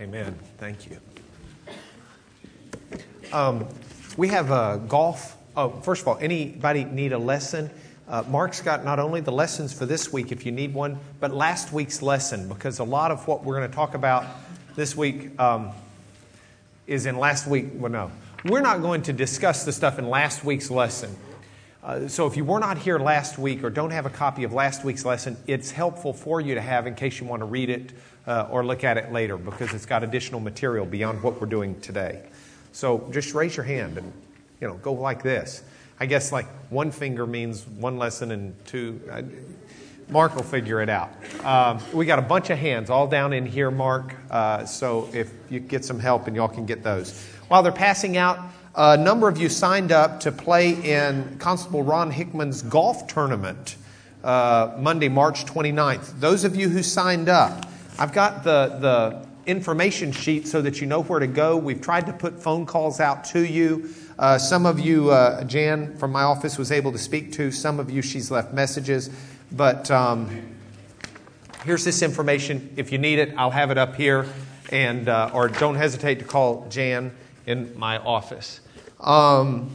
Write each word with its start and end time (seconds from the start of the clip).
Amen. 0.00 0.36
Thank 0.58 0.90
you. 0.90 0.98
Um, 3.32 3.66
we 4.16 4.28
have 4.28 4.50
a 4.50 4.82
golf. 4.88 5.36
Oh, 5.56 5.70
first 5.70 6.02
of 6.02 6.08
all, 6.08 6.18
anybody 6.20 6.84
need 6.84 7.12
a 7.12 7.18
lesson? 7.18 7.70
Uh, 8.08 8.24
Mark's 8.28 8.60
got 8.60 8.84
not 8.84 8.98
only 8.98 9.20
the 9.20 9.32
lessons 9.32 9.72
for 9.72 9.86
this 9.86 10.12
week, 10.12 10.32
if 10.32 10.44
you 10.44 10.52
need 10.52 10.74
one, 10.74 10.98
but 11.20 11.32
last 11.32 11.72
week's 11.72 12.02
lesson, 12.02 12.48
because 12.48 12.80
a 12.80 12.84
lot 12.84 13.12
of 13.12 13.26
what 13.28 13.44
we're 13.44 13.56
going 13.56 13.70
to 13.70 13.74
talk 13.74 13.94
about 13.94 14.26
this 14.74 14.96
week 14.96 15.38
um, 15.40 15.70
is 16.88 17.06
in 17.06 17.16
last 17.16 17.46
week. 17.46 17.66
Well, 17.74 17.92
no, 17.92 18.10
we're 18.44 18.60
not 18.60 18.82
going 18.82 19.02
to 19.02 19.12
discuss 19.12 19.64
the 19.64 19.72
stuff 19.72 19.98
in 20.00 20.08
last 20.08 20.44
week's 20.44 20.70
lesson. 20.72 21.16
Uh, 21.84 22.08
so 22.08 22.26
if 22.26 22.36
you 22.36 22.44
were 22.44 22.58
not 22.58 22.78
here 22.78 22.98
last 22.98 23.38
week 23.38 23.62
or 23.62 23.70
don't 23.70 23.90
have 23.90 24.06
a 24.06 24.10
copy 24.10 24.42
of 24.42 24.52
last 24.52 24.84
week's 24.84 25.04
lesson, 25.04 25.36
it's 25.46 25.70
helpful 25.70 26.12
for 26.12 26.40
you 26.40 26.54
to 26.54 26.60
have 26.60 26.86
in 26.86 26.94
case 26.94 27.20
you 27.20 27.26
want 27.26 27.40
to 27.40 27.46
read 27.46 27.70
it 27.70 27.92
uh, 28.26 28.48
or 28.50 28.64
look 28.64 28.84
at 28.84 28.96
it 28.96 29.12
later 29.12 29.36
because 29.36 29.72
it's 29.74 29.86
got 29.86 30.02
additional 30.02 30.40
material 30.40 30.86
beyond 30.86 31.22
what 31.22 31.40
we're 31.40 31.46
doing 31.46 31.80
today. 31.80 32.22
So 32.72 33.08
just 33.12 33.34
raise 33.34 33.56
your 33.56 33.64
hand 33.64 33.98
and 33.98 34.12
you 34.60 34.68
know 34.68 34.74
go 34.74 34.92
like 34.92 35.22
this. 35.22 35.62
I 36.00 36.06
guess 36.06 36.32
like 36.32 36.46
one 36.70 36.90
finger 36.90 37.26
means 37.26 37.66
one 37.66 37.98
lesson 37.98 38.32
and 38.32 38.54
two. 38.66 39.00
Uh, 39.10 39.22
Mark 40.08 40.36
will 40.36 40.42
figure 40.42 40.82
it 40.82 40.90
out. 40.90 41.10
Um, 41.44 41.80
we 41.92 42.04
got 42.04 42.18
a 42.18 42.22
bunch 42.22 42.50
of 42.50 42.58
hands 42.58 42.90
all 42.90 43.06
down 43.06 43.32
in 43.32 43.46
here, 43.46 43.70
Mark. 43.70 44.14
Uh, 44.30 44.66
so 44.66 45.08
if 45.14 45.32
you 45.48 45.60
get 45.60 45.84
some 45.84 45.98
help 45.98 46.26
and 46.26 46.36
y'all 46.36 46.48
can 46.48 46.66
get 46.66 46.82
those. 46.82 47.26
While 47.48 47.62
they're 47.62 47.72
passing 47.72 48.16
out, 48.16 48.38
a 48.74 48.96
number 48.96 49.28
of 49.28 49.38
you 49.38 49.48
signed 49.48 49.92
up 49.92 50.20
to 50.20 50.32
play 50.32 50.72
in 50.72 51.38
Constable 51.38 51.82
Ron 51.82 52.10
Hickman's 52.10 52.60
golf 52.60 53.06
tournament 53.06 53.76
uh, 54.24 54.74
Monday, 54.78 55.08
March 55.08 55.44
29th. 55.44 56.18
Those 56.18 56.44
of 56.44 56.56
you 56.56 56.68
who 56.68 56.82
signed 56.82 57.28
up, 57.28 57.66
I've 57.96 58.12
got 58.12 58.42
the, 58.42 58.76
the 58.80 59.26
information 59.46 60.10
sheet 60.10 60.48
so 60.48 60.60
that 60.62 60.80
you 60.80 60.86
know 60.86 61.02
where 61.02 61.20
to 61.20 61.28
go. 61.28 61.56
We've 61.56 61.80
tried 61.80 62.06
to 62.06 62.12
put 62.12 62.42
phone 62.42 62.66
calls 62.66 62.98
out 62.98 63.24
to 63.26 63.40
you. 63.46 63.94
Uh, 64.18 64.36
some 64.36 64.66
of 64.66 64.80
you, 64.80 65.10
uh, 65.10 65.44
Jan 65.44 65.96
from 65.96 66.10
my 66.10 66.22
office 66.22 66.58
was 66.58 66.72
able 66.72 66.90
to 66.90 66.98
speak 66.98 67.32
to. 67.34 67.52
Some 67.52 67.78
of 67.78 67.90
you, 67.90 68.02
she's 68.02 68.32
left 68.32 68.52
messages. 68.52 69.10
But 69.52 69.92
um, 69.92 70.56
here's 71.64 71.84
this 71.84 72.02
information. 72.02 72.72
If 72.76 72.90
you 72.90 72.98
need 72.98 73.20
it, 73.20 73.32
I'll 73.36 73.50
have 73.50 73.70
it 73.70 73.78
up 73.78 73.94
here. 73.94 74.26
And, 74.70 75.08
uh, 75.08 75.30
or 75.32 75.48
don't 75.48 75.76
hesitate 75.76 76.18
to 76.18 76.24
call 76.24 76.66
Jan 76.70 77.12
in 77.46 77.78
my 77.78 77.98
office. 77.98 78.60
Um, 78.98 79.70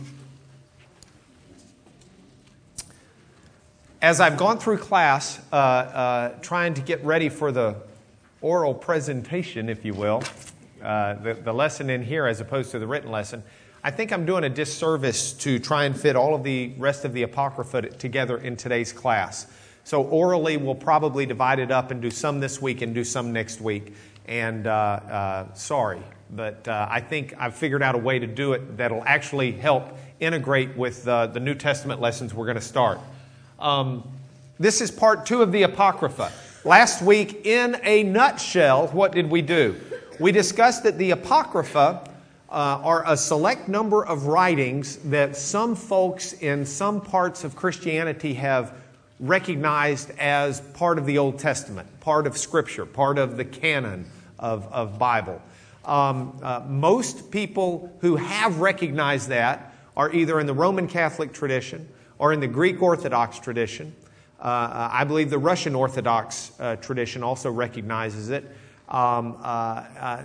as 4.01 4.19
I've 4.19 4.35
gone 4.35 4.59
through 4.59 4.79
class, 4.79 5.39
uh, 5.53 5.55
uh, 5.55 6.29
trying 6.41 6.73
to 6.73 6.81
get 6.81 7.03
ready 7.05 7.29
for 7.29 7.53
the 7.53 7.75
oral 8.41 8.73
presentation, 8.73 9.69
if 9.69 9.83
you 9.83 9.93
will, 9.93 10.23
uh, 10.81 11.15
the, 11.15 11.33
the 11.33 11.53
lesson 11.53 11.89
in 11.89 12.03
here 12.03 12.25
as 12.25 12.39
opposed 12.39 12.71
to 12.71 12.79
the 12.79 12.87
written 12.87 13.11
lesson, 13.11 13.43
I 13.83 13.91
think 13.91 14.11
I'm 14.11 14.25
doing 14.25 14.43
a 14.43 14.49
disservice 14.49 15.33
to 15.33 15.59
try 15.59 15.85
and 15.85 15.99
fit 15.99 16.15
all 16.15 16.35
of 16.35 16.43
the 16.43 16.73
rest 16.77 17.05
of 17.05 17.13
the 17.13 17.23
Apocrypha 17.23 17.81
together 17.81 18.37
in 18.37 18.57
today's 18.57 18.91
class. 18.91 19.47
So, 19.85 20.03
orally, 20.03 20.57
we'll 20.57 20.75
probably 20.75 21.25
divide 21.25 21.59
it 21.59 21.71
up 21.71 21.89
and 21.89 22.01
do 22.01 22.11
some 22.11 22.39
this 22.39 22.61
week 22.61 22.81
and 22.81 22.93
do 22.93 23.03
some 23.03 23.31
next 23.31 23.61
week. 23.61 23.93
And 24.27 24.67
uh, 24.67 24.71
uh, 24.71 25.53
sorry, 25.53 26.01
but 26.29 26.67
uh, 26.67 26.87
I 26.89 26.99
think 26.99 27.33
I've 27.39 27.55
figured 27.55 27.81
out 27.81 27.95
a 27.95 27.97
way 27.97 28.19
to 28.19 28.27
do 28.27 28.53
it 28.53 28.77
that'll 28.77 29.03
actually 29.05 29.53
help 29.53 29.97
integrate 30.19 30.75
with 30.75 31.05
the 31.05 31.39
New 31.41 31.55
Testament 31.55 32.01
lessons 32.01 32.33
we're 32.33 32.45
going 32.45 32.55
to 32.55 32.61
start. 32.61 32.99
Um, 33.57 34.03
this 34.59 34.81
is 34.81 34.91
part 34.91 35.25
two 35.25 35.41
of 35.41 35.51
the 35.51 35.63
Apocrypha. 35.63 36.31
Last 36.65 37.01
week, 37.01 37.45
in 37.45 37.77
a 37.83 38.03
nutshell, 38.03 38.87
what 38.87 39.13
did 39.13 39.31
we 39.31 39.41
do? 39.41 39.79
We 40.19 40.33
discussed 40.33 40.83
that 40.83 40.97
the 40.97 41.11
Apocrypha 41.11 41.77
uh, 41.77 42.01
are 42.49 43.01
a 43.07 43.15
select 43.15 43.69
number 43.69 44.05
of 44.05 44.27
writings 44.27 44.97
that 45.05 45.37
some 45.37 45.73
folks 45.73 46.33
in 46.33 46.65
some 46.65 46.99
parts 46.99 47.45
of 47.45 47.55
Christianity 47.55 48.33
have 48.33 48.73
recognized 49.21 50.11
as 50.19 50.59
part 50.59 50.97
of 50.97 51.05
the 51.05 51.17
Old 51.17 51.39
Testament, 51.39 51.87
part 52.01 52.27
of 52.27 52.37
Scripture, 52.37 52.85
part 52.85 53.17
of 53.17 53.37
the 53.37 53.45
canon 53.45 54.05
of, 54.37 54.67
of 54.73 54.99
Bible. 54.99 55.41
Um, 55.85 56.37
uh, 56.43 56.61
most 56.67 57.31
people 57.31 57.89
who 58.01 58.17
have 58.17 58.59
recognized 58.59 59.29
that 59.29 59.73
are 59.95 60.11
either 60.11 60.41
in 60.41 60.45
the 60.45 60.53
Roman 60.53 60.89
Catholic 60.89 61.31
tradition 61.31 61.87
or 62.17 62.33
in 62.33 62.41
the 62.41 62.47
Greek 62.47 62.81
Orthodox 62.81 63.39
tradition. 63.39 63.95
Uh, 64.41 64.89
I 64.91 65.03
believe 65.03 65.29
the 65.29 65.37
Russian 65.37 65.75
Orthodox 65.75 66.51
uh, 66.59 66.77
tradition 66.77 67.23
also 67.23 67.51
recognizes 67.51 68.29
it. 68.29 68.45
Um, 68.87 69.37
uh, 69.41 69.83
uh, 69.99 70.23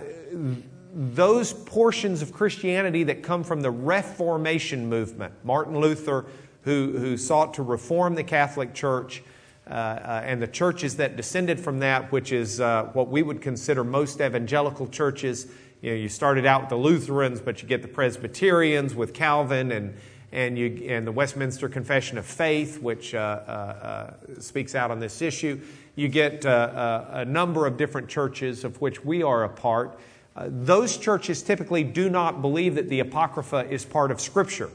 those 0.93 1.51
portions 1.51 2.21
of 2.21 2.31
Christianity 2.31 3.03
that 3.03 3.23
come 3.23 3.43
from 3.43 3.61
the 3.61 3.71
Reformation 3.71 4.87
movement, 4.87 5.33
Martin 5.43 5.77
Luther, 5.79 6.25
who, 6.63 6.97
who 6.97 7.17
sought 7.17 7.53
to 7.55 7.63
reform 7.63 8.15
the 8.15 8.23
Catholic 8.23 8.73
Church, 8.73 9.21
uh, 9.67 9.73
uh, 9.73 10.21
and 10.23 10.41
the 10.41 10.47
churches 10.47 10.95
that 10.97 11.17
descended 11.17 11.59
from 11.59 11.79
that, 11.79 12.11
which 12.11 12.31
is 12.31 12.59
what 12.59 13.09
we 13.09 13.21
would 13.21 13.41
consider 13.41 13.83
most 13.83 14.21
evangelical 14.21 14.87
churches. 14.87 15.47
You 15.81 15.91
know, 15.91 15.97
you 15.97 16.07
started 16.07 16.45
out 16.45 16.61
with 16.61 16.69
the 16.69 16.77
Lutherans, 16.77 17.41
but 17.41 17.61
you 17.61 17.67
get 17.67 17.81
the 17.81 17.87
Presbyterians 17.89 18.95
with 18.95 19.13
Calvin 19.13 19.71
and, 19.73 19.95
and, 20.35 20.57
you, 20.57 20.85
and 20.89 21.07
the 21.07 21.13
Westminster 21.13 21.69
Confession 21.69 22.17
of 22.17 22.25
Faith, 22.25 22.81
which 22.81 23.15
uh, 23.15 23.17
uh, 23.17 23.51
uh, 23.51 24.41
speaks 24.41 24.75
out 24.75 24.91
on 24.91 24.99
this 24.99 25.21
issue. 25.21 25.61
You 25.95 26.09
get 26.09 26.43
a 26.43 27.23
number 27.25 27.65
of 27.65 27.77
different 27.77 28.09
churches 28.09 28.65
of 28.65 28.81
which 28.81 29.03
we 29.05 29.23
are 29.23 29.45
a 29.45 29.49
part. 29.49 29.97
those 30.35 30.97
churches 30.97 31.41
typically 31.41 31.85
do 31.85 32.09
not 32.09 32.41
believe 32.41 32.75
that 32.75 32.89
the 32.89 32.99
Apocrypha 32.99 33.69
is 33.69 33.85
part 33.85 34.11
of 34.11 34.19
Scripture 34.19 34.69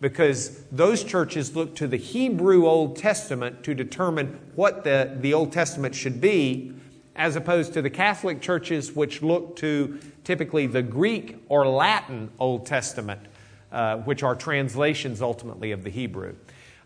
because 0.00 0.64
those 0.72 1.04
churches 1.04 1.54
look 1.54 1.76
to 1.76 1.86
the 1.86 1.96
Hebrew 1.96 2.66
Old 2.66 2.96
Testament 2.96 3.62
to 3.62 3.72
determine 3.72 4.40
what 4.56 4.82
the, 4.82 5.16
the 5.20 5.32
Old 5.32 5.52
Testament 5.52 5.94
should 5.94 6.20
be, 6.20 6.72
as 7.14 7.36
opposed 7.36 7.72
to 7.74 7.82
the 7.82 7.88
Catholic 7.88 8.40
churches, 8.40 8.92
which 8.96 9.22
look 9.22 9.54
to 9.56 10.00
typically 10.24 10.66
the 10.66 10.82
Greek 10.82 11.36
or 11.48 11.68
Latin 11.68 12.32
Old 12.40 12.66
Testament, 12.66 13.20
uh, 13.74 13.96
which 13.98 14.22
are 14.22 14.36
translations 14.36 15.20
ultimately 15.20 15.72
of 15.72 15.82
the 15.82 15.90
Hebrew. 15.90 16.36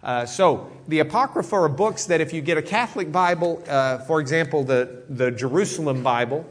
Uh, 0.03 0.25
so, 0.25 0.71
the 0.87 1.01
Apocrypha 1.01 1.55
are 1.55 1.69
books 1.69 2.07
that 2.07 2.21
if 2.21 2.33
you 2.33 2.41
get 2.41 2.57
a 2.57 2.63
Catholic 2.63 3.13
Bible, 3.13 3.63
uh, 3.69 3.99
for 3.99 4.21
example, 4.21 4.65
the, 4.65 5.03
the 5.11 5.31
Jerusalem 5.31 6.03
Bible, 6.03 6.47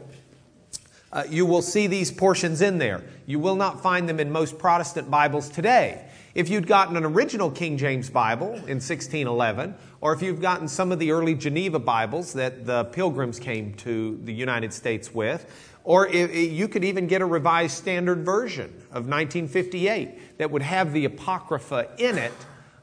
uh, 1.12 1.24
you 1.28 1.44
will 1.44 1.62
see 1.62 1.88
these 1.88 2.12
portions 2.12 2.60
in 2.60 2.78
there. 2.78 3.02
You 3.26 3.38
will 3.38 3.56
not 3.56 3.82
find 3.82 4.08
them 4.08 4.20
in 4.20 4.30
most 4.30 4.58
Protestant 4.58 5.10
Bibles 5.10 5.48
today. 5.48 6.04
If 6.34 6.48
you'd 6.50 6.68
gotten 6.68 6.96
an 6.96 7.04
original 7.04 7.50
King 7.50 7.78
James 7.78 8.10
Bible 8.10 8.50
in 8.52 8.78
1611, 8.78 9.74
or 10.00 10.12
if 10.12 10.22
you've 10.22 10.40
gotten 10.40 10.68
some 10.68 10.92
of 10.92 11.00
the 11.00 11.10
early 11.10 11.34
Geneva 11.34 11.80
Bibles 11.80 12.34
that 12.34 12.64
the 12.64 12.84
pilgrims 12.84 13.40
came 13.40 13.74
to 13.74 14.20
the 14.22 14.32
United 14.32 14.72
States 14.72 15.12
with, 15.12 15.50
or 15.88 16.06
if, 16.06 16.34
you 16.52 16.68
could 16.68 16.84
even 16.84 17.06
get 17.06 17.22
a 17.22 17.24
revised 17.24 17.74
standard 17.74 18.22
version 18.22 18.66
of 18.90 19.08
1958 19.08 20.36
that 20.36 20.50
would 20.50 20.60
have 20.60 20.92
the 20.92 21.06
Apocrypha 21.06 21.88
in 21.96 22.18
it, 22.18 22.32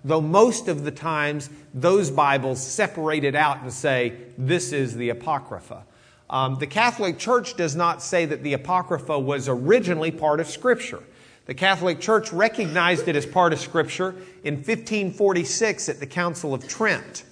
though 0.04 0.20
most 0.20 0.68
of 0.68 0.84
the 0.84 0.90
times 0.90 1.52
those 1.72 2.10
Bibles 2.10 2.66
separate 2.66 3.24
it 3.24 3.36
out 3.36 3.62
and 3.62 3.72
say, 3.72 4.14
this 4.40 4.74
is 4.74 4.96
the 4.96 5.10
Apocrypha. 5.10 5.86
Um, 6.32 6.56
the 6.56 6.66
Catholic 6.66 7.20
Church 7.20 7.56
does 7.56 7.76
not 7.76 8.02
say 8.02 8.26
that 8.26 8.42
the 8.42 8.54
Apocrypha 8.54 9.20
was 9.20 9.48
originally 9.48 10.10
part 10.10 10.40
of 10.40 10.48
Scripture. 10.48 11.04
The 11.46 11.54
Catholic 11.54 12.00
Church 12.00 12.34
recognized 12.34 13.08
it 13.08 13.16
as 13.16 13.28
part 13.28 13.54
of 13.54 13.60
Scripture 13.60 14.16
in 14.44 14.56
1546 14.56 15.90
at 15.90 16.00
the 16.00 16.08
Council 16.08 16.56
of 16.56 16.68
Trent. 16.68 17.24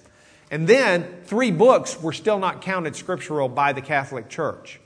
And 0.52 0.68
then 0.68 1.22
three 1.24 1.50
books 1.50 2.00
were 2.00 2.12
still 2.12 2.38
not 2.38 2.62
counted 2.62 2.94
scriptural 2.94 3.48
by 3.48 3.72
the 3.72 3.82
Catholic 3.82 4.28
Church. 4.28 4.78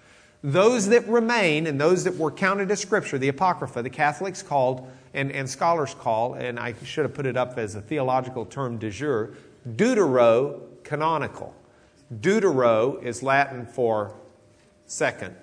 Those 0.43 0.89
that 0.89 1.07
remain 1.09 1.67
and 1.67 1.81
those 1.81 2.05
that 2.05 2.17
were 2.17 2.31
counted 2.31 2.71
as 2.71 2.81
Scripture, 2.81 3.19
the 3.19 3.29
Apocrypha, 3.29 3.83
the 3.83 3.91
Catholics 3.91 4.43
called 4.43 4.89
and, 5.15 5.33
and 5.33 5.49
scholars 5.49 5.95
call, 5.95 6.35
and 6.35 6.61
I 6.61 6.75
should 6.85 7.05
have 7.05 7.15
put 7.15 7.27
it 7.27 7.37
up 7.37 7.59
as 7.59 7.75
a 7.75 7.81
theological 7.81 8.47
term 8.47 8.79
de 8.79 8.91
jure, 8.91 9.31
deuterocanonical. 9.69 11.53
Deutero 12.21 13.03
is 13.03 13.23
Latin 13.23 13.67
for 13.67 14.15
second 14.87 15.35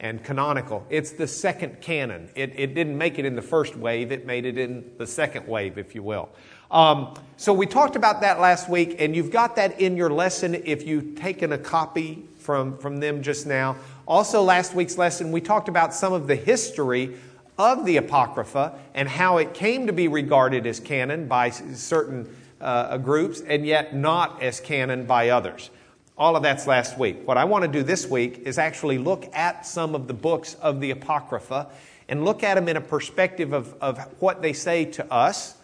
and 0.00 0.22
canonical. 0.22 0.84
It's 0.90 1.12
the 1.12 1.26
second 1.26 1.80
canon. 1.80 2.28
It, 2.34 2.52
it 2.56 2.74
didn't 2.74 2.96
make 2.96 3.18
it 3.18 3.24
in 3.24 3.34
the 3.34 3.42
first 3.42 3.76
wave, 3.76 4.12
it 4.12 4.26
made 4.26 4.44
it 4.44 4.58
in 4.58 4.90
the 4.98 5.06
second 5.06 5.48
wave, 5.48 5.78
if 5.78 5.94
you 5.94 6.02
will. 6.02 6.28
Um, 6.70 7.14
so 7.36 7.52
we 7.52 7.66
talked 7.66 7.96
about 7.96 8.20
that 8.20 8.40
last 8.40 8.68
week, 8.68 8.96
and 8.98 9.14
you've 9.14 9.30
got 9.30 9.56
that 9.56 9.80
in 9.80 9.96
your 9.96 10.10
lesson 10.10 10.54
if 10.64 10.86
you've 10.86 11.16
taken 11.16 11.52
a 11.52 11.58
copy 11.58 12.24
from, 12.44 12.76
from 12.76 12.98
them 12.98 13.22
just 13.22 13.46
now. 13.46 13.74
Also, 14.06 14.42
last 14.42 14.74
week's 14.74 14.98
lesson, 14.98 15.32
we 15.32 15.40
talked 15.40 15.68
about 15.68 15.94
some 15.94 16.12
of 16.12 16.26
the 16.26 16.36
history 16.36 17.16
of 17.58 17.86
the 17.86 17.96
Apocrypha 17.96 18.78
and 18.94 19.08
how 19.08 19.38
it 19.38 19.54
came 19.54 19.86
to 19.86 19.92
be 19.92 20.08
regarded 20.08 20.66
as 20.66 20.78
canon 20.78 21.26
by 21.26 21.48
certain 21.48 22.28
uh, 22.60 22.98
groups 22.98 23.40
and 23.40 23.66
yet 23.66 23.96
not 23.96 24.42
as 24.42 24.60
canon 24.60 25.06
by 25.06 25.30
others. 25.30 25.70
All 26.18 26.36
of 26.36 26.42
that's 26.42 26.66
last 26.66 26.98
week. 26.98 27.26
What 27.26 27.38
I 27.38 27.44
want 27.44 27.62
to 27.64 27.68
do 27.68 27.82
this 27.82 28.06
week 28.06 28.42
is 28.44 28.58
actually 28.58 28.98
look 28.98 29.34
at 29.34 29.66
some 29.66 29.94
of 29.94 30.06
the 30.06 30.14
books 30.14 30.54
of 30.54 30.80
the 30.80 30.90
Apocrypha 30.90 31.68
and 32.08 32.26
look 32.26 32.42
at 32.42 32.54
them 32.54 32.68
in 32.68 32.76
a 32.76 32.80
perspective 32.80 33.54
of, 33.54 33.74
of 33.80 33.98
what 34.20 34.42
they 34.42 34.52
say 34.52 34.84
to 34.84 35.12
us, 35.12 35.56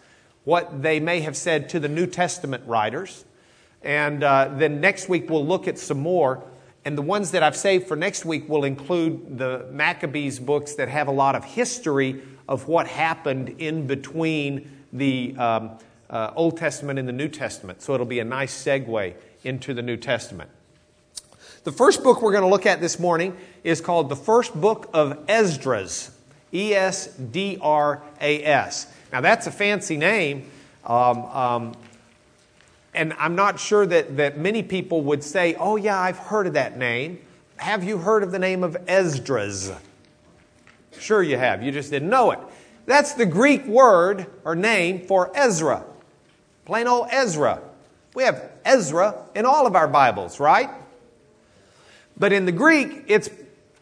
what 0.45 0.81
they 0.81 0.99
may 0.99 1.21
have 1.21 1.37
said 1.37 1.69
to 1.69 1.79
the 1.79 1.87
New 1.87 2.07
Testament 2.07 2.63
writers. 2.65 3.23
And 3.83 4.23
uh, 4.23 4.49
then 4.55 4.81
next 4.81 5.09
week 5.09 5.29
we'll 5.29 5.45
look 5.45 5.67
at 5.67 5.77
some 5.77 5.99
more. 5.99 6.43
And 6.83 6.97
the 6.97 7.01
ones 7.01 7.31
that 7.31 7.43
I've 7.43 7.55
saved 7.55 7.87
for 7.87 7.95
next 7.95 8.25
week 8.25 8.49
will 8.49 8.63
include 8.63 9.37
the 9.37 9.67
Maccabees 9.71 10.39
books 10.39 10.75
that 10.75 10.89
have 10.89 11.07
a 11.07 11.11
lot 11.11 11.35
of 11.35 11.43
history 11.43 12.21
of 12.47 12.67
what 12.67 12.87
happened 12.87 13.49
in 13.59 13.87
between 13.87 14.69
the 14.91 15.35
um, 15.37 15.71
uh, 16.09 16.31
Old 16.35 16.57
Testament 16.57 16.97
and 16.97 17.07
the 17.07 17.13
New 17.13 17.27
Testament. 17.27 17.81
So 17.81 17.93
it'll 17.93 18.05
be 18.05 18.19
a 18.19 18.25
nice 18.25 18.53
segue 18.63 19.13
into 19.43 19.73
the 19.73 19.81
New 19.81 19.97
Testament. 19.97 20.49
The 21.63 21.71
first 21.71 22.03
book 22.03 22.21
we're 22.21 22.31
going 22.31 22.43
to 22.43 22.49
look 22.49 22.65
at 22.65 22.81
this 22.81 22.99
morning 22.99 23.37
is 23.63 23.81
called 23.81 24.09
the 24.09 24.15
First 24.15 24.59
Book 24.59 24.89
of 24.93 25.23
Esdras. 25.27 26.11
E 26.53 26.73
S 26.73 27.07
D 27.07 27.57
R 27.61 28.01
A 28.19 28.43
S. 28.43 28.87
Now, 29.11 29.21
that's 29.21 29.47
a 29.47 29.51
fancy 29.51 29.97
name, 29.97 30.49
um, 30.85 31.25
um, 31.25 31.75
and 32.93 33.13
I'm 33.13 33.35
not 33.35 33.59
sure 33.59 33.85
that, 33.85 34.17
that 34.17 34.37
many 34.37 34.63
people 34.63 35.01
would 35.03 35.23
say, 35.23 35.55
Oh, 35.55 35.75
yeah, 35.75 35.99
I've 35.99 36.17
heard 36.17 36.47
of 36.47 36.53
that 36.53 36.77
name. 36.77 37.19
Have 37.57 37.83
you 37.83 37.97
heard 37.97 38.23
of 38.23 38.31
the 38.31 38.39
name 38.39 38.63
of 38.63 38.75
Esdras? 38.87 39.71
Sure, 40.99 41.23
you 41.23 41.37
have. 41.37 41.63
You 41.63 41.71
just 41.71 41.91
didn't 41.91 42.09
know 42.09 42.31
it. 42.31 42.39
That's 42.85 43.13
the 43.13 43.25
Greek 43.25 43.65
word 43.65 44.25
or 44.43 44.55
name 44.55 45.05
for 45.05 45.31
Ezra. 45.35 45.83
Plain 46.65 46.87
old 46.87 47.07
Ezra. 47.11 47.61
We 48.13 48.23
have 48.23 48.51
Ezra 48.65 49.15
in 49.35 49.45
all 49.45 49.65
of 49.65 49.75
our 49.75 49.87
Bibles, 49.87 50.39
right? 50.39 50.69
But 52.17 52.33
in 52.33 52.45
the 52.45 52.51
Greek, 52.51 53.05
it's 53.07 53.29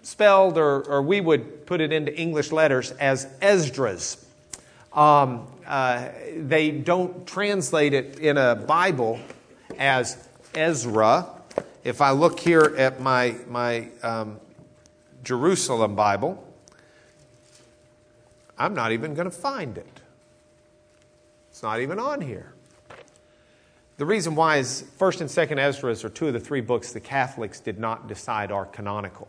spelled, 0.02 0.58
or, 0.58 0.84
or 0.88 1.02
we 1.02 1.20
would 1.20 1.66
put 1.66 1.82
it 1.82 1.92
into 1.92 2.16
English 2.16 2.52
letters 2.52 2.92
as 2.92 3.28
Esdras. 3.42 4.26
Um, 4.94 5.48
uh, 5.70 6.10
they 6.36 6.72
don't 6.72 7.28
translate 7.28 7.94
it 7.94 8.18
in 8.18 8.38
a 8.38 8.56
Bible 8.56 9.20
as 9.78 10.28
Ezra. 10.56 11.28
If 11.84 12.02
I 12.02 12.10
look 12.10 12.40
here 12.40 12.74
at 12.76 13.00
my, 13.00 13.36
my 13.48 13.88
um, 14.02 14.40
Jerusalem 15.24 15.96
Bible, 15.96 16.44
I'm 18.58 18.74
not 18.74 18.92
even 18.92 19.14
going 19.14 19.30
to 19.30 19.36
find 19.36 19.78
it. 19.78 20.02
It's 21.52 21.62
not 21.62 21.82
even 21.82 22.00
on 22.00 22.20
here. 22.20 22.54
The 23.98 24.06
reason 24.08 24.34
why 24.34 24.58
is 24.58 24.86
1st 24.98 25.22
and 25.22 25.30
2nd 25.30 25.60
Esdras 25.60 26.04
are 26.04 26.10
two 26.10 26.28
of 26.28 26.34
the 26.34 26.40
three 26.40 26.62
books 26.62 26.94
the 26.94 27.00
Catholics 27.00 27.60
did 27.60 27.78
not 27.78 28.08
decide 28.08 28.52
are 28.52 28.66
canonical. 28.66 29.28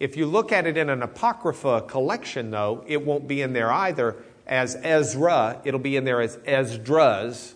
If 0.00 0.16
you 0.16 0.24
look 0.26 0.50
at 0.50 0.66
it 0.66 0.78
in 0.78 0.88
an 0.88 1.02
Apocrypha 1.02 1.82
collection, 1.82 2.50
though, 2.50 2.84
it 2.86 3.04
won't 3.04 3.28
be 3.28 3.42
in 3.42 3.52
there 3.52 3.70
either 3.70 4.16
as 4.46 4.76
Ezra, 4.82 5.60
it'll 5.64 5.80
be 5.80 5.96
in 5.96 6.04
there 6.04 6.20
as 6.20 6.38
Esdras 6.44 7.54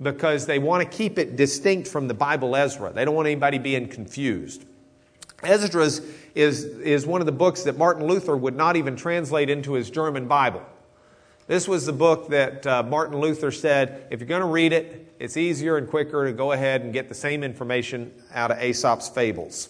because 0.00 0.46
they 0.46 0.58
want 0.58 0.82
to 0.82 0.96
keep 0.96 1.18
it 1.18 1.36
distinct 1.36 1.88
from 1.88 2.08
the 2.08 2.14
Bible 2.14 2.56
Ezra. 2.56 2.92
They 2.92 3.04
don't 3.04 3.14
want 3.14 3.26
anybody 3.26 3.58
being 3.58 3.88
confused. 3.88 4.64
Esdras 5.42 6.00
is, 6.34 6.64
is 6.64 7.06
one 7.06 7.20
of 7.20 7.26
the 7.26 7.32
books 7.32 7.64
that 7.64 7.76
Martin 7.76 8.06
Luther 8.06 8.36
would 8.36 8.56
not 8.56 8.76
even 8.76 8.96
translate 8.96 9.50
into 9.50 9.72
his 9.72 9.90
German 9.90 10.26
Bible. 10.26 10.62
This 11.46 11.66
was 11.66 11.84
the 11.84 11.92
book 11.92 12.28
that 12.28 12.66
uh, 12.66 12.82
Martin 12.84 13.18
Luther 13.18 13.50
said 13.50 14.06
if 14.10 14.20
you're 14.20 14.28
going 14.28 14.42
to 14.42 14.46
read 14.46 14.72
it, 14.72 15.14
it's 15.18 15.36
easier 15.36 15.76
and 15.76 15.88
quicker 15.88 16.26
to 16.26 16.32
go 16.32 16.52
ahead 16.52 16.82
and 16.82 16.92
get 16.92 17.08
the 17.08 17.14
same 17.14 17.42
information 17.42 18.12
out 18.32 18.50
of 18.50 18.58
Aesop's 18.58 19.08
fables. 19.08 19.68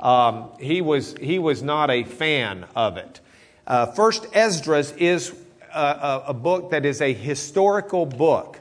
Um, 0.00 0.50
he, 0.60 0.80
was, 0.80 1.16
he 1.20 1.38
was 1.38 1.62
not 1.62 1.90
a 1.90 2.04
fan 2.04 2.66
of 2.76 2.96
it. 2.96 3.20
Uh, 3.66 3.86
First 3.86 4.26
Esdras 4.32 4.92
is 4.92 5.34
a, 5.78 6.24
a, 6.28 6.34
book 6.34 6.70
that 6.70 6.84
is 6.84 7.00
a 7.00 7.12
historical 7.12 8.06
book. 8.06 8.58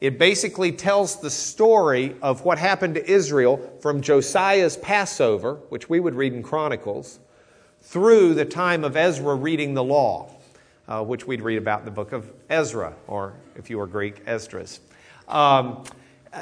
It 0.00 0.18
basically 0.18 0.72
tells 0.72 1.20
the 1.20 1.30
story 1.30 2.16
of 2.20 2.44
what 2.44 2.58
happened 2.58 2.96
to 2.96 3.10
Israel 3.10 3.78
from 3.80 4.02
Josiah's 4.02 4.76
Passover, 4.76 5.54
which 5.68 5.88
we 5.88 6.00
would 6.00 6.14
read 6.14 6.32
in 6.32 6.42
Chronicles, 6.42 7.18
through 7.80 8.34
the 8.34 8.44
time 8.44 8.84
of 8.84 8.96
Ezra 8.96 9.34
reading 9.34 9.74
the 9.74 9.84
law, 9.84 10.30
uh, 10.88 11.02
which 11.02 11.26
we'd 11.26 11.40
read 11.40 11.58
about 11.58 11.80
in 11.80 11.84
the 11.84 11.90
book 11.90 12.12
of 12.12 12.30
Ezra, 12.50 12.94
or 13.06 13.34
if 13.54 13.70
you 13.70 13.78
were 13.78 13.86
Greek, 13.86 14.22
Esdras. 14.26 14.80
Um, 15.28 15.84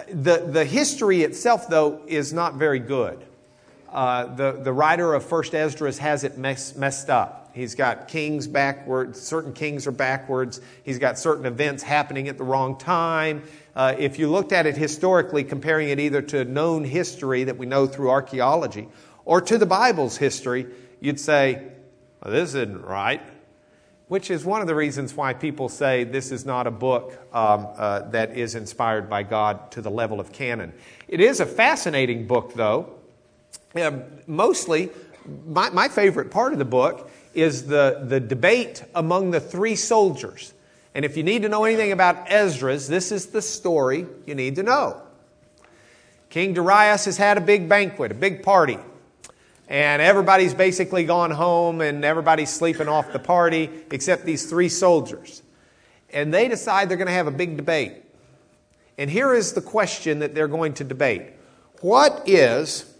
the, 0.08 0.38
the 0.38 0.64
history 0.64 1.22
itself, 1.22 1.68
though, 1.68 2.02
is 2.06 2.32
not 2.32 2.54
very 2.54 2.80
good. 2.80 3.24
Uh, 3.94 4.34
the, 4.34 4.52
the 4.52 4.72
writer 4.72 5.14
of 5.14 5.24
First 5.24 5.54
Esdras 5.54 5.98
has 5.98 6.24
it 6.24 6.36
mess, 6.36 6.74
messed 6.74 7.08
up. 7.08 7.52
He's 7.54 7.76
got 7.76 8.08
kings 8.08 8.48
backwards, 8.48 9.20
certain 9.20 9.52
kings 9.52 9.86
are 9.86 9.92
backwards. 9.92 10.60
He's 10.82 10.98
got 10.98 11.16
certain 11.16 11.46
events 11.46 11.84
happening 11.84 12.26
at 12.26 12.36
the 12.36 12.42
wrong 12.42 12.76
time. 12.76 13.44
Uh, 13.76 13.94
if 13.96 14.18
you 14.18 14.28
looked 14.28 14.52
at 14.52 14.66
it 14.66 14.76
historically, 14.76 15.44
comparing 15.44 15.90
it 15.90 16.00
either 16.00 16.22
to 16.22 16.44
known 16.44 16.82
history 16.82 17.44
that 17.44 17.56
we 17.56 17.66
know 17.66 17.86
through 17.86 18.10
archaeology 18.10 18.88
or 19.24 19.40
to 19.40 19.58
the 19.58 19.66
Bible's 19.66 20.16
history, 20.16 20.66
you'd 20.98 21.20
say, 21.20 21.62
well, 22.20 22.34
this 22.34 22.54
isn't 22.54 22.82
right. 22.84 23.22
Which 24.08 24.28
is 24.28 24.44
one 24.44 24.60
of 24.60 24.66
the 24.66 24.74
reasons 24.74 25.14
why 25.14 25.34
people 25.34 25.68
say 25.68 26.02
this 26.02 26.32
is 26.32 26.44
not 26.44 26.66
a 26.66 26.72
book 26.72 27.12
um, 27.32 27.68
uh, 27.76 28.00
that 28.10 28.36
is 28.36 28.56
inspired 28.56 29.08
by 29.08 29.22
God 29.22 29.70
to 29.70 29.80
the 29.80 29.90
level 29.90 30.18
of 30.18 30.32
canon. 30.32 30.72
It 31.06 31.20
is 31.20 31.38
a 31.38 31.46
fascinating 31.46 32.26
book, 32.26 32.54
though. 32.54 32.92
Um, 33.74 34.04
mostly, 34.26 34.90
my, 35.46 35.70
my 35.70 35.88
favorite 35.88 36.30
part 36.30 36.52
of 36.52 36.58
the 36.58 36.64
book 36.64 37.10
is 37.34 37.66
the, 37.66 38.04
the 38.06 38.20
debate 38.20 38.84
among 38.94 39.30
the 39.30 39.40
three 39.40 39.76
soldiers. 39.76 40.54
And 40.94 41.04
if 41.04 41.16
you 41.16 41.24
need 41.24 41.42
to 41.42 41.48
know 41.48 41.64
anything 41.64 41.90
about 41.90 42.30
Esdras, 42.30 42.86
this 42.86 43.10
is 43.10 43.26
the 43.26 43.42
story 43.42 44.06
you 44.26 44.34
need 44.34 44.56
to 44.56 44.62
know. 44.62 45.02
King 46.30 46.54
Darius 46.54 47.04
has 47.06 47.16
had 47.16 47.36
a 47.36 47.40
big 47.40 47.68
banquet, 47.68 48.12
a 48.12 48.14
big 48.14 48.42
party. 48.42 48.78
And 49.68 50.02
everybody's 50.02 50.54
basically 50.54 51.04
gone 51.04 51.30
home 51.30 51.80
and 51.80 52.04
everybody's 52.04 52.50
sleeping 52.50 52.86
off 52.86 53.12
the 53.12 53.18
party 53.18 53.70
except 53.90 54.24
these 54.24 54.48
three 54.48 54.68
soldiers. 54.68 55.42
And 56.12 56.32
they 56.32 56.48
decide 56.48 56.88
they're 56.88 56.96
going 56.96 57.08
to 57.08 57.14
have 57.14 57.26
a 57.26 57.32
big 57.32 57.56
debate. 57.56 57.94
And 58.98 59.10
here 59.10 59.34
is 59.34 59.52
the 59.52 59.60
question 59.60 60.20
that 60.20 60.34
they're 60.34 60.48
going 60.48 60.74
to 60.74 60.84
debate 60.84 61.32
What 61.80 62.22
is 62.28 62.93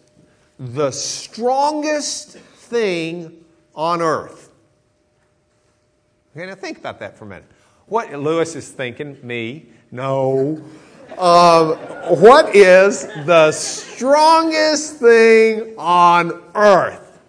the 0.59 0.91
strongest 0.91 2.33
thing 2.39 3.45
on 3.75 4.01
earth. 4.01 4.51
Okay, 6.37 6.47
now 6.47 6.55
think 6.55 6.79
about 6.79 6.99
that 7.01 7.17
for 7.17 7.25
a 7.25 7.29
minute. 7.29 7.45
What 7.87 8.13
Lewis 8.13 8.57
is 8.57 8.71
thinking, 8.71 9.19
me, 9.23 9.67
no. 9.91 10.63
Um, 11.19 11.77
what 12.19 12.57
is 12.57 13.07
the 13.25 13.53
strongest 13.53 14.97
thing 14.97 15.75
on 15.79 16.43
earth? 16.55 17.21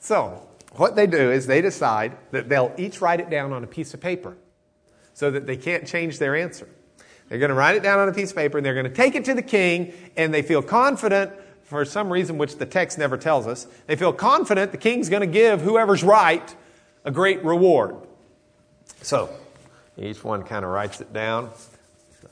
So, 0.00 0.46
what 0.72 0.96
they 0.96 1.06
do 1.06 1.30
is 1.30 1.46
they 1.46 1.60
decide 1.60 2.16
that 2.32 2.48
they'll 2.48 2.74
each 2.76 3.00
write 3.00 3.20
it 3.20 3.30
down 3.30 3.52
on 3.52 3.62
a 3.62 3.66
piece 3.66 3.94
of 3.94 4.00
paper 4.00 4.36
so 5.14 5.30
that 5.30 5.46
they 5.46 5.56
can't 5.56 5.86
change 5.86 6.18
their 6.18 6.34
answer. 6.34 6.68
They're 7.28 7.38
going 7.38 7.50
to 7.50 7.54
write 7.54 7.76
it 7.76 7.82
down 7.82 7.98
on 7.98 8.08
a 8.08 8.12
piece 8.12 8.30
of 8.30 8.36
paper 8.36 8.58
and 8.58 8.66
they're 8.66 8.74
going 8.74 8.84
to 8.84 8.90
take 8.90 9.14
it 9.14 9.24
to 9.26 9.34
the 9.34 9.42
king 9.42 9.94
and 10.16 10.34
they 10.34 10.42
feel 10.42 10.60
confident 10.60 11.32
for 11.72 11.84
some 11.84 12.12
reason 12.12 12.38
which 12.38 12.56
the 12.56 12.66
text 12.66 12.98
never 12.98 13.16
tells 13.16 13.46
us, 13.46 13.66
they 13.86 13.96
feel 13.96 14.12
confident 14.12 14.70
the 14.70 14.78
king's 14.78 15.08
going 15.08 15.22
to 15.22 15.26
give 15.26 15.62
whoever's 15.62 16.04
right 16.04 16.54
a 17.04 17.10
great 17.10 17.44
reward. 17.44 17.96
So, 19.00 19.34
each 19.98 20.22
one 20.22 20.44
kind 20.44 20.64
of 20.64 20.70
writes 20.70 21.00
it 21.00 21.12
down. 21.12 21.50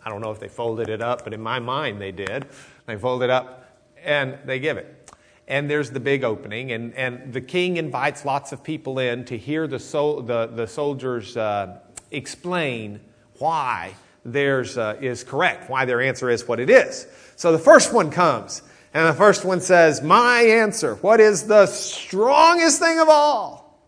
I 0.04 0.10
don't 0.10 0.20
know 0.20 0.30
if 0.30 0.38
they 0.38 0.48
folded 0.48 0.88
it 0.88 1.02
up, 1.02 1.24
but 1.24 1.34
in 1.34 1.40
my 1.40 1.58
mind 1.58 2.00
they 2.00 2.12
did. 2.12 2.46
They 2.86 2.96
fold 2.96 3.22
it 3.22 3.30
up 3.30 3.68
and 4.02 4.38
they 4.44 4.60
give 4.60 4.76
it. 4.76 5.12
And 5.48 5.68
there's 5.68 5.90
the 5.90 5.98
big 5.98 6.22
opening, 6.22 6.70
and, 6.70 6.94
and 6.94 7.32
the 7.32 7.40
king 7.40 7.76
invites 7.76 8.24
lots 8.24 8.52
of 8.52 8.62
people 8.62 9.00
in 9.00 9.24
to 9.24 9.36
hear 9.36 9.66
the, 9.66 9.80
sol- 9.80 10.22
the, 10.22 10.46
the 10.46 10.66
soldiers 10.68 11.36
uh, 11.36 11.78
explain 12.12 13.00
why 13.38 13.94
theirs 14.24 14.78
uh, 14.78 14.96
is 15.00 15.24
correct, 15.24 15.68
why 15.68 15.84
their 15.84 16.00
answer 16.00 16.30
is 16.30 16.46
what 16.46 16.60
it 16.60 16.70
is. 16.70 17.06
So 17.34 17.50
the 17.50 17.58
first 17.58 17.92
one 17.92 18.10
comes, 18.10 18.62
and 18.92 19.06
the 19.06 19.14
first 19.14 19.44
one 19.44 19.60
says, 19.60 20.02
My 20.02 20.40
answer. 20.40 20.96
What 20.96 21.20
is 21.20 21.44
the 21.46 21.66
strongest 21.66 22.80
thing 22.80 22.98
of 22.98 23.08
all? 23.08 23.80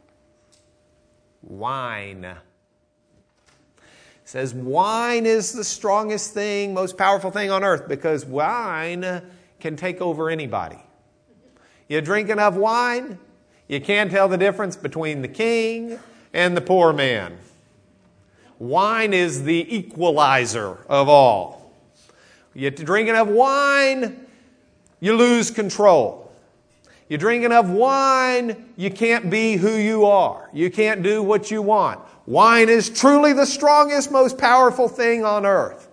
Wine. 1.43 2.37
Says 4.33 4.55
wine 4.55 5.27
is 5.27 5.53
the 5.53 5.63
strongest 5.63 6.33
thing, 6.33 6.73
most 6.73 6.97
powerful 6.97 7.31
thing 7.31 7.51
on 7.51 7.63
earth 7.63 7.87
because 7.87 8.25
wine 8.25 9.21
can 9.61 9.77
take 9.77 10.01
over 10.01 10.31
anybody. 10.31 10.79
You 11.87 12.01
drink 12.01 12.31
enough 12.31 12.55
wine, 12.55 13.19
you 13.69 13.79
can't 13.79 14.11
tell 14.11 14.29
the 14.29 14.39
difference 14.39 14.75
between 14.75 15.21
the 15.21 15.29
king 15.29 15.99
and 16.33 16.57
the 16.57 16.63
poor 16.63 16.95
man. 16.95 17.37
Wine 18.59 19.13
is 19.13 19.43
the 19.43 19.77
equalizer 19.77 20.79
of 20.89 21.11
all. 21.11 21.75
You 22.55 22.71
drink 22.71 23.11
enough 23.11 23.29
wine, 23.29 24.22
you 25.03 25.17
lose 25.17 25.51
control. 25.51 26.33
You 27.09 27.19
drink 27.19 27.45
enough 27.45 27.67
wine, 27.67 28.73
you 28.77 28.89
can't 28.89 29.29
be 29.31 29.57
who 29.57 29.73
you 29.73 30.07
are. 30.07 30.49
You 30.53 30.71
can't 30.71 31.03
do 31.03 31.25
what 31.25 31.51
you 31.51 31.61
want. 31.61 32.01
Wine 32.25 32.69
is 32.69 32.89
truly 32.89 33.33
the 33.33 33.45
strongest, 33.45 34.13
most 34.13 34.39
powerful 34.39 34.89
thing 34.89 35.25
on 35.25 35.45
earth. 35.45 35.89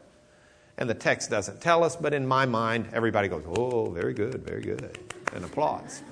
And 0.77 0.87
the 0.87 0.93
text 0.93 1.31
doesn't 1.31 1.59
tell 1.59 1.83
us, 1.83 1.95
but 1.95 2.13
in 2.13 2.25
my 2.25 2.45
mind, 2.45 2.87
everybody 2.93 3.27
goes, 3.27 3.43
Oh, 3.47 3.89
very 3.89 4.13
good, 4.13 4.45
very 4.45 4.61
good, 4.61 4.99
and 5.33 5.43
applauds. 5.43 6.03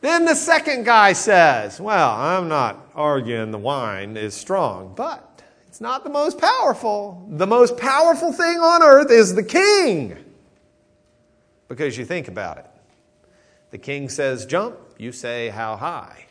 then 0.00 0.24
the 0.24 0.36
second 0.36 0.84
guy 0.84 1.12
says, 1.12 1.80
Well, 1.80 2.12
I'm 2.12 2.46
not 2.48 2.88
arguing 2.94 3.50
the 3.50 3.58
wine 3.58 4.16
is 4.16 4.32
strong, 4.32 4.94
but 4.94 5.25
it's 5.76 5.80
not 5.82 6.04
the 6.04 6.10
most 6.10 6.38
powerful. 6.38 7.22
The 7.28 7.46
most 7.46 7.76
powerful 7.76 8.32
thing 8.32 8.60
on 8.60 8.82
earth 8.82 9.10
is 9.10 9.34
the 9.34 9.42
king. 9.42 10.16
Because 11.68 11.98
you 11.98 12.06
think 12.06 12.28
about 12.28 12.56
it. 12.56 12.66
The 13.72 13.76
king 13.76 14.08
says, 14.08 14.46
Jump, 14.46 14.78
you 14.96 15.12
say, 15.12 15.50
How 15.50 15.76
high? 15.76 16.28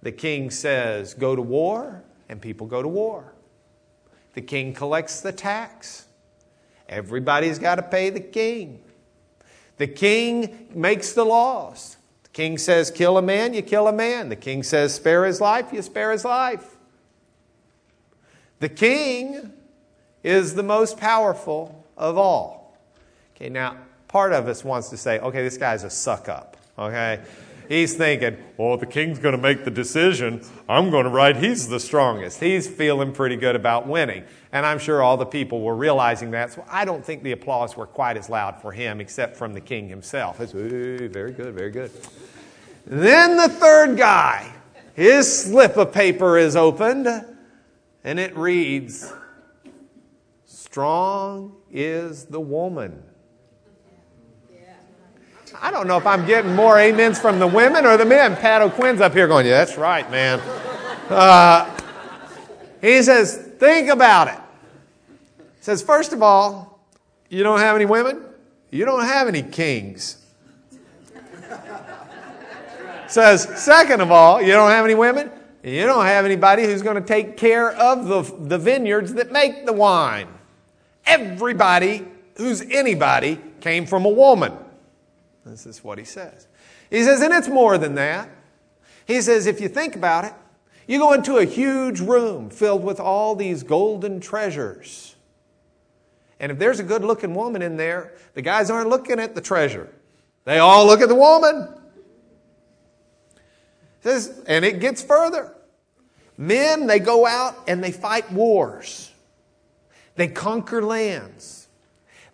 The 0.00 0.12
king 0.12 0.50
says, 0.50 1.12
Go 1.12 1.36
to 1.36 1.42
war, 1.42 2.04
and 2.30 2.40
people 2.40 2.66
go 2.66 2.80
to 2.80 2.88
war. 2.88 3.34
The 4.32 4.40
king 4.40 4.72
collects 4.72 5.20
the 5.20 5.32
tax. 5.32 6.06
Everybody's 6.88 7.58
got 7.58 7.74
to 7.74 7.82
pay 7.82 8.08
the 8.08 8.20
king. 8.20 8.82
The 9.76 9.88
king 9.88 10.68
makes 10.74 11.12
the 11.12 11.24
laws. 11.26 11.98
The 12.22 12.30
king 12.30 12.56
says, 12.56 12.90
Kill 12.90 13.18
a 13.18 13.22
man, 13.22 13.52
you 13.52 13.60
kill 13.60 13.86
a 13.86 13.92
man. 13.92 14.30
The 14.30 14.36
king 14.36 14.62
says, 14.62 14.94
Spare 14.94 15.26
his 15.26 15.38
life, 15.38 15.70
you 15.70 15.82
spare 15.82 16.12
his 16.12 16.24
life. 16.24 16.75
The 18.60 18.68
king 18.68 19.52
is 20.22 20.54
the 20.54 20.62
most 20.62 20.98
powerful 20.98 21.84
of 21.96 22.16
all. 22.16 22.76
Okay, 23.36 23.48
now, 23.48 23.76
part 24.08 24.32
of 24.32 24.48
us 24.48 24.64
wants 24.64 24.88
to 24.90 24.96
say, 24.96 25.18
okay, 25.20 25.42
this 25.42 25.58
guy's 25.58 25.84
a 25.84 25.90
suck 25.90 26.28
up. 26.28 26.56
Okay? 26.78 27.20
He's 27.68 27.94
thinking, 27.94 28.36
well, 28.56 28.76
the 28.76 28.86
king's 28.86 29.18
going 29.18 29.34
to 29.34 29.40
make 29.40 29.64
the 29.64 29.70
decision. 29.70 30.42
I'm 30.68 30.90
going 30.90 31.04
to 31.04 31.10
write 31.10 31.36
he's 31.36 31.68
the 31.68 31.80
strongest. 31.80 32.40
He's 32.40 32.68
feeling 32.68 33.12
pretty 33.12 33.36
good 33.36 33.56
about 33.56 33.86
winning. 33.86 34.24
And 34.52 34.64
I'm 34.64 34.78
sure 34.78 35.02
all 35.02 35.16
the 35.16 35.26
people 35.26 35.60
were 35.60 35.74
realizing 35.74 36.30
that. 36.30 36.52
So 36.52 36.64
I 36.68 36.84
don't 36.84 37.04
think 37.04 37.22
the 37.22 37.32
applause 37.32 37.76
were 37.76 37.86
quite 37.86 38.16
as 38.16 38.30
loud 38.30 38.62
for 38.62 38.72
him, 38.72 39.00
except 39.00 39.36
from 39.36 39.52
the 39.52 39.60
king 39.60 39.88
himself. 39.88 40.40
It's, 40.40 40.52
very 40.52 41.32
good, 41.32 41.54
very 41.54 41.70
good. 41.70 41.90
Then 42.86 43.36
the 43.36 43.48
third 43.48 43.96
guy, 43.98 44.52
his 44.94 45.44
slip 45.44 45.76
of 45.76 45.92
paper 45.92 46.38
is 46.38 46.54
opened, 46.54 47.08
and 48.06 48.20
it 48.20 48.34
reads, 48.36 49.12
Strong 50.46 51.56
is 51.72 52.24
the 52.26 52.40
woman. 52.40 53.02
I 55.60 55.70
don't 55.70 55.88
know 55.88 55.96
if 55.96 56.06
I'm 56.06 56.26
getting 56.26 56.54
more 56.54 56.78
amens 56.78 57.18
from 57.18 57.38
the 57.38 57.46
women 57.46 57.84
or 57.84 57.96
the 57.96 58.04
men. 58.04 58.36
Pat 58.36 58.62
O'Quinn's 58.62 59.00
up 59.00 59.12
here 59.12 59.26
going, 59.26 59.46
Yeah, 59.46 59.64
that's 59.64 59.76
right, 59.76 60.08
man. 60.10 60.38
Uh, 61.08 61.78
he 62.80 63.02
says, 63.02 63.36
Think 63.58 63.88
about 63.88 64.28
it. 64.28 64.38
He 65.38 65.64
says, 65.64 65.82
First 65.82 66.12
of 66.12 66.22
all, 66.22 66.86
you 67.28 67.42
don't 67.42 67.58
have 67.58 67.74
any 67.74 67.86
women, 67.86 68.22
you 68.70 68.84
don't 68.84 69.04
have 69.04 69.26
any 69.26 69.42
kings. 69.42 70.18
says, 73.08 73.64
Second 73.64 74.00
of 74.00 74.12
all, 74.12 74.40
you 74.40 74.52
don't 74.52 74.70
have 74.70 74.84
any 74.84 74.94
women, 74.94 75.30
you 75.74 75.84
don't 75.86 76.06
have 76.06 76.24
anybody 76.24 76.64
who's 76.64 76.82
going 76.82 76.94
to 76.94 77.06
take 77.06 77.36
care 77.36 77.72
of 77.72 78.06
the, 78.06 78.22
the 78.38 78.58
vineyards 78.58 79.14
that 79.14 79.32
make 79.32 79.66
the 79.66 79.72
wine. 79.72 80.28
Everybody 81.04 82.06
who's 82.36 82.62
anybody 82.62 83.40
came 83.60 83.86
from 83.86 84.04
a 84.04 84.08
woman. 84.08 84.52
This 85.44 85.66
is 85.66 85.82
what 85.82 85.98
he 85.98 86.04
says. 86.04 86.46
He 86.90 87.02
says, 87.02 87.20
and 87.20 87.32
it's 87.32 87.48
more 87.48 87.78
than 87.78 87.94
that. 87.96 88.28
He 89.06 89.20
says, 89.20 89.46
if 89.46 89.60
you 89.60 89.68
think 89.68 89.96
about 89.96 90.24
it, 90.24 90.34
you 90.86 90.98
go 90.98 91.12
into 91.12 91.38
a 91.38 91.44
huge 91.44 92.00
room 92.00 92.50
filled 92.50 92.84
with 92.84 93.00
all 93.00 93.34
these 93.34 93.62
golden 93.62 94.20
treasures. 94.20 95.16
And 96.38 96.52
if 96.52 96.58
there's 96.58 96.78
a 96.78 96.84
good 96.84 97.02
looking 97.02 97.34
woman 97.34 97.62
in 97.62 97.76
there, 97.76 98.12
the 98.34 98.42
guys 98.42 98.70
aren't 98.70 98.88
looking 98.88 99.18
at 99.18 99.34
the 99.34 99.40
treasure. 99.40 99.88
They 100.44 100.58
all 100.58 100.86
look 100.86 101.00
at 101.00 101.08
the 101.08 101.14
woman. 101.14 101.68
Says, 104.02 104.44
and 104.46 104.64
it 104.64 104.78
gets 104.78 105.02
further. 105.02 105.52
Men, 106.38 106.86
they 106.86 106.98
go 106.98 107.26
out 107.26 107.56
and 107.66 107.82
they 107.82 107.92
fight 107.92 108.30
wars. 108.30 109.10
They 110.16 110.28
conquer 110.28 110.82
lands. 110.82 111.68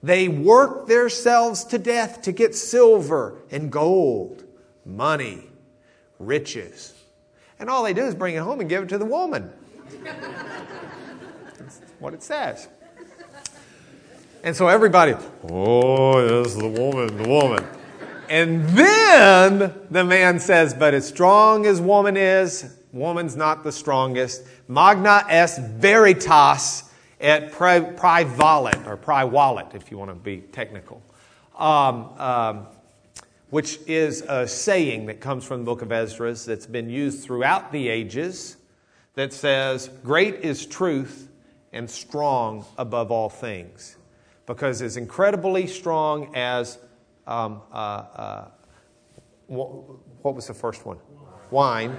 They 0.03 0.29
work 0.29 0.89
themselves 0.89 1.65
to 1.67 1.79
death 1.79 2.23
to 2.23 2.33
get 2.33 2.55
silver 2.55 3.37
and 3.51 3.71
gold, 3.71 4.45
money, 4.85 5.45
riches. 6.19 6.95
And 7.61 7.71
all 7.71 7.85
they 7.85 7.93
do 7.93 8.03
is 8.05 8.15
bring 8.15 8.35
it 8.35 8.41
home 8.41 8.59
and 8.61 8.69
give 8.69 8.83
it 8.83 8.89
to 8.89 8.99
the 8.99 9.05
woman. 9.05 9.53
That's 10.03 11.81
what 12.01 12.15
it 12.15 12.23
says. 12.25 12.67
And 14.43 14.57
so 14.57 14.67
everybody, 14.67 15.15
oh, 15.49 16.43
yes, 16.43 16.57
the 16.57 16.67
woman, 16.67 17.17
the 17.17 17.29
woman. 17.29 17.65
And 18.29 18.69
then 18.71 19.73
the 19.89 20.03
man 20.03 20.41
says, 20.41 20.75
but 20.75 20.95
as 20.95 21.07
strong 21.07 21.65
as 21.65 21.81
woman 21.81 22.17
is, 22.17 22.77
woman's 22.93 23.37
not 23.37 23.65
the 23.65 23.73
strongest. 23.73 24.45
Magna 24.69 25.25
est 25.29 25.61
veritas 25.61 26.85
at 27.21 27.53
Praevalent, 27.53 28.87
or 28.87 28.97
Praevalent, 28.97 29.75
if 29.75 29.91
you 29.91 29.99
want 29.99 30.11
to 30.11 30.15
be 30.15 30.39
technical, 30.39 31.03
um, 31.57 32.11
um, 32.19 32.67
which 33.51 33.79
is 33.87 34.23
a 34.23 34.47
saying 34.47 35.07
that 35.07 35.21
comes 35.21 35.45
from 35.45 35.61
the 35.61 35.65
book 35.65 35.83
of 35.83 35.93
Esdras 35.93 36.45
that's 36.45 36.67
been 36.67 36.91
used 36.91 37.25
throughout 37.25 37.71
the 37.71 37.89
ages 37.89 38.57
that 39.15 39.33
says, 39.33 39.89
Great 40.03 40.37
is 40.37 40.67
truth 40.67 41.29
and 41.73 41.89
strong 41.89 42.65
above 42.77 43.11
all 43.11 43.29
things. 43.29 43.97
Because 44.47 44.83
as 44.83 44.97
incredibly 44.97 45.67
strong 45.67 46.35
as, 46.35 46.79
um, 47.27 47.63
uh, 47.73 47.77
uh, 47.77 48.49
what 49.47 50.35
was 50.35 50.47
the 50.49 50.55
first 50.55 50.85
one? 50.85 50.99
Wine. 51.51 51.97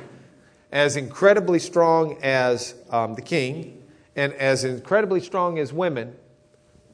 As 0.73 0.97
incredibly 0.97 1.59
strong 1.59 2.17
as 2.23 2.73
um, 2.89 3.13
the 3.13 3.21
king, 3.21 3.83
and 4.15 4.33
as 4.33 4.63
incredibly 4.63 5.21
strong 5.21 5.59
as 5.59 5.71
women, 5.71 6.15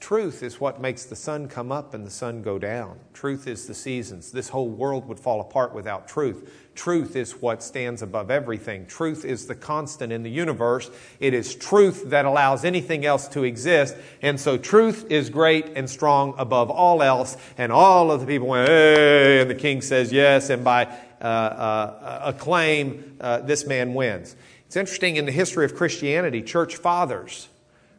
truth 0.02 0.44
is 0.44 0.60
what 0.60 0.82
makes 0.82 1.06
the 1.06 1.16
sun 1.16 1.48
come 1.48 1.72
up 1.72 1.94
and 1.94 2.06
the 2.06 2.12
sun 2.12 2.42
go 2.42 2.60
down. 2.60 3.00
Truth 3.14 3.48
is 3.48 3.68
the 3.68 3.74
seasons. 3.74 4.34
This 4.34 4.50
whole 4.50 4.68
world 4.68 5.08
would 5.08 5.18
fall 5.18 5.40
apart 5.40 5.74
without 5.74 6.10
truth. 6.10 6.52
Truth 6.76 7.16
is 7.16 7.42
what 7.42 7.64
stands 7.64 8.02
above 8.02 8.30
everything. 8.30 8.86
Truth 8.86 9.24
is 9.24 9.48
the 9.48 9.56
constant 9.56 10.12
in 10.12 10.24
the 10.24 10.30
universe. 10.30 10.92
It 11.22 11.34
is 11.34 11.56
truth 11.56 12.10
that 12.10 12.26
allows 12.26 12.66
anything 12.66 13.06
else 13.06 13.30
to 13.30 13.44
exist. 13.44 13.96
And 14.22 14.38
so 14.38 14.58
truth 14.58 15.10
is 15.10 15.30
great 15.30 15.72
and 15.76 15.90
strong 15.90 16.36
above 16.38 16.70
all 16.70 17.02
else. 17.02 17.38
And 17.58 17.72
all 17.72 18.12
of 18.12 18.20
the 18.20 18.28
people 18.28 18.50
went, 18.50 18.68
hey, 18.68 19.42
and 19.42 19.50
the 19.50 19.56
king 19.56 19.82
says 19.82 20.12
yes. 20.12 20.50
And 20.50 20.66
by 20.66 20.98
uh, 21.22 21.24
uh, 21.24 22.34
uh, 23.20 23.40
this 23.42 23.66
man 23.66 23.94
wins. 23.94 24.36
It's 24.68 24.76
interesting 24.76 25.16
in 25.16 25.26
the 25.26 25.32
history 25.32 25.66
of 25.66 25.76
Christianity, 25.76 26.42
church 26.42 26.76
fathers, 26.76 27.50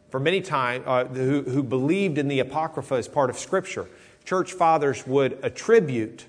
for 0.09 0.19
many 0.19 0.41
times, 0.41 0.85
who, 1.15 1.41
who 1.43 1.63
believed 1.63 2.17
in 2.17 2.27
the 2.27 2.39
Apocrypha 2.39 2.95
as 2.95 3.07
part 3.07 3.29
of 3.29 3.37
Scripture, 3.37 3.87
church 4.25 4.53
fathers 4.53 5.05
would 5.07 5.39
attribute 5.43 6.25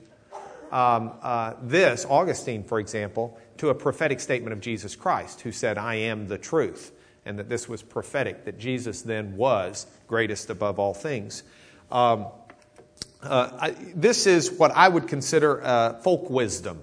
um, 0.71 1.13
uh, 1.23 1.55
this, 1.63 2.07
Augustine, 2.09 2.65
for 2.65 2.81
example, 2.81 3.39
to 3.59 3.69
a 3.69 3.75
prophetic 3.75 4.21
statement 4.21 4.53
of 4.53 4.61
Jesus 4.61 4.97
Christ, 4.97 5.43
who 5.43 5.53
said, 5.53 5.79
I 5.79 5.97
am 5.97 6.29
the 6.29 6.39
truth, 6.39 6.93
and 7.27 7.39
that 7.39 7.49
this 7.49 7.69
was 7.69 7.83
prophetic, 7.83 8.45
that 8.47 8.59
Jesus 8.59 9.03
then 9.03 9.37
was 9.37 9.87
greatest 10.09 10.51
above 10.51 10.79
all 10.79 10.95
things. 10.95 11.43
Um, 11.91 12.27
uh, 13.23 13.51
I, 13.59 13.71
this 13.95 14.27
is 14.27 14.51
what 14.51 14.73
I 14.73 14.89
would 14.89 15.09
consider 15.09 15.63
uh, 15.63 15.95
folk 15.95 16.29
wisdom. 16.31 16.81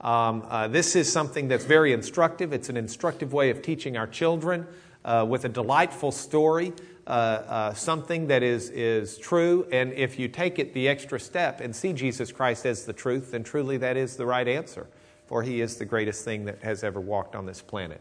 Um, 0.00 0.44
uh, 0.48 0.68
this 0.68 0.96
is 0.96 1.12
something 1.12 1.48
that's 1.48 1.64
very 1.64 1.92
instructive. 1.92 2.52
It's 2.52 2.70
an 2.70 2.76
instructive 2.76 3.32
way 3.32 3.50
of 3.50 3.60
teaching 3.60 3.96
our 3.96 4.06
children 4.06 4.66
uh, 5.04 5.26
with 5.28 5.44
a 5.44 5.48
delightful 5.48 6.10
story, 6.10 6.72
uh, 7.06 7.74
something 7.74 8.28
that 8.28 8.42
is, 8.42 8.70
is 8.70 9.18
true. 9.18 9.66
And 9.72 9.92
if 9.92 10.18
you 10.18 10.28
take 10.28 10.58
it 10.58 10.72
the 10.72 10.88
extra 10.88 11.20
step 11.20 11.60
and 11.60 11.74
see 11.74 11.92
Jesus 11.92 12.32
Christ 12.32 12.64
as 12.64 12.84
the 12.84 12.92
truth, 12.92 13.32
then 13.32 13.42
truly 13.42 13.76
that 13.78 13.96
is 13.96 14.16
the 14.16 14.26
right 14.26 14.48
answer, 14.48 14.86
for 15.26 15.42
he 15.42 15.60
is 15.60 15.76
the 15.76 15.84
greatest 15.84 16.24
thing 16.24 16.44
that 16.46 16.62
has 16.62 16.82
ever 16.82 17.00
walked 17.00 17.34
on 17.34 17.44
this 17.44 17.60
planet. 17.60 18.00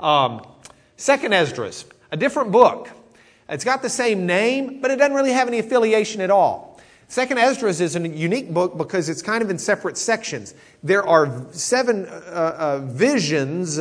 Um, 0.00 0.46
Second 0.96 1.34
Esdras, 1.34 1.84
a 2.10 2.16
different 2.16 2.52
book. 2.52 2.88
It's 3.48 3.64
got 3.64 3.82
the 3.82 3.90
same 3.90 4.26
name, 4.26 4.80
but 4.80 4.90
it 4.90 4.96
doesn't 4.96 5.14
really 5.14 5.32
have 5.32 5.48
any 5.48 5.58
affiliation 5.58 6.20
at 6.20 6.30
all. 6.30 6.80
Second 7.08 7.38
Esdras 7.38 7.80
is 7.80 7.96
a 7.96 8.08
unique 8.08 8.52
book 8.52 8.78
because 8.78 9.08
it's 9.08 9.22
kind 9.22 9.42
of 9.42 9.50
in 9.50 9.58
separate 9.58 9.98
sections. 9.98 10.54
There 10.82 11.06
are 11.06 11.46
seven 11.52 12.06
uh, 12.06 12.10
uh, 12.10 12.78
visions 12.84 13.78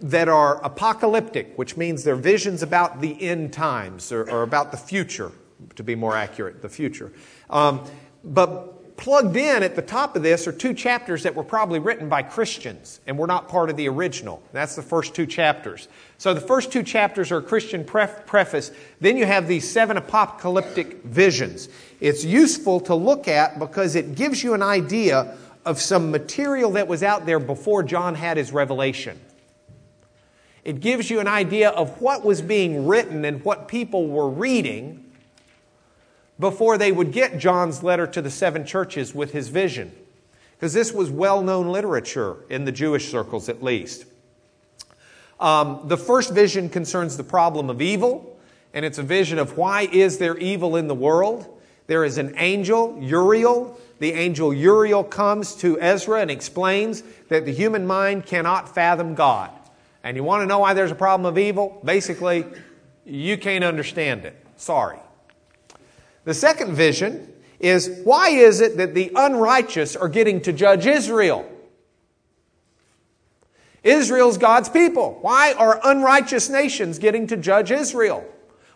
that 0.00 0.28
are 0.28 0.62
apocalyptic, 0.64 1.56
which 1.56 1.76
means 1.76 2.04
they're 2.04 2.16
visions 2.16 2.62
about 2.62 3.00
the 3.00 3.20
end 3.22 3.52
times 3.52 4.12
or, 4.12 4.28
or 4.30 4.42
about 4.42 4.70
the 4.70 4.76
future, 4.76 5.32
to 5.76 5.82
be 5.82 5.94
more 5.94 6.16
accurate, 6.16 6.62
the 6.62 6.68
future. 6.68 7.12
Um, 7.50 7.84
but 8.24 8.77
plugged 8.98 9.36
in 9.36 9.62
at 9.62 9.76
the 9.76 9.80
top 9.82 10.16
of 10.16 10.22
this 10.22 10.46
are 10.48 10.52
two 10.52 10.74
chapters 10.74 11.22
that 11.22 11.34
were 11.34 11.44
probably 11.44 11.78
written 11.78 12.08
by 12.08 12.20
Christians 12.22 13.00
and 13.06 13.16
were 13.16 13.28
not 13.28 13.48
part 13.48 13.70
of 13.70 13.76
the 13.76 13.88
original. 13.88 14.42
That's 14.52 14.74
the 14.74 14.82
first 14.82 15.14
two 15.14 15.24
chapters. 15.24 15.88
So 16.18 16.34
the 16.34 16.40
first 16.40 16.72
two 16.72 16.82
chapters 16.82 17.30
are 17.30 17.38
a 17.38 17.42
Christian 17.42 17.84
pref- 17.84 18.26
preface. 18.26 18.72
Then 19.00 19.16
you 19.16 19.24
have 19.24 19.46
these 19.46 19.70
seven 19.70 19.96
apocalyptic 19.96 21.04
visions. 21.04 21.68
It's 22.00 22.24
useful 22.24 22.80
to 22.80 22.94
look 22.94 23.28
at 23.28 23.60
because 23.60 23.94
it 23.94 24.16
gives 24.16 24.42
you 24.42 24.52
an 24.52 24.62
idea 24.62 25.38
of 25.64 25.80
some 25.80 26.10
material 26.10 26.72
that 26.72 26.88
was 26.88 27.04
out 27.04 27.24
there 27.24 27.38
before 27.38 27.84
John 27.84 28.16
had 28.16 28.36
his 28.36 28.52
revelation. 28.52 29.18
It 30.64 30.80
gives 30.80 31.08
you 31.08 31.20
an 31.20 31.28
idea 31.28 31.70
of 31.70 32.00
what 32.00 32.24
was 32.24 32.42
being 32.42 32.86
written 32.88 33.24
and 33.24 33.44
what 33.44 33.68
people 33.68 34.08
were 34.08 34.28
reading 34.28 35.07
before 36.38 36.78
they 36.78 36.92
would 36.92 37.12
get 37.12 37.38
John's 37.38 37.82
letter 37.82 38.06
to 38.06 38.22
the 38.22 38.30
seven 38.30 38.64
churches 38.64 39.14
with 39.14 39.32
his 39.32 39.48
vision. 39.48 39.92
Because 40.52 40.72
this 40.72 40.92
was 40.92 41.10
well 41.10 41.42
known 41.42 41.68
literature 41.68 42.36
in 42.48 42.64
the 42.64 42.72
Jewish 42.72 43.10
circles, 43.10 43.48
at 43.48 43.62
least. 43.62 44.04
Um, 45.40 45.82
the 45.84 45.96
first 45.96 46.32
vision 46.32 46.68
concerns 46.68 47.16
the 47.16 47.24
problem 47.24 47.70
of 47.70 47.80
evil, 47.80 48.38
and 48.74 48.84
it's 48.84 48.98
a 48.98 49.02
vision 49.02 49.38
of 49.38 49.56
why 49.56 49.82
is 49.82 50.18
there 50.18 50.36
evil 50.36 50.76
in 50.76 50.88
the 50.88 50.94
world. 50.94 51.46
There 51.86 52.04
is 52.04 52.18
an 52.18 52.34
angel, 52.36 52.98
Uriel. 53.00 53.78
The 54.00 54.12
angel 54.12 54.52
Uriel 54.52 55.04
comes 55.04 55.54
to 55.56 55.80
Ezra 55.80 56.20
and 56.20 56.30
explains 56.30 57.02
that 57.28 57.44
the 57.44 57.52
human 57.52 57.86
mind 57.86 58.26
cannot 58.26 58.74
fathom 58.74 59.14
God. 59.14 59.50
And 60.02 60.16
you 60.16 60.24
want 60.24 60.42
to 60.42 60.46
know 60.46 60.60
why 60.60 60.74
there's 60.74 60.90
a 60.90 60.96
problem 60.96 61.26
of 61.26 61.38
evil? 61.38 61.80
Basically, 61.84 62.44
you 63.04 63.36
can't 63.38 63.64
understand 63.64 64.24
it. 64.24 64.36
Sorry. 64.56 64.98
The 66.28 66.34
second 66.34 66.74
vision 66.74 67.32
is 67.58 68.02
why 68.04 68.28
is 68.28 68.60
it 68.60 68.76
that 68.76 68.92
the 68.92 69.10
unrighteous 69.16 69.96
are 69.96 70.10
getting 70.10 70.42
to 70.42 70.52
judge 70.52 70.84
Israel? 70.84 71.50
Israel's 73.82 74.36
God's 74.36 74.68
people. 74.68 75.20
Why 75.22 75.54
are 75.54 75.80
unrighteous 75.82 76.50
nations 76.50 76.98
getting 76.98 77.26
to 77.28 77.38
judge 77.38 77.70
Israel? 77.70 78.26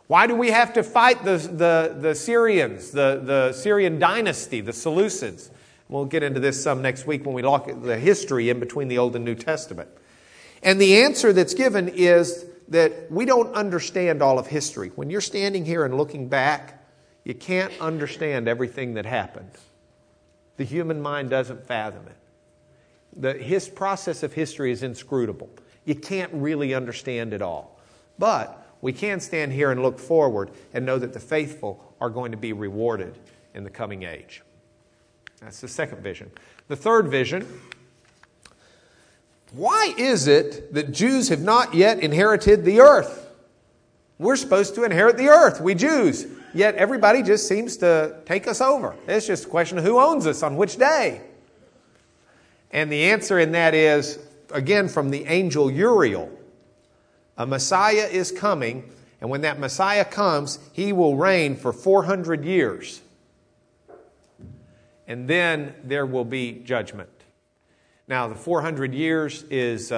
Why 0.07 0.27
do 0.27 0.35
we 0.35 0.49
have 0.51 0.73
to 0.73 0.83
fight 0.83 1.27
the, 1.27 1.37
the, 1.37 1.95
the 2.01 2.15
Syrians, 2.15 2.91
the, 2.91 3.21
the 3.23 3.53
Syrian 3.53 3.99
dynasty, 3.99 4.63
the 4.63 4.73
Seleucids? 4.73 5.51
We'll 5.91 6.07
get 6.07 6.23
into 6.23 6.41
this 6.41 6.63
some 6.63 6.81
next 6.81 7.07
week 7.07 7.27
when 7.27 7.35
we 7.35 7.43
look 7.43 7.69
at 7.69 7.83
the 7.83 7.99
history 7.99 8.49
in 8.49 8.61
between 8.61 8.89
the 8.89 8.97
Old 8.97 9.15
and 9.15 9.27
New 9.27 9.35
Testament. 9.35 9.91
And 10.63 10.81
the 10.81 11.03
answer 11.03 11.35
that's 11.35 11.53
given 11.53 11.89
is 11.89 12.47
that 12.69 13.13
we 13.13 13.27
don't 13.27 13.53
understand 13.55 14.23
all 14.23 14.39
of 14.39 14.47
history. 14.47 14.91
When 14.95 15.11
you're 15.11 15.21
standing 15.21 15.67
here 15.67 15.85
and 15.85 15.99
looking 15.99 16.29
back, 16.31 16.79
you 17.25 17.35
can't 17.35 17.73
understand 17.81 18.49
everything 18.49 18.95
that 18.95 19.07
happened. 19.07 19.51
The 20.57 20.65
human 20.65 21.01
mind 21.01 21.31
doesn't 21.31 21.67
fathom 21.67 22.07
it. 22.07 22.17
The 23.15 23.35
his 23.35 23.69
process 23.69 24.23
of 24.23 24.33
history 24.33 24.73
is 24.73 24.83
inscrutable. 24.83 25.51
You 25.85 25.95
can't 25.95 26.33
really 26.33 26.75
understand 26.75 27.33
it 27.33 27.43
all. 27.43 27.79
But 28.19 28.67
we 28.81 28.93
can 28.93 29.21
stand 29.21 29.53
here 29.53 29.71
and 29.71 29.83
look 29.83 29.99
forward 29.99 30.51
and 30.73 30.85
know 30.85 30.99
that 30.99 31.13
the 31.13 31.21
faithful 31.21 31.95
are 32.01 32.11
going 32.11 32.33
to 32.33 32.39
be 32.39 32.53
rewarded 32.53 33.19
in 33.55 33.65
the 33.65 33.71
coming 33.71 34.03
age. 34.03 34.43
That's 35.41 35.61
the 35.61 35.69
second 35.69 36.03
vision. 36.03 36.31
The 36.69 36.77
third 36.77 37.09
vision 37.09 37.47
why 39.53 39.95
is 39.99 40.29
it 40.29 40.73
that 40.73 40.93
Jews 40.93 41.29
have 41.29 41.43
not 41.43 41.75
yet 41.75 42.01
inherited 42.01 42.65
the 42.65 42.81
earth? 42.81 43.22
We're 44.19 44.37
supposed 44.37 44.75
to 44.77 44.85
inherit 44.85 45.17
the 45.17 45.29
earth, 45.29 45.61
we 45.61 45.75
Jews. 45.75 46.27
Yet 46.55 46.75
everybody 46.77 47.23
just 47.23 47.49
seems 47.49 47.79
to 47.79 48.17
take 48.27 48.47
us 48.47 48.61
over. 48.61 48.95
It's 49.09 49.27
just 49.27 49.47
a 49.47 49.49
question 49.49 49.79
of 49.79 49.85
who 49.85 49.99
owns 49.99 50.27
us 50.27 50.43
on 50.43 50.57
which 50.57 50.77
day. 50.77 51.23
And 52.71 52.91
the 52.91 53.05
answer 53.05 53.39
in 53.39 53.53
that 53.53 53.75
is, 53.75 54.19
again, 54.51 54.89
from 54.89 55.11
the 55.11 55.25
angel 55.27 55.71
Uriel. 55.71 56.31
A 57.37 57.47
Messiah 57.47 58.09
is 58.11 58.31
coming, 58.31 58.91
and 59.21 59.31
when 59.31 59.41
that 59.43 59.59
Messiah 59.59 60.05
comes, 60.05 60.59
he 60.73 60.93
will 60.93 61.17
reign 61.17 61.57
for 61.57 61.73
400 61.73 62.45
years. 62.45 63.01
And 65.07 65.29
then 65.29 65.75
there 65.85 66.07
will 66.07 66.25
be 66.25 66.63
judgment. 66.65 67.11
Now, 68.13 68.29
the 68.29 68.35
400 68.35 68.93
years 68.93 69.45
is, 69.45 69.91
uh, 69.91 69.97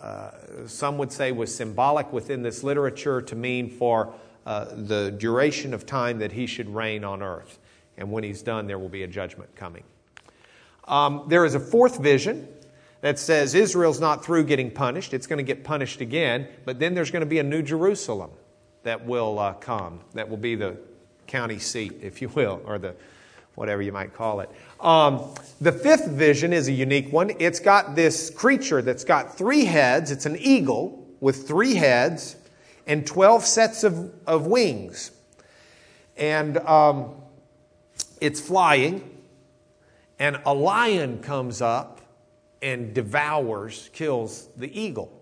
uh, 0.00 0.66
some 0.66 0.96
would 0.96 1.12
say, 1.12 1.30
was 1.30 1.54
symbolic 1.54 2.10
within 2.10 2.40
this 2.40 2.64
literature 2.64 3.20
to 3.20 3.36
mean 3.36 3.68
for 3.68 4.14
uh, 4.46 4.64
the 4.74 5.10
duration 5.10 5.74
of 5.74 5.84
time 5.84 6.20
that 6.20 6.32
he 6.32 6.46
should 6.46 6.74
reign 6.74 7.04
on 7.04 7.22
earth. 7.22 7.58
And 7.98 8.10
when 8.10 8.24
he's 8.24 8.40
done, 8.40 8.66
there 8.66 8.78
will 8.78 8.88
be 8.88 9.02
a 9.02 9.06
judgment 9.06 9.54
coming. 9.54 9.82
Um, 10.84 11.24
there 11.28 11.44
is 11.44 11.54
a 11.54 11.60
fourth 11.60 11.98
vision 11.98 12.48
that 13.02 13.18
says 13.18 13.54
Israel's 13.54 14.00
not 14.00 14.24
through 14.24 14.44
getting 14.44 14.70
punished. 14.70 15.12
It's 15.12 15.26
going 15.26 15.36
to 15.36 15.42
get 15.42 15.64
punished 15.64 16.00
again, 16.00 16.48
but 16.64 16.78
then 16.78 16.94
there's 16.94 17.10
going 17.10 17.20
to 17.20 17.26
be 17.26 17.40
a 17.40 17.44
new 17.44 17.60
Jerusalem 17.60 18.30
that 18.84 19.04
will 19.04 19.38
uh, 19.38 19.52
come, 19.52 20.00
that 20.14 20.30
will 20.30 20.38
be 20.38 20.54
the 20.54 20.78
county 21.26 21.58
seat, 21.58 21.98
if 22.00 22.22
you 22.22 22.30
will, 22.30 22.62
or 22.64 22.78
the 22.78 22.94
whatever 23.58 23.82
you 23.82 23.92
might 23.92 24.14
call 24.14 24.40
it. 24.40 24.50
Um, 24.80 25.34
the 25.60 25.72
fifth 25.72 26.06
vision 26.06 26.52
is 26.52 26.68
a 26.68 26.72
unique 26.72 27.12
one. 27.12 27.32
It's 27.38 27.58
got 27.58 27.96
this 27.96 28.30
creature 28.30 28.82
that's 28.82 29.04
got 29.04 29.36
three 29.36 29.64
heads. 29.64 30.10
It's 30.10 30.26
an 30.26 30.36
eagle 30.36 31.06
with 31.20 31.48
three 31.48 31.74
heads 31.74 32.36
and 32.86 33.06
12 33.06 33.44
sets 33.44 33.84
of, 33.84 34.12
of 34.26 34.46
wings. 34.46 35.10
And 36.16 36.58
um, 36.58 37.14
it's 38.20 38.40
flying, 38.40 39.18
and 40.18 40.40
a 40.46 40.54
lion 40.54 41.20
comes 41.20 41.60
up 41.60 42.00
and 42.62 42.94
devours, 42.94 43.90
kills 43.92 44.48
the 44.56 44.80
eagle. 44.80 45.17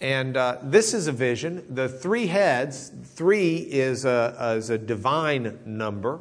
And 0.00 0.36
uh, 0.36 0.58
this 0.62 0.92
is 0.92 1.06
a 1.06 1.12
vision. 1.12 1.64
The 1.70 1.88
three 1.88 2.26
heads, 2.26 2.92
three 3.04 3.56
is 3.56 4.04
a, 4.04 4.54
is 4.56 4.70
a 4.70 4.78
divine 4.78 5.58
number. 5.64 6.20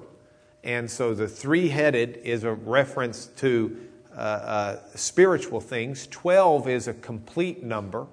And 0.63 0.89
so 0.89 1.13
the 1.13 1.27
three 1.27 1.67
headed 1.67 2.17
is 2.23 2.43
a 2.43 2.53
reference 2.53 3.27
to 3.37 3.77
uh, 4.15 4.19
uh, 4.19 4.79
spiritual 4.95 5.59
things. 5.59 6.07
12 6.07 6.69
is 6.69 6.87
a 6.87 6.93
complete 6.93 7.63
number. 7.63 8.07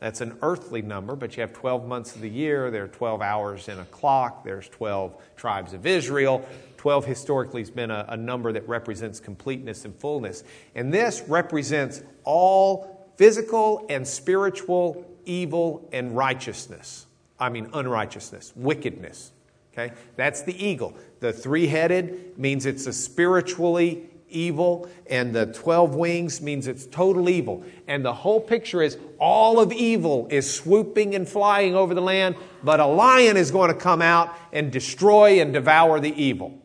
That's 0.00 0.20
an 0.20 0.36
earthly 0.42 0.82
number, 0.82 1.16
but 1.16 1.36
you 1.36 1.42
have 1.42 1.52
12 1.52 1.86
months 1.86 2.14
of 2.14 2.20
the 2.20 2.28
year. 2.28 2.70
There 2.70 2.84
are 2.84 2.88
12 2.88 3.22
hours 3.22 3.68
in 3.68 3.78
a 3.78 3.84
clock. 3.86 4.44
There's 4.44 4.68
12 4.68 5.14
tribes 5.36 5.72
of 5.72 5.86
Israel. 5.86 6.46
12 6.78 7.06
historically 7.06 7.62
has 7.62 7.70
been 7.70 7.90
a, 7.90 8.04
a 8.08 8.16
number 8.16 8.52
that 8.52 8.68
represents 8.68 9.20
completeness 9.20 9.84
and 9.84 9.94
fullness. 9.94 10.44
And 10.74 10.92
this 10.92 11.22
represents 11.28 12.02
all 12.24 12.93
physical 13.16 13.86
and 13.88 14.06
spiritual 14.06 15.04
evil 15.24 15.88
and 15.92 16.16
righteousness. 16.16 17.06
I 17.38 17.48
mean, 17.48 17.68
unrighteousness, 17.72 18.52
wickedness. 18.54 19.32
Okay? 19.72 19.92
That's 20.16 20.42
the 20.42 20.64
eagle. 20.64 20.96
The 21.20 21.32
three 21.32 21.66
headed 21.66 22.38
means 22.38 22.66
it's 22.66 22.86
a 22.86 22.92
spiritually 22.92 24.08
evil, 24.28 24.88
and 25.08 25.34
the 25.34 25.46
12 25.46 25.94
wings 25.94 26.40
means 26.40 26.66
it's 26.66 26.86
total 26.86 27.28
evil. 27.28 27.64
And 27.86 28.04
the 28.04 28.12
whole 28.12 28.40
picture 28.40 28.82
is 28.82 28.98
all 29.18 29.60
of 29.60 29.72
evil 29.72 30.26
is 30.30 30.52
swooping 30.52 31.14
and 31.14 31.28
flying 31.28 31.74
over 31.74 31.94
the 31.94 32.02
land, 32.02 32.36
but 32.62 32.80
a 32.80 32.86
lion 32.86 33.36
is 33.36 33.50
going 33.50 33.68
to 33.68 33.78
come 33.78 34.02
out 34.02 34.34
and 34.52 34.70
destroy 34.70 35.40
and 35.40 35.52
devour 35.52 36.00
the 36.00 36.14
evil. 36.20 36.58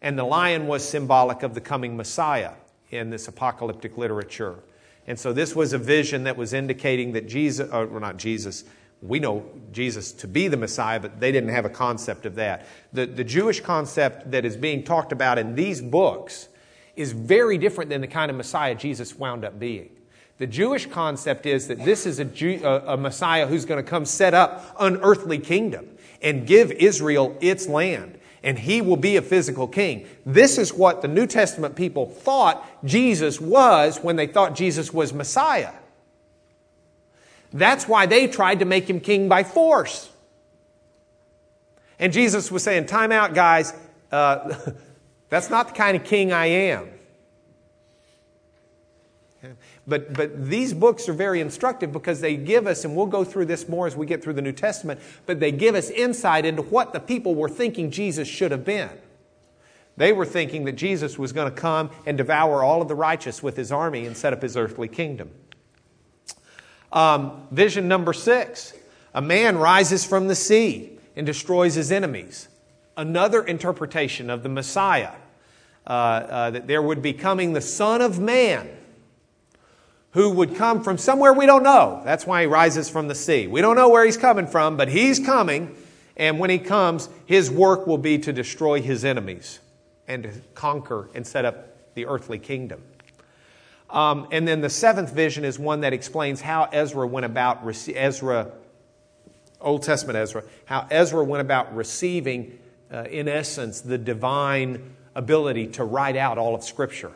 And 0.00 0.18
the 0.18 0.24
lion 0.24 0.66
was 0.66 0.88
symbolic 0.88 1.42
of 1.42 1.54
the 1.54 1.60
coming 1.60 1.96
Messiah 1.96 2.52
in 2.90 3.10
this 3.10 3.28
apocalyptic 3.28 3.96
literature. 3.96 4.58
And 5.06 5.18
so 5.18 5.32
this 5.32 5.56
was 5.56 5.72
a 5.72 5.78
vision 5.78 6.24
that 6.24 6.36
was 6.36 6.52
indicating 6.52 7.12
that 7.12 7.28
Jesus, 7.28 7.68
or 7.70 7.96
uh, 7.96 7.98
not 7.98 8.16
Jesus, 8.16 8.64
we 9.00 9.18
know 9.18 9.44
Jesus 9.72 10.12
to 10.12 10.28
be 10.28 10.46
the 10.46 10.56
Messiah, 10.56 11.00
but 11.00 11.18
they 11.18 11.32
didn't 11.32 11.50
have 11.50 11.64
a 11.64 11.70
concept 11.70 12.24
of 12.24 12.36
that. 12.36 12.66
The, 12.92 13.06
the 13.06 13.24
Jewish 13.24 13.60
concept 13.60 14.30
that 14.30 14.44
is 14.44 14.56
being 14.56 14.84
talked 14.84 15.10
about 15.10 15.38
in 15.38 15.56
these 15.56 15.82
books 15.82 16.48
is 16.94 17.12
very 17.12 17.58
different 17.58 17.90
than 17.90 18.00
the 18.00 18.06
kind 18.06 18.30
of 18.30 18.36
Messiah 18.36 18.76
Jesus 18.76 19.16
wound 19.16 19.44
up 19.44 19.58
being. 19.58 19.90
The 20.38 20.46
Jewish 20.46 20.86
concept 20.86 21.46
is 21.46 21.68
that 21.68 21.84
this 21.84 22.06
is 22.06 22.18
a, 22.18 22.24
Jew, 22.24 22.60
a, 22.62 22.94
a 22.94 22.96
Messiah 22.96 23.46
who's 23.46 23.64
going 23.64 23.82
to 23.82 23.88
come 23.88 24.04
set 24.04 24.34
up 24.34 24.74
an 24.78 24.98
earthly 25.02 25.38
kingdom 25.38 25.88
and 26.20 26.46
give 26.46 26.70
Israel 26.70 27.36
its 27.40 27.66
land 27.66 28.18
and 28.42 28.58
he 28.58 28.80
will 28.80 28.96
be 28.96 29.16
a 29.16 29.22
physical 29.22 29.68
king. 29.68 30.06
This 30.26 30.58
is 30.58 30.72
what 30.72 31.02
the 31.02 31.08
New 31.08 31.26
Testament 31.26 31.76
people 31.76 32.06
thought 32.06 32.66
Jesus 32.84 33.40
was 33.40 33.98
when 33.98 34.16
they 34.16 34.26
thought 34.26 34.54
Jesus 34.54 34.92
was 34.92 35.12
Messiah. 35.12 35.72
That's 37.52 37.86
why 37.86 38.06
they 38.06 38.26
tried 38.26 38.60
to 38.60 38.64
make 38.64 38.88
him 38.88 39.00
king 39.00 39.28
by 39.28 39.44
force. 39.44 40.10
And 41.98 42.12
Jesus 42.12 42.50
was 42.50 42.62
saying, 42.62 42.86
Time 42.86 43.12
out, 43.12 43.34
guys. 43.34 43.74
Uh, 44.10 44.54
that's 45.28 45.50
not 45.50 45.68
the 45.68 45.74
kind 45.74 45.96
of 45.96 46.04
king 46.04 46.32
I 46.32 46.46
am. 46.46 46.88
But, 49.86 50.12
but 50.14 50.48
these 50.48 50.72
books 50.72 51.08
are 51.08 51.12
very 51.12 51.40
instructive 51.40 51.92
because 51.92 52.20
they 52.20 52.36
give 52.36 52.66
us, 52.66 52.84
and 52.84 52.94
we'll 52.94 53.06
go 53.06 53.24
through 53.24 53.46
this 53.46 53.68
more 53.68 53.86
as 53.86 53.96
we 53.96 54.06
get 54.06 54.22
through 54.22 54.34
the 54.34 54.42
New 54.42 54.52
Testament, 54.52 55.00
but 55.26 55.40
they 55.40 55.50
give 55.50 55.74
us 55.74 55.90
insight 55.90 56.44
into 56.44 56.62
what 56.62 56.92
the 56.92 57.00
people 57.00 57.34
were 57.34 57.48
thinking 57.48 57.90
Jesus 57.90 58.28
should 58.28 58.52
have 58.52 58.64
been. 58.64 58.90
They 59.96 60.12
were 60.12 60.24
thinking 60.24 60.64
that 60.64 60.72
Jesus 60.72 61.18
was 61.18 61.32
going 61.32 61.52
to 61.52 61.60
come 61.60 61.90
and 62.06 62.16
devour 62.16 62.62
all 62.62 62.80
of 62.80 62.88
the 62.88 62.94
righteous 62.94 63.42
with 63.42 63.56
his 63.56 63.72
army 63.72 64.06
and 64.06 64.16
set 64.16 64.32
up 64.32 64.40
his 64.40 64.56
earthly 64.56 64.88
kingdom. 64.88 65.30
Um, 66.92 67.46
vision 67.50 67.88
number 67.88 68.12
six 68.12 68.74
a 69.14 69.20
man 69.20 69.58
rises 69.58 70.04
from 70.04 70.28
the 70.28 70.34
sea 70.34 70.98
and 71.16 71.26
destroys 71.26 71.74
his 71.74 71.92
enemies. 71.92 72.48
Another 72.96 73.42
interpretation 73.42 74.30
of 74.30 74.42
the 74.42 74.48
Messiah 74.48 75.12
uh, 75.86 75.90
uh, 75.90 76.50
that 76.50 76.66
there 76.66 76.80
would 76.80 77.02
be 77.02 77.12
coming 77.12 77.52
the 77.52 77.60
Son 77.60 78.00
of 78.00 78.18
Man 78.18 78.68
who 80.12 80.30
would 80.30 80.56
come 80.56 80.82
from 80.82 80.98
somewhere 80.98 81.32
we 81.32 81.46
don't 81.46 81.62
know. 81.62 82.02
That's 82.04 82.26
why 82.26 82.42
he 82.42 82.46
rises 82.46 82.88
from 82.88 83.08
the 83.08 83.14
sea. 83.14 83.46
We 83.46 83.60
don't 83.60 83.76
know 83.76 83.88
where 83.88 84.04
he's 84.04 84.16
coming 84.16 84.46
from, 84.46 84.76
but 84.76 84.88
he's 84.88 85.18
coming, 85.18 85.74
and 86.16 86.38
when 86.38 86.50
he 86.50 86.58
comes, 86.58 87.08
his 87.24 87.50
work 87.50 87.86
will 87.86 87.98
be 87.98 88.18
to 88.18 88.32
destroy 88.32 88.82
his 88.82 89.04
enemies 89.04 89.60
and 90.06 90.24
to 90.24 90.32
conquer 90.54 91.08
and 91.14 91.26
set 91.26 91.44
up 91.44 91.94
the 91.94 92.06
earthly 92.06 92.38
kingdom. 92.38 92.82
Um, 93.88 94.28
and 94.30 94.48
then 94.48 94.60
the 94.60 94.70
seventh 94.70 95.12
vision 95.12 95.44
is 95.44 95.58
one 95.58 95.82
that 95.82 95.92
explains 95.92 96.40
how 96.40 96.64
Ezra 96.72 97.06
went 97.06 97.26
about, 97.26 97.60
Ezra, 97.88 98.50
Old 99.60 99.82
Testament 99.82 100.16
Ezra, 100.16 100.44
how 100.64 100.86
Ezra 100.90 101.22
went 101.22 101.42
about 101.42 101.74
receiving, 101.74 102.58
uh, 102.90 103.04
in 103.04 103.28
essence, 103.28 103.80
the 103.80 103.98
divine 103.98 104.94
ability 105.14 105.68
to 105.68 105.84
write 105.84 106.16
out 106.16 106.38
all 106.38 106.54
of 106.54 106.64
Scripture. 106.64 107.12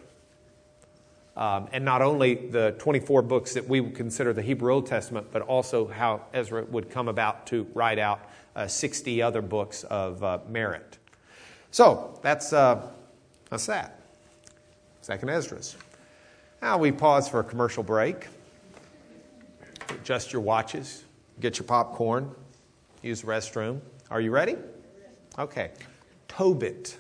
Um, 1.37 1.69
and 1.73 1.85
not 1.85 2.01
only 2.01 2.35
the 2.35 2.75
24 2.79 3.21
books 3.23 3.53
that 3.55 3.69
we 3.69 3.81
would 3.81 3.95
consider 3.95 4.33
the 4.33 4.41
Hebrew 4.41 4.73
Old 4.73 4.87
Testament, 4.87 5.27
but 5.33 5.43
also 5.43 5.87
how 5.87 6.23
Ezra 6.33 6.65
would 6.65 6.89
come 6.89 7.09
about 7.09 7.47
to 7.49 7.67
write 7.75 7.99
out 7.99 8.21
uh, 8.55 8.67
60 8.67 9.21
other 9.21 9.43
books 9.43 9.85
of 9.85 10.25
uh, 10.25 10.39
merit. 10.49 10.97
So 11.71 12.19
that's, 12.23 12.55
uh, 12.55 12.91
that's 13.51 13.67
that. 13.67 14.01
Second 15.03 15.29
Esdras. 15.29 15.77
Now 16.63 16.79
we 16.79 16.91
pause 16.91 17.29
for 17.29 17.41
a 17.41 17.45
commercial 17.45 17.83
break. 17.83 18.29
Adjust 19.91 20.33
your 20.33 20.43
watches, 20.43 21.05
get 21.39 21.59
your 21.59 21.67
popcorn, 21.67 22.31
use 23.03 23.21
the 23.21 23.27
restroom. 23.27 23.81
Are 24.11 24.21
you 24.21 24.31
ready? 24.31 24.57
Okay. 25.39 25.71
Tobit. 26.29 26.97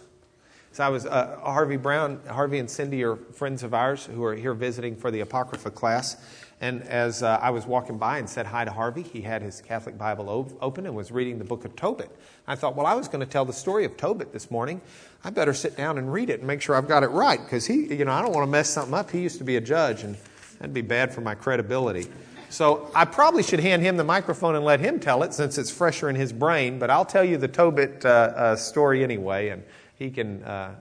So 0.76 0.84
I 0.84 0.90
was 0.90 1.06
uh, 1.06 1.38
Harvey 1.42 1.78
Brown, 1.78 2.20
Harvey 2.28 2.58
and 2.58 2.68
Cindy 2.68 3.02
are 3.02 3.16
friends 3.16 3.62
of 3.62 3.72
ours 3.72 4.04
who 4.04 4.22
are 4.24 4.34
here 4.34 4.52
visiting 4.52 4.94
for 4.94 5.10
the 5.10 5.20
Apocrypha 5.20 5.70
class. 5.70 6.18
And 6.60 6.82
as 6.82 7.22
uh, 7.22 7.38
I 7.40 7.48
was 7.48 7.64
walking 7.64 7.96
by 7.96 8.18
and 8.18 8.28
said 8.28 8.44
hi 8.44 8.66
to 8.66 8.70
Harvey, 8.70 9.02
he 9.02 9.22
had 9.22 9.40
his 9.40 9.62
Catholic 9.62 9.96
Bible 9.96 10.54
open 10.60 10.84
and 10.84 10.94
was 10.94 11.10
reading 11.10 11.38
the 11.38 11.46
book 11.46 11.64
of 11.64 11.74
Tobit. 11.76 12.10
I 12.46 12.56
thought, 12.56 12.76
well, 12.76 12.84
I 12.84 12.92
was 12.92 13.08
going 13.08 13.20
to 13.20 13.26
tell 13.26 13.46
the 13.46 13.54
story 13.54 13.86
of 13.86 13.96
Tobit 13.96 14.34
this 14.34 14.50
morning. 14.50 14.82
I 15.24 15.30
better 15.30 15.54
sit 15.54 15.78
down 15.78 15.96
and 15.96 16.12
read 16.12 16.28
it 16.28 16.40
and 16.40 16.46
make 16.46 16.60
sure 16.60 16.76
I've 16.76 16.88
got 16.88 17.02
it 17.02 17.08
right 17.08 17.42
because 17.42 17.64
he, 17.64 17.94
you 17.94 18.04
know, 18.04 18.12
I 18.12 18.20
don't 18.20 18.34
want 18.34 18.46
to 18.46 18.52
mess 18.52 18.68
something 18.68 18.92
up. 18.92 19.10
He 19.10 19.22
used 19.22 19.38
to 19.38 19.44
be 19.44 19.56
a 19.56 19.62
judge, 19.62 20.02
and 20.02 20.14
that'd 20.58 20.74
be 20.74 20.82
bad 20.82 21.10
for 21.10 21.22
my 21.22 21.34
credibility. 21.34 22.06
So 22.50 22.90
I 22.94 23.06
probably 23.06 23.42
should 23.42 23.60
hand 23.60 23.80
him 23.80 23.96
the 23.96 24.04
microphone 24.04 24.54
and 24.54 24.64
let 24.64 24.80
him 24.80 25.00
tell 25.00 25.22
it 25.22 25.32
since 25.32 25.56
it's 25.56 25.70
fresher 25.70 26.10
in 26.10 26.16
his 26.16 26.34
brain. 26.34 26.78
But 26.78 26.90
I'll 26.90 27.06
tell 27.06 27.24
you 27.24 27.38
the 27.38 27.48
Tobit 27.48 28.04
uh, 28.04 28.08
uh, 28.08 28.56
story 28.56 29.02
anyway, 29.02 29.48
and 29.48 29.64
he 29.98 30.10
can 30.10 30.42
uh, 30.44 30.74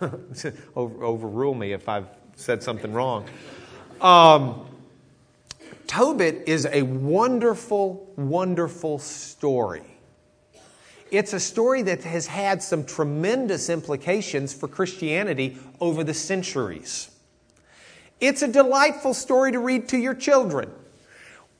over, 0.76 1.04
overrule 1.04 1.54
me 1.54 1.72
if 1.72 1.88
I've 1.88 2.08
said 2.34 2.62
something 2.62 2.92
wrong. 2.92 3.26
Um, 4.00 4.66
Tobit 5.86 6.44
is 6.46 6.66
a 6.66 6.82
wonderful, 6.82 8.12
wonderful 8.16 8.98
story. 8.98 9.84
It's 11.10 11.32
a 11.32 11.40
story 11.40 11.82
that 11.82 12.02
has 12.02 12.26
had 12.26 12.62
some 12.62 12.84
tremendous 12.84 13.70
implications 13.70 14.52
for 14.52 14.66
Christianity 14.66 15.56
over 15.80 16.02
the 16.02 16.14
centuries. 16.14 17.10
It's 18.20 18.42
a 18.42 18.48
delightful 18.48 19.14
story 19.14 19.52
to 19.52 19.60
read 19.60 19.88
to 19.90 19.98
your 19.98 20.14
children. 20.14 20.70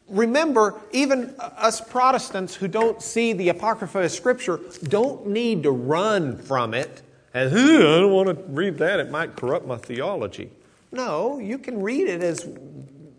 Remember, 0.08 0.80
even 0.92 1.34
us 1.38 1.80
Protestants 1.80 2.54
who 2.54 2.68
don't 2.68 3.02
see 3.02 3.32
the 3.32 3.48
Apocrypha 3.48 3.98
as 3.98 4.14
Scripture 4.14 4.60
don't 4.84 5.26
need 5.26 5.64
to 5.64 5.70
run 5.70 6.38
from 6.38 6.74
it 6.74 7.02
as, 7.34 7.52
I 7.52 7.56
don't 7.56 8.12
want 8.12 8.28
to 8.28 8.44
read 8.48 8.78
that, 8.78 8.98
it 8.98 9.10
might 9.10 9.36
corrupt 9.36 9.66
my 9.66 9.76
theology. 9.76 10.50
No, 10.90 11.38
you 11.38 11.58
can 11.58 11.82
read 11.82 12.08
it 12.08 12.22
as 12.22 12.48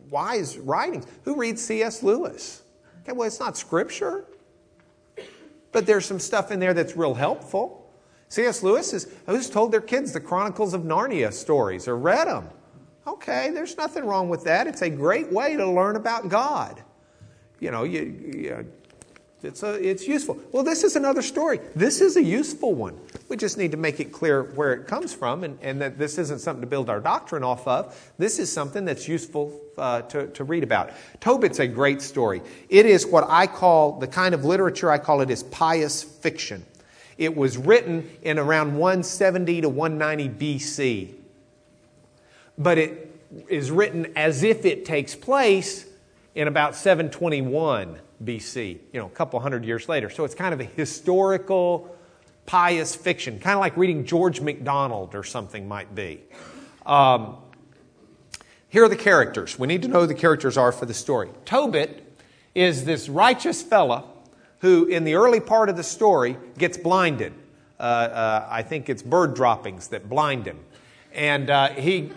wise 0.10 0.58
writings. 0.58 1.06
Who 1.23 1.36
reads 1.36 1.63
C.S. 1.63 2.02
Lewis? 2.02 2.63
Okay, 3.04 3.12
well, 3.12 3.28
it's 3.28 3.39
not 3.39 3.58
Scripture, 3.58 4.26
but 5.71 5.86
there's 5.86 6.06
some 6.06 6.19
stuff 6.19 6.52
in 6.52 6.60
there 6.60 6.73
that's 6.73 6.95
real 6.95 7.13
helpful. 7.13 7.91
C.S. 8.30 8.63
Lewis 8.63 8.93
is 8.93 9.13
who's 9.26 9.50
told 9.50 9.71
their 9.71 9.82
kids 9.82 10.13
the 10.13 10.19
Chronicles 10.19 10.73
of 10.73 10.82
Narnia 10.82 11.32
stories 11.32 11.88
or 11.88 11.95
read 11.95 12.28
them. 12.28 12.50
Okay, 13.08 13.52
there's 13.52 13.78
nothing 13.78 14.06
wrong 14.06 14.28
with 14.28 14.43
that. 14.43 14.67
It's 14.67 14.82
a 14.82 14.89
great 14.89 15.32
way 15.32 15.56
to 15.56 15.65
learn 15.65 15.96
about 15.96 16.28
God. 16.28 16.84
You 17.62 17.72
know, 17.72 17.84
you, 17.84 18.02
you, 18.02 18.67
it's, 19.41 19.63
a, 19.63 19.76
it's 19.76 20.06
useful. 20.06 20.38
Well, 20.52 20.63
this 20.63 20.84
is 20.84 20.98
another 20.98 21.22
story. 21.22 21.62
This 21.74 22.02
is 22.02 22.17
a 22.17 22.24
useful 22.24 22.76
one. 22.76 23.00
We 23.30 23.38
just 23.38 23.58
need 23.58 23.72
to 23.72 23.78
make 23.78 24.02
it 24.02 24.12
clear 24.12 24.43
where 24.56 24.74
it 24.74 24.88
comes 24.88 25.13
from 25.13 25.46
and, 25.46 25.58
and 25.62 25.82
that 25.82 25.98
this 25.98 26.17
isn't 26.17 26.39
something 26.39 26.60
to 26.60 26.67
build 26.67 26.89
our 26.89 27.00
doctrine 27.00 27.46
off 27.46 27.65
of. 27.65 28.12
This 28.17 28.39
is 28.39 28.52
something 28.52 28.84
that's 28.84 29.08
useful 29.08 29.58
uh, 29.78 30.02
to, 30.02 30.28
to 30.28 30.43
read 30.43 30.63
about. 30.63 30.91
Tobit's 31.22 31.60
a 31.60 31.67
great 31.67 32.02
story. 32.02 32.41
It 32.67 32.86
is 32.86 33.06
what 33.06 33.26
I 33.30 33.48
call 33.48 34.00
the 34.00 34.08
kind 34.08 34.36
of 34.36 34.43
literature 34.43 34.91
I 34.91 34.98
call 34.98 35.22
it 35.22 35.30
is 35.30 35.43
pious 35.43 36.04
fiction. 36.04 36.65
It 37.17 37.36
was 37.36 37.58
written 37.58 38.10
in 38.24 38.38
around 38.38 38.76
170 38.76 39.62
to 39.62 39.70
190 39.70 40.58
BC 40.58 41.17
but 42.58 42.78
it 42.78 43.22
is 43.48 43.72
written 43.72 44.12
as 44.15 44.43
if 44.43 44.65
it 44.65 44.86
takes 44.86 45.15
place 45.15 45.86
in 46.36 46.48
about 46.48 46.76
721 46.76 48.00
BC, 48.24 48.80
you 48.91 49.00
know, 49.00 49.06
a 49.06 49.10
couple 49.10 49.39
hundred 49.39 49.65
years 49.65 49.88
later. 49.89 50.10
So 50.10 50.24
it's 50.24 50.36
kind 50.36 50.54
of 50.54 50.60
a 50.60 50.63
historical, 50.63 51.96
pious 52.46 52.96
fiction, 52.96 53.39
kind 53.39 53.56
of 53.56 53.60
like 53.60 53.78
reading 53.78 54.06
George 54.06 54.41
MacDonald 54.41 55.13
or 55.13 55.24
something 55.24 55.67
might 55.67 55.93
be. 55.93 56.22
Um, 56.86 57.38
here 58.70 58.84
are 58.84 58.89
the 58.89 58.96
characters. 58.96 59.58
We 59.58 59.67
need 59.67 59.82
to 59.84 59.88
know 59.88 60.02
who 60.02 60.08
the 60.08 60.13
characters 60.13 60.58
are 60.58 60.72
for 60.72 60.86
the 60.86 60.93
story. 60.93 61.30
Tobit 61.46 62.04
is 62.56 62.86
this 62.86 63.08
righteous 63.08 63.62
fella 63.62 64.04
who, 64.60 64.86
in 64.86 65.04
the 65.04 65.15
early 65.15 65.39
part 65.39 65.70
of 65.70 65.78
the 65.78 65.84
story, 65.84 66.38
gets 66.58 66.78
blinded. 66.78 67.34
Uh, 67.80 67.84
uh, 67.84 68.48
I 68.50 68.63
think 68.63 68.89
it's 68.89 69.04
bird 69.04 69.36
droppings 69.36 69.89
that 69.89 70.10
blind 70.10 70.48
him 70.48 70.60
and 71.18 71.50
uh, 71.50 71.70
he, 71.70 72.12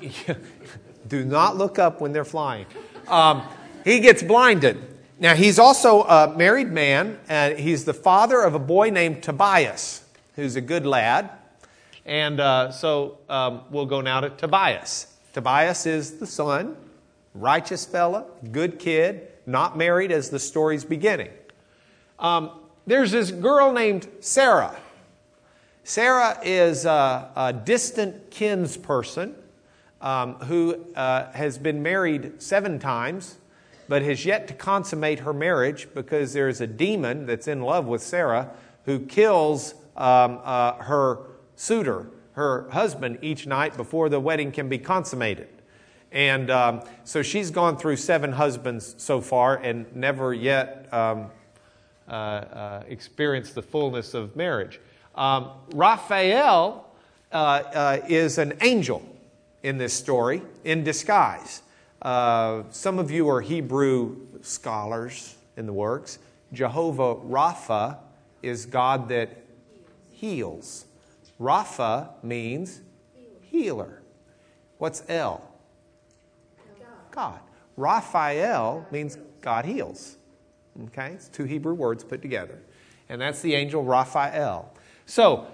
do 1.08 1.24
not 1.24 1.56
look 1.56 1.78
up 1.80 2.00
when 2.00 2.12
they're 2.12 2.24
flying. 2.24 2.66
Um, 3.08 3.42
he 3.84 3.98
gets 3.98 4.22
blinded. 4.22 4.78
Now, 5.18 5.34
he's 5.34 5.58
also 5.58 6.02
a 6.04 6.36
married 6.36 6.70
man, 6.70 7.18
and 7.28 7.58
he's 7.58 7.84
the 7.84 7.94
father 7.94 8.42
of 8.42 8.54
a 8.54 8.58
boy 8.58 8.90
named 8.90 9.22
Tobias, 9.22 10.04
who's 10.36 10.54
a 10.56 10.60
good 10.60 10.86
lad. 10.86 11.30
And 12.06 12.40
uh, 12.40 12.70
so 12.70 13.18
um, 13.28 13.62
we'll 13.70 13.86
go 13.86 14.00
now 14.00 14.20
to 14.20 14.30
Tobias. 14.30 15.18
Tobias 15.32 15.86
is 15.86 16.18
the 16.18 16.26
son, 16.26 16.76
righteous 17.34 17.84
fella, 17.84 18.26
good 18.52 18.78
kid, 18.78 19.28
not 19.46 19.76
married 19.76 20.12
as 20.12 20.30
the 20.30 20.38
story's 20.38 20.84
beginning. 20.84 21.30
Um, 22.18 22.50
there's 22.86 23.10
this 23.10 23.30
girl 23.30 23.72
named 23.72 24.08
Sarah. 24.20 24.76
Sarah 25.84 26.38
is 26.44 26.84
a, 26.84 27.30
a 27.34 27.52
distant 27.52 28.30
kinsperson 28.30 29.34
um, 30.00 30.34
who 30.34 30.86
uh, 30.94 31.30
has 31.32 31.58
been 31.58 31.82
married 31.82 32.40
seven 32.42 32.78
times, 32.78 33.36
but 33.88 34.02
has 34.02 34.24
yet 34.24 34.48
to 34.48 34.54
consummate 34.54 35.20
her 35.20 35.32
marriage 35.32 35.88
because 35.94 36.32
there's 36.32 36.60
a 36.60 36.66
demon 36.66 37.26
that's 37.26 37.48
in 37.48 37.62
love 37.62 37.86
with 37.86 38.02
Sarah 38.02 38.50
who 38.84 39.00
kills 39.00 39.74
um, 39.96 40.40
uh, 40.44 40.74
her 40.74 41.18
suitor, 41.56 42.06
her 42.32 42.68
husband, 42.70 43.18
each 43.22 43.46
night 43.46 43.76
before 43.76 44.08
the 44.08 44.20
wedding 44.20 44.52
can 44.52 44.68
be 44.68 44.78
consummated. 44.78 45.48
And 46.12 46.50
um, 46.50 46.82
so 47.04 47.22
she's 47.22 47.50
gone 47.50 47.76
through 47.76 47.96
seven 47.96 48.32
husbands 48.32 48.94
so 48.98 49.20
far 49.20 49.56
and 49.56 49.94
never 49.94 50.34
yet 50.34 50.88
um, 50.92 51.30
uh, 52.08 52.12
uh 52.12 52.82
experienced 52.88 53.54
the 53.54 53.62
fullness 53.62 54.14
of 54.14 54.34
marriage. 54.34 54.80
Um, 55.14 55.50
Raphael 55.74 56.88
uh, 57.32 57.36
uh, 57.36 58.00
is 58.08 58.38
an 58.38 58.54
angel 58.60 59.02
in 59.62 59.78
this 59.78 59.92
story 59.92 60.42
in 60.64 60.84
disguise. 60.84 61.62
Uh, 62.02 62.62
some 62.70 62.98
of 62.98 63.10
you 63.10 63.28
are 63.28 63.40
Hebrew 63.40 64.16
scholars 64.42 65.36
in 65.56 65.66
the 65.66 65.72
works. 65.72 66.18
Jehovah 66.52 67.16
Rapha 67.16 67.98
is 68.42 68.66
God 68.66 69.08
that 69.10 69.30
heals. 70.10 70.86
Rapha 71.40 72.10
means 72.22 72.80
healer. 73.42 74.02
What's 74.78 75.02
El? 75.08 75.46
God. 77.10 77.40
Raphael 77.76 78.86
means 78.90 79.18
God 79.40 79.64
heals. 79.64 80.16
Okay? 80.86 81.12
It's 81.12 81.28
two 81.28 81.44
Hebrew 81.44 81.74
words 81.74 82.04
put 82.04 82.22
together. 82.22 82.58
And 83.08 83.20
that's 83.20 83.42
the 83.42 83.54
angel 83.54 83.82
Raphael. 83.82 84.72
So, 85.10 85.48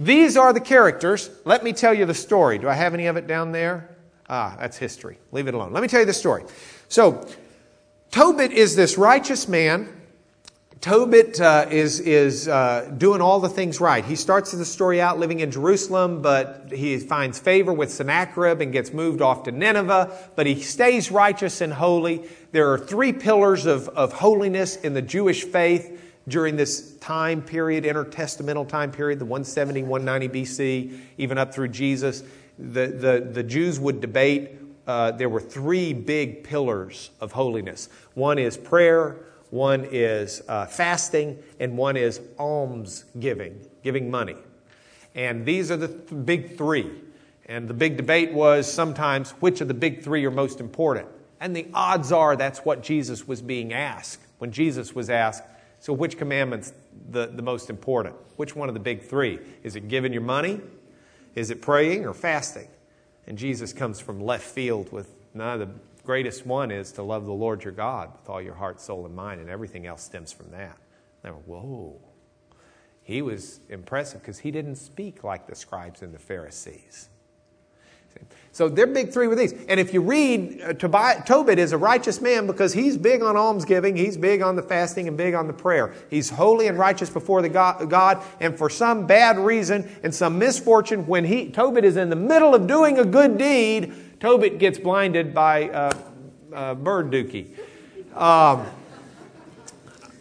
these 0.00 0.38
are 0.38 0.54
the 0.54 0.60
characters. 0.60 1.28
Let 1.44 1.62
me 1.62 1.74
tell 1.74 1.92
you 1.92 2.06
the 2.06 2.14
story. 2.14 2.56
Do 2.56 2.66
I 2.66 2.72
have 2.72 2.94
any 2.94 3.08
of 3.08 3.18
it 3.18 3.26
down 3.26 3.52
there? 3.52 3.94
Ah, 4.26 4.56
that's 4.58 4.78
history. 4.78 5.18
Leave 5.32 5.48
it 5.48 5.52
alone. 5.52 5.74
Let 5.74 5.82
me 5.82 5.88
tell 5.88 6.00
you 6.00 6.06
the 6.06 6.14
story. 6.14 6.44
So, 6.88 7.28
Tobit 8.10 8.52
is 8.52 8.74
this 8.74 8.96
righteous 8.96 9.48
man. 9.48 9.90
Tobit 10.80 11.42
uh, 11.42 11.66
is, 11.70 12.00
is 12.00 12.48
uh, 12.48 12.90
doing 12.96 13.20
all 13.20 13.38
the 13.38 13.50
things 13.50 13.82
right. 13.82 14.02
He 14.02 14.16
starts 14.16 14.52
the 14.52 14.64
story 14.64 14.98
out 14.98 15.18
living 15.18 15.40
in 15.40 15.50
Jerusalem, 15.50 16.22
but 16.22 16.72
he 16.72 16.98
finds 16.98 17.38
favor 17.38 17.74
with 17.74 17.92
Sennacherib 17.92 18.62
and 18.62 18.72
gets 18.72 18.94
moved 18.94 19.20
off 19.20 19.42
to 19.42 19.52
Nineveh, 19.52 20.10
but 20.36 20.46
he 20.46 20.58
stays 20.62 21.10
righteous 21.10 21.60
and 21.60 21.74
holy. 21.74 22.26
There 22.52 22.72
are 22.72 22.78
three 22.78 23.12
pillars 23.12 23.66
of, 23.66 23.90
of 23.90 24.14
holiness 24.14 24.76
in 24.76 24.94
the 24.94 25.02
Jewish 25.02 25.44
faith 25.44 25.98
during 26.28 26.56
this 26.56 26.96
time 26.96 27.42
period, 27.42 27.84
intertestamental 27.84 28.68
time 28.68 28.92
period, 28.92 29.18
the 29.18 29.24
170, 29.24 29.82
190 29.82 30.40
BC, 30.40 31.00
even 31.18 31.38
up 31.38 31.52
through 31.52 31.68
Jesus. 31.68 32.22
The, 32.58 32.86
the, 32.86 33.28
the 33.32 33.42
Jews 33.42 33.80
would 33.80 34.00
debate. 34.00 34.52
Uh, 34.86 35.12
there 35.12 35.28
were 35.28 35.40
three 35.40 35.92
big 35.92 36.42
pillars 36.44 37.10
of 37.20 37.32
holiness 37.32 37.88
one 38.14 38.38
is 38.38 38.56
prayer, 38.56 39.16
one 39.50 39.86
is 39.90 40.42
uh, 40.48 40.66
fasting, 40.66 41.38
and 41.60 41.76
one 41.76 41.96
is 41.96 42.20
alms 42.38 43.04
giving, 43.20 43.60
giving 43.82 44.10
money. 44.10 44.36
And 45.14 45.44
these 45.44 45.70
are 45.70 45.76
the 45.76 45.88
th- 45.88 46.24
big 46.24 46.56
three. 46.56 46.90
And 47.46 47.68
the 47.68 47.74
big 47.74 47.96
debate 47.96 48.32
was 48.32 48.72
sometimes 48.72 49.32
which 49.32 49.60
of 49.60 49.68
the 49.68 49.74
big 49.74 50.02
three 50.02 50.24
are 50.24 50.30
most 50.30 50.60
important. 50.60 51.08
And 51.40 51.54
the 51.54 51.66
odds 51.74 52.12
are 52.12 52.36
that's 52.36 52.60
what 52.60 52.82
Jesus 52.82 53.26
was 53.26 53.42
being 53.42 53.72
asked. 53.72 54.20
When 54.38 54.52
Jesus 54.52 54.94
was 54.94 55.10
asked, 55.10 55.42
so 55.82 55.92
which 55.92 56.16
commandment's 56.16 56.72
the, 57.10 57.26
the 57.26 57.42
most 57.42 57.68
important? 57.68 58.14
Which 58.36 58.54
one 58.54 58.68
of 58.68 58.74
the 58.74 58.80
big 58.80 59.02
three? 59.02 59.40
Is 59.64 59.74
it 59.74 59.88
giving 59.88 60.12
your 60.12 60.22
money? 60.22 60.60
Is 61.34 61.50
it 61.50 61.60
praying 61.60 62.06
or 62.06 62.14
fasting? 62.14 62.68
And 63.26 63.36
Jesus 63.36 63.72
comes 63.72 63.98
from 63.98 64.20
left 64.20 64.44
field 64.44 64.92
with 64.92 65.08
of 65.34 65.58
the 65.58 65.68
greatest 66.04 66.46
one 66.46 66.70
is 66.70 66.92
to 66.92 67.02
love 67.02 67.26
the 67.26 67.32
Lord 67.32 67.64
your 67.64 67.72
God 67.72 68.12
with 68.12 68.30
all 68.30 68.40
your 68.40 68.54
heart, 68.54 68.80
soul, 68.80 69.06
and 69.06 69.16
mind, 69.16 69.40
and 69.40 69.50
everything 69.50 69.84
else 69.84 70.04
stems 70.04 70.30
from 70.30 70.52
that. 70.52 70.78
They 71.24 71.32
were, 71.32 71.36
whoa. 71.38 72.00
He 73.02 73.20
was 73.20 73.58
impressive 73.68 74.20
because 74.20 74.38
he 74.38 74.52
didn't 74.52 74.76
speak 74.76 75.24
like 75.24 75.48
the 75.48 75.56
scribes 75.56 76.00
and 76.02 76.14
the 76.14 76.20
Pharisees. 76.20 77.08
So 78.54 78.68
they're 78.68 78.86
big 78.86 79.14
three 79.14 79.28
with 79.28 79.38
these. 79.38 79.54
And 79.66 79.80
if 79.80 79.94
you 79.94 80.02
read, 80.02 80.60
uh, 80.60 80.74
Tobit 80.74 81.58
is 81.58 81.72
a 81.72 81.78
righteous 81.78 82.20
man 82.20 82.46
because 82.46 82.74
he's 82.74 82.98
big 82.98 83.22
on 83.22 83.34
almsgiving, 83.34 83.96
he's 83.96 84.18
big 84.18 84.42
on 84.42 84.56
the 84.56 84.62
fasting, 84.62 85.08
and 85.08 85.16
big 85.16 85.32
on 85.32 85.46
the 85.46 85.54
prayer. 85.54 85.94
He's 86.10 86.28
holy 86.28 86.66
and 86.66 86.78
righteous 86.78 87.08
before 87.08 87.40
the 87.40 87.48
God, 87.48 87.88
God 87.88 88.22
and 88.40 88.56
for 88.56 88.68
some 88.68 89.06
bad 89.06 89.38
reason 89.38 89.90
and 90.02 90.14
some 90.14 90.38
misfortune, 90.38 91.06
when 91.06 91.24
he, 91.24 91.48
Tobit 91.48 91.82
is 91.82 91.96
in 91.96 92.10
the 92.10 92.16
middle 92.16 92.54
of 92.54 92.66
doing 92.66 92.98
a 92.98 93.06
good 93.06 93.38
deed, 93.38 93.94
Tobit 94.20 94.58
gets 94.58 94.78
blinded 94.78 95.32
by 95.32 95.70
uh, 95.70 95.92
uh, 96.52 96.74
bird 96.74 97.10
dookie. 97.10 97.56
Um, 98.14 98.66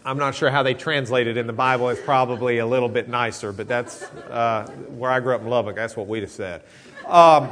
I'm 0.06 0.17
not 0.17 0.36
sure 0.36 0.49
how 0.49 0.63
they 0.63 0.73
translate 0.73 1.27
it 1.27 1.36
in 1.36 1.47
the 1.47 1.54
Bible. 1.54 1.89
It's 1.89 2.01
probably 2.01 2.60
a 2.60 2.65
little 2.65 2.89
bit 2.89 3.10
nicer, 3.10 3.51
but 3.51 3.67
that's 3.67 4.04
uh, 4.04 4.71
where 4.88 5.12
I 5.12 5.19
grew 5.19 5.36
up 5.36 5.41
in 5.41 5.47
Lubbock. 5.47 5.75
That's 5.75 5.97
what 5.97 6.08
we'd 6.08 6.23
have 6.23 6.32
said. 6.32 6.63
Um, 7.06 7.49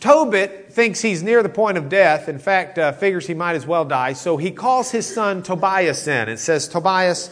Tobit 0.00 0.72
thinks 0.72 1.02
he's 1.02 1.22
near 1.22 1.42
the 1.42 1.50
point 1.50 1.76
of 1.76 1.90
death. 1.90 2.28
In 2.28 2.38
fact, 2.38 2.78
uh, 2.78 2.92
figures 2.92 3.26
he 3.26 3.34
might 3.34 3.54
as 3.54 3.66
well 3.66 3.84
die. 3.84 4.14
So 4.14 4.38
he 4.38 4.50
calls 4.50 4.90
his 4.90 5.06
son 5.06 5.42
Tobias 5.42 6.06
in 6.06 6.28
and 6.30 6.38
says, 6.38 6.68
Tobias, 6.68 7.30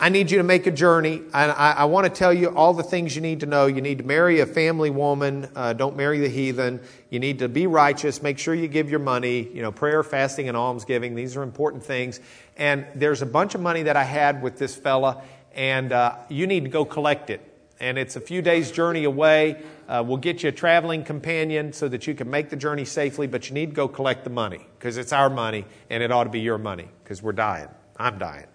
I 0.00 0.10
need 0.10 0.30
you 0.30 0.38
to 0.38 0.44
make 0.44 0.68
a 0.68 0.70
journey. 0.70 1.22
I, 1.32 1.46
I, 1.46 1.70
I 1.72 1.84
want 1.86 2.04
to 2.06 2.10
tell 2.10 2.32
you 2.32 2.50
all 2.50 2.72
the 2.72 2.84
things 2.84 3.16
you 3.16 3.20
need 3.20 3.40
to 3.40 3.46
know. 3.46 3.66
You 3.66 3.80
need 3.80 3.98
to 3.98 4.04
marry 4.04 4.38
a 4.38 4.46
family 4.46 4.90
woman. 4.90 5.48
Uh, 5.56 5.72
don't 5.72 5.96
marry 5.96 6.20
the 6.20 6.28
heathen. 6.28 6.80
You 7.10 7.18
need 7.18 7.40
to 7.40 7.48
be 7.48 7.66
righteous. 7.66 8.22
Make 8.22 8.38
sure 8.38 8.54
you 8.54 8.68
give 8.68 8.88
your 8.88 9.00
money. 9.00 9.48
You 9.52 9.62
know, 9.62 9.72
prayer, 9.72 10.04
fasting, 10.04 10.46
and 10.46 10.56
almsgiving. 10.56 11.16
These 11.16 11.36
are 11.36 11.42
important 11.42 11.82
things. 11.82 12.20
And 12.56 12.86
there's 12.94 13.22
a 13.22 13.26
bunch 13.26 13.56
of 13.56 13.60
money 13.60 13.82
that 13.82 13.96
I 13.96 14.04
had 14.04 14.40
with 14.40 14.56
this 14.56 14.76
fella, 14.76 15.24
and 15.52 15.90
uh, 15.90 16.14
you 16.28 16.46
need 16.46 16.62
to 16.62 16.70
go 16.70 16.84
collect 16.84 17.28
it. 17.28 17.40
And 17.80 17.98
it's 17.98 18.14
a 18.14 18.20
few 18.20 18.40
days' 18.40 18.70
journey 18.70 19.02
away. 19.02 19.62
Uh, 19.88 20.04
we'll 20.06 20.18
get 20.18 20.42
you 20.42 20.50
a 20.50 20.52
traveling 20.52 21.02
companion 21.02 21.72
so 21.72 21.88
that 21.88 22.06
you 22.06 22.14
can 22.14 22.28
make 22.28 22.50
the 22.50 22.56
journey 22.56 22.84
safely, 22.84 23.26
but 23.26 23.48
you 23.48 23.54
need 23.54 23.70
to 23.70 23.74
go 23.74 23.88
collect 23.88 24.22
the 24.22 24.30
money 24.30 24.60
because 24.78 24.98
it's 24.98 25.14
our 25.14 25.30
money 25.30 25.64
and 25.88 26.02
it 26.02 26.12
ought 26.12 26.24
to 26.24 26.30
be 26.30 26.40
your 26.40 26.58
money 26.58 26.86
because 27.02 27.22
we're 27.22 27.32
dying. 27.32 27.68
I'm 27.96 28.18
dying. 28.18 28.46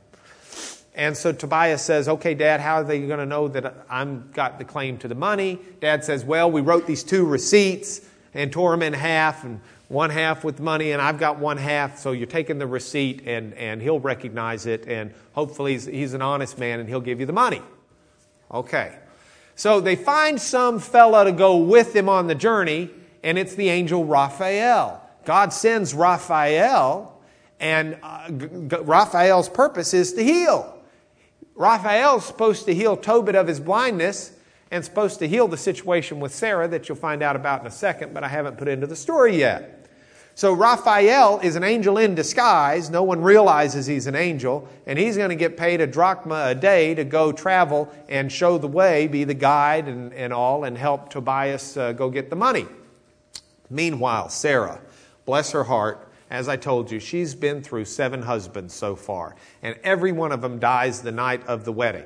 And 0.95 1.17
so 1.17 1.31
Tobias 1.31 1.81
says, 1.81 2.07
Okay, 2.07 2.35
Dad, 2.35 2.59
how 2.59 2.75
are 2.75 2.83
they 2.83 2.99
going 2.99 3.17
to 3.17 3.25
know 3.25 3.47
that 3.47 3.85
I'm 3.89 4.29
got 4.31 4.59
the 4.59 4.65
claim 4.65 4.97
to 4.99 5.07
the 5.07 5.15
money? 5.15 5.59
Dad 5.81 6.05
says, 6.05 6.23
Well, 6.23 6.51
we 6.51 6.61
wrote 6.61 6.85
these 6.85 7.03
two 7.03 7.25
receipts 7.25 8.01
and 8.35 8.51
tore 8.51 8.71
them 8.71 8.83
in 8.83 8.93
half, 8.93 9.43
and 9.43 9.59
one 9.87 10.09
half 10.09 10.43
with 10.43 10.59
money, 10.59 10.91
and 10.91 11.01
I've 11.01 11.19
got 11.19 11.39
one 11.39 11.57
half. 11.57 11.99
So 11.99 12.11
you're 12.11 12.27
taking 12.27 12.57
the 12.57 12.67
receipt, 12.67 13.23
and, 13.25 13.53
and 13.55 13.81
he'll 13.81 13.99
recognize 13.99 14.65
it, 14.65 14.87
and 14.87 15.13
hopefully 15.33 15.73
he's, 15.73 15.85
he's 15.85 16.13
an 16.13 16.21
honest 16.21 16.57
man, 16.57 16.79
and 16.79 16.89
he'll 16.89 17.01
give 17.01 17.19
you 17.19 17.25
the 17.25 17.33
money. 17.33 17.61
Okay. 18.51 18.97
So 19.55 19.79
they 19.79 19.95
find 19.95 20.41
some 20.41 20.79
fella 20.79 21.25
to 21.25 21.31
go 21.31 21.57
with 21.57 21.93
them 21.93 22.09
on 22.09 22.27
the 22.27 22.35
journey, 22.35 22.89
and 23.23 23.37
it's 23.37 23.55
the 23.55 23.69
angel 23.69 24.05
Raphael. 24.05 25.01
God 25.25 25.53
sends 25.53 25.93
Raphael, 25.93 27.21
and 27.59 27.97
uh, 28.03 28.29
Raphael's 28.81 29.49
purpose 29.49 29.93
is 29.93 30.13
to 30.13 30.23
heal. 30.23 30.77
Raphael's 31.55 32.25
supposed 32.25 32.65
to 32.65 32.73
heal 32.73 32.97
Tobit 32.97 33.35
of 33.35 33.47
his 33.47 33.59
blindness 33.59 34.31
and 34.71 34.83
supposed 34.83 35.19
to 35.19 35.27
heal 35.27 35.47
the 35.47 35.57
situation 35.57 36.19
with 36.19 36.33
Sarah 36.33 36.67
that 36.67 36.89
you'll 36.89 36.97
find 36.97 37.21
out 37.21 37.35
about 37.35 37.61
in 37.61 37.67
a 37.67 37.71
second, 37.71 38.13
but 38.13 38.23
I 38.23 38.27
haven't 38.27 38.57
put 38.57 38.67
into 38.67 38.87
the 38.87 38.95
story 38.95 39.37
yet. 39.37 39.82
So 40.35 40.53
Raphael 40.53 41.39
is 41.41 41.55
an 41.55 41.63
angel 41.63 41.99
in 41.99 42.15
disguise. 42.15 42.89
No 42.89 43.03
one 43.03 43.21
realizes 43.21 43.85
he's 43.85 44.07
an 44.07 44.15
angel, 44.15 44.67
and 44.87 44.97
he's 44.97 45.15
going 45.15 45.29
to 45.29 45.35
get 45.35 45.57
paid 45.57 45.79
a 45.79 45.85
drachma 45.85 46.47
a 46.47 46.55
day 46.55 46.95
to 46.95 47.03
go 47.03 47.31
travel 47.31 47.93
and 48.09 48.31
show 48.31 48.57
the 48.57 48.67
way, 48.67 49.07
be 49.07 49.25
the 49.25 49.35
guide 49.35 49.87
and, 49.87 50.11
and 50.13 50.33
all, 50.33 50.63
and 50.63 50.75
help 50.75 51.09
Tobias 51.09 51.77
uh, 51.77 51.91
go 51.91 52.09
get 52.09 52.31
the 52.31 52.35
money. 52.35 52.65
Meanwhile, 53.69 54.29
Sarah, 54.29 54.81
bless 55.25 55.51
her 55.51 55.63
heart, 55.63 56.09
as 56.31 56.49
I 56.49 56.55
told 56.55 56.89
you, 56.89 56.99
she's 56.99 57.35
been 57.35 57.61
through 57.61 57.85
seven 57.85 58.23
husbands 58.23 58.73
so 58.73 58.95
far, 58.95 59.35
and 59.61 59.77
every 59.83 60.11
one 60.11 60.31
of 60.31 60.41
them 60.41 60.57
dies 60.57 61.03
the 61.03 61.11
night 61.11 61.45
of 61.45 61.63
the 61.63 61.71
wedding. 61.71 62.05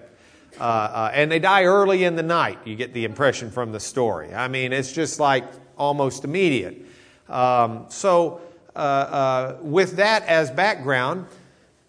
Uh, 0.60 0.63
uh, 0.63 1.12
and 1.13 1.32
they 1.32 1.40
die 1.40 1.63
early 1.63 2.04
in 2.04 2.18
the 2.18 2.24
night, 2.24 2.60
you 2.66 2.76
get 2.76 2.94
the 2.94 3.06
impression 3.06 3.52
from 3.52 3.72
the 3.72 3.80
story. 3.80 4.34
I 4.34 4.50
mean, 4.50 4.74
it's 4.74 4.92
just 4.92 5.18
like 5.20 5.46
almost 5.78 6.26
immediate. 6.26 6.87
Um, 7.30 7.86
so, 7.90 8.42
uh, 8.76 8.80
uh 8.80 9.58
with 9.62 9.98
that 9.98 10.24
as 10.24 10.52
background, 10.52 11.28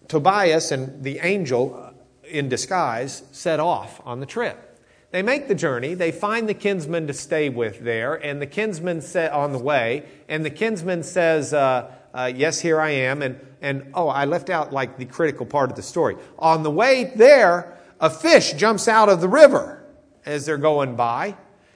Tobias 0.07 0.71
and 0.71 1.03
the 1.03 1.19
angel 1.19 1.93
in 2.23 2.49
disguise 2.49 3.23
set 3.31 3.59
off 3.59 4.01
on 4.05 4.19
the 4.19 4.25
trip. 4.25 4.65
They 5.11 5.23
make 5.23 5.47
the 5.47 5.55
journey. 5.55 5.95
They 5.95 6.11
find 6.11 6.47
the 6.47 6.53
kinsman 6.53 7.07
to 7.07 7.13
stay 7.13 7.49
with 7.49 7.79
there, 7.79 8.13
and 8.13 8.41
the 8.41 8.47
kinsman 8.47 9.01
set 9.01 9.31
on 9.31 9.51
the 9.53 9.59
way, 9.59 10.05
and 10.27 10.45
the 10.45 10.51
kinsman 10.51 11.01
says, 11.01 11.53
uh, 11.53 11.91
uh, 12.13 12.31
yes, 12.33 12.59
here 12.59 12.79
I 12.79 12.91
am. 12.91 13.21
And, 13.21 13.39
and 13.61 13.91
oh, 13.93 14.07
I 14.07 14.25
left 14.25 14.49
out 14.49 14.71
like 14.71 14.97
the 14.97 15.05
critical 15.05 15.45
part 15.45 15.69
of 15.69 15.75
the 15.75 15.81
story. 15.81 16.15
On 16.37 16.63
the 16.63 16.71
way 16.71 17.11
there, 17.15 17.77
a 17.99 18.09
fish 18.09 18.53
jumps 18.53 18.87
out 18.87 19.09
of 19.09 19.21
the 19.21 19.27
river 19.27 19.83
as 20.25 20.45
they're 20.45 20.57
going 20.57 20.95
by. 20.95 21.35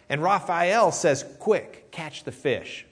And 0.09 0.21
Raphael 0.21 0.91
says, 0.91 1.25
Quick, 1.39 1.91
catch 1.91 2.23
the 2.23 2.31
fish. 2.31 2.85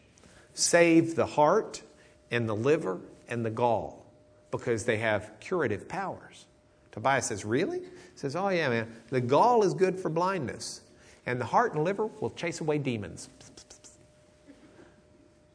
Save 0.54 1.16
the 1.16 1.26
heart 1.26 1.82
and 2.30 2.48
the 2.48 2.56
liver 2.56 3.00
and 3.28 3.46
the 3.46 3.50
gall 3.50 4.06
because 4.52 4.86
they 4.86 4.98
have 4.98 5.32
curative 5.40 5.88
powers. 5.88 6.46
Tobias 6.92 7.28
says, 7.28 7.46
Really? 7.46 7.80
He 7.80 7.88
says, 8.16 8.36
Oh, 8.36 8.50
yeah, 8.50 8.70
man. 8.70 8.94
The 9.10 9.22
gall 9.22 9.64
is 9.64 9.74
good 9.74 10.00
for 10.00 10.10
blindness, 10.10 10.82
and 11.26 11.40
the 11.40 11.46
heart 11.46 11.74
and 11.74 11.84
liver 11.84 12.08
will 12.20 12.32
chase 12.32 12.62
away 12.62 12.78
demons. 12.78 13.30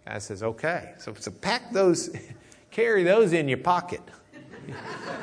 Guy 0.06 0.18
says, 0.18 0.42
okay. 0.42 0.94
So, 0.98 1.14
so 1.18 1.30
pack 1.30 1.72
those, 1.72 2.10
carry 2.70 3.02
those 3.02 3.32
in 3.32 3.48
your 3.48 3.58
pocket. 3.58 4.00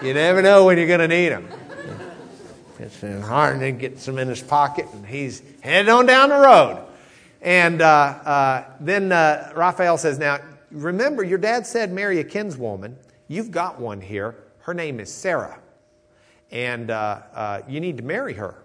you 0.04 0.14
never 0.14 0.42
know 0.42 0.66
when 0.66 0.78
you're 0.78 0.88
going 0.88 1.00
to 1.00 1.08
need 1.08 1.30
them. 1.30 1.48
It's 2.80 3.02
hard 3.26 3.62
to 3.62 3.72
get 3.72 4.00
some 4.00 4.18
in 4.18 4.28
his 4.28 4.42
pocket, 4.42 4.88
and 4.92 5.06
he's 5.06 5.42
headed 5.62 5.88
on 5.88 6.06
down 6.06 6.30
the 6.30 6.38
road. 6.38 6.86
And 7.44 7.82
uh, 7.82 7.86
uh, 7.86 8.66
then 8.80 9.12
uh, 9.12 9.52
Raphael 9.54 9.98
says, 9.98 10.18
Now, 10.18 10.40
remember, 10.72 11.24
your 11.24 11.38
dad 11.38 11.68
said 11.68 11.92
marry 11.92 12.20
a 12.20 12.24
kinswoman. 12.24 12.96
You've 13.28 13.52
got 13.52 13.80
one 13.80 14.00
here. 14.00 14.36
Her 14.60 14.74
name 14.74 15.02
is 15.02 15.14
Sarah. 15.14 15.60
And 16.52 16.90
uh, 16.90 17.20
uh, 17.34 17.62
you 17.68 17.82
need 17.82 17.98
to 17.98 18.04
marry 18.04 18.36
her. 18.36 18.64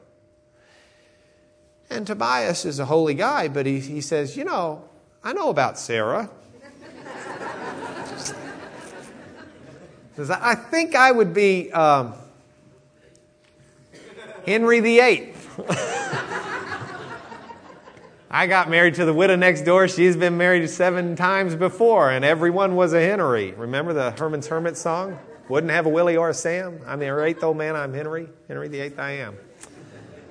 And 1.90 2.06
Tobias 2.06 2.64
is 2.64 2.78
a 2.78 2.84
holy 2.84 3.14
guy, 3.14 3.48
but 3.48 3.66
he, 3.66 3.80
he 3.80 4.00
says, 4.00 4.36
You 4.36 4.44
know, 4.44 4.84
I 5.24 5.32
know 5.32 5.48
about 5.48 5.76
Sarah. 5.76 6.30
says, 10.14 10.30
I 10.30 10.54
think 10.54 10.94
I 10.94 11.10
would 11.10 11.34
be 11.34 11.72
um, 11.72 12.14
Henry 14.46 14.78
VIII. 14.78 15.34
I 18.30 18.46
got 18.46 18.68
married 18.68 18.94
to 18.96 19.06
the 19.06 19.14
widow 19.14 19.36
next 19.36 19.62
door. 19.62 19.88
She's 19.88 20.14
been 20.14 20.36
married 20.36 20.68
seven 20.68 21.16
times 21.16 21.56
before, 21.56 22.10
and 22.10 22.26
everyone 22.26 22.76
was 22.76 22.92
a 22.92 23.00
Henry. 23.00 23.52
Remember 23.52 23.94
the 23.94 24.10
Herman's 24.10 24.46
Hermit 24.46 24.76
song? 24.76 25.18
Wouldn't 25.48 25.72
have 25.72 25.86
a 25.86 25.88
Willie 25.88 26.18
or 26.18 26.28
a 26.28 26.34
Sam. 26.34 26.78
I'm 26.86 26.98
the 26.98 27.24
eighth 27.24 27.42
old 27.42 27.56
man. 27.56 27.74
I'm 27.74 27.94
Henry. 27.94 28.28
Henry 28.46 28.68
the 28.68 28.80
eighth 28.80 28.98
I 28.98 29.12
am. 29.12 29.38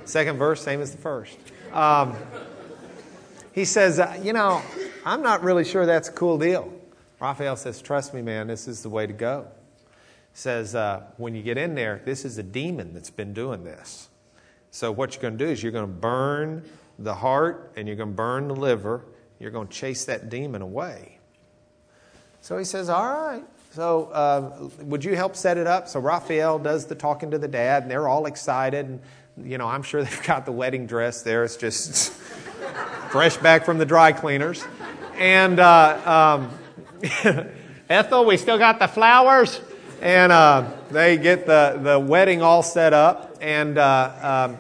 Second 0.06 0.38
verse, 0.38 0.62
same 0.62 0.80
as 0.80 0.92
the 0.92 1.00
first. 1.00 1.40
Um, 1.74 2.16
he 3.52 3.66
says, 3.66 4.00
uh, 4.00 4.16
You 4.22 4.34
know, 4.34 4.62
I'm 5.04 5.24
not 5.24 5.42
really 5.42 5.66
sure 5.66 5.88
that's 5.88 6.10
a 6.10 6.12
cool 6.12 6.38
deal. 6.38 6.72
Raphael 7.20 7.56
says, 7.56 7.82
Trust 7.82 8.14
me, 8.14 8.22
man, 8.22 8.46
this 8.46 8.68
is 8.68 8.84
the 8.84 8.90
way 8.90 9.08
to 9.08 9.14
go. 9.14 9.48
Says, 10.34 10.76
uh, 10.76 11.02
When 11.18 11.34
you 11.34 11.42
get 11.42 11.58
in 11.58 11.74
there, 11.74 12.04
this 12.06 12.26
is 12.26 12.38
a 12.38 12.44
demon 12.44 12.94
that's 12.94 13.10
been 13.10 13.34
doing 13.34 13.64
this. 13.64 14.10
So, 14.70 14.92
what 14.92 15.16
you're 15.16 15.22
going 15.24 15.36
to 15.40 15.44
do 15.44 15.50
is 15.50 15.64
you're 15.64 15.72
going 15.72 15.88
to 15.88 15.92
burn 15.92 16.64
the 17.00 17.14
heart 17.14 17.72
and 17.76 17.88
you're 17.88 17.98
going 17.98 18.10
to 18.10 18.16
burn 18.16 18.48
the 18.48 18.56
liver. 18.56 19.06
You're 19.40 19.52
going 19.52 19.68
to 19.68 19.74
chase 19.74 20.06
that 20.06 20.30
demon 20.30 20.62
away. 20.62 21.20
So 22.42 22.58
he 22.58 22.64
says, 22.64 22.90
All 22.90 23.14
right. 23.14 23.44
So, 23.78 24.06
uh, 24.06 24.70
would 24.86 25.04
you 25.04 25.16
help 25.16 25.36
set 25.36 25.58
it 25.58 25.68
up? 25.68 25.88
So, 25.88 26.00
Raphael 26.00 26.58
does 26.58 26.88
the 26.88 26.96
talking 26.96 27.30
to 27.30 27.38
the 27.38 27.48
dad, 27.48 27.84
and 27.84 27.92
they're 27.92 28.08
all 28.08 28.26
excited. 28.26 28.88
And, 28.88 29.02
you 29.44 29.60
know, 29.60 29.68
I'm 29.68 29.84
sure 29.84 30.04
they've 30.06 30.24
got 30.24 30.46
the 30.46 30.52
wedding 30.52 30.88
dress 30.88 31.22
there. 31.22 31.44
It's 31.44 31.58
just 31.58 32.12
fresh 33.12 33.38
back 33.38 33.66
from 33.66 33.78
the 33.78 33.86
dry 33.86 34.14
cleaners. 34.14 34.64
And 35.18 35.60
uh, 35.60 36.40
um, 36.42 37.52
Ethel, 37.90 38.26
we 38.26 38.38
still 38.38 38.58
got 38.58 38.80
the 38.80 38.88
flowers. 38.88 39.62
And 40.02 40.32
uh, 40.32 40.72
they 40.90 41.18
get 41.18 41.46
the, 41.46 41.80
the 41.82 42.00
wedding 42.00 42.42
all 42.42 42.64
set 42.64 42.94
up. 42.94 43.38
And 43.42 43.78
uh, 43.78 44.48
um, 44.50 44.58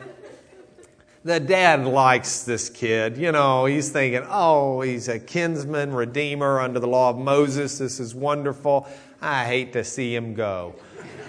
the 1.27 1.41
dad 1.41 1.85
likes 1.85 2.43
this 2.43 2.69
kid. 2.69 3.17
You 3.17 3.33
know, 3.33 3.65
he's 3.65 3.89
thinking, 3.89 4.25
oh, 4.29 4.79
he's 4.79 5.09
a 5.09 5.19
kinsman, 5.19 5.93
redeemer 5.93 6.61
under 6.61 6.79
the 6.79 6.87
law 6.87 7.09
of 7.09 7.17
Moses. 7.17 7.77
This 7.77 7.99
is 7.99 8.15
wonderful. 8.15 8.87
I 9.21 9.43
hate 9.43 9.73
to 9.73 9.83
see 9.83 10.15
him 10.15 10.33
go. 10.33 10.73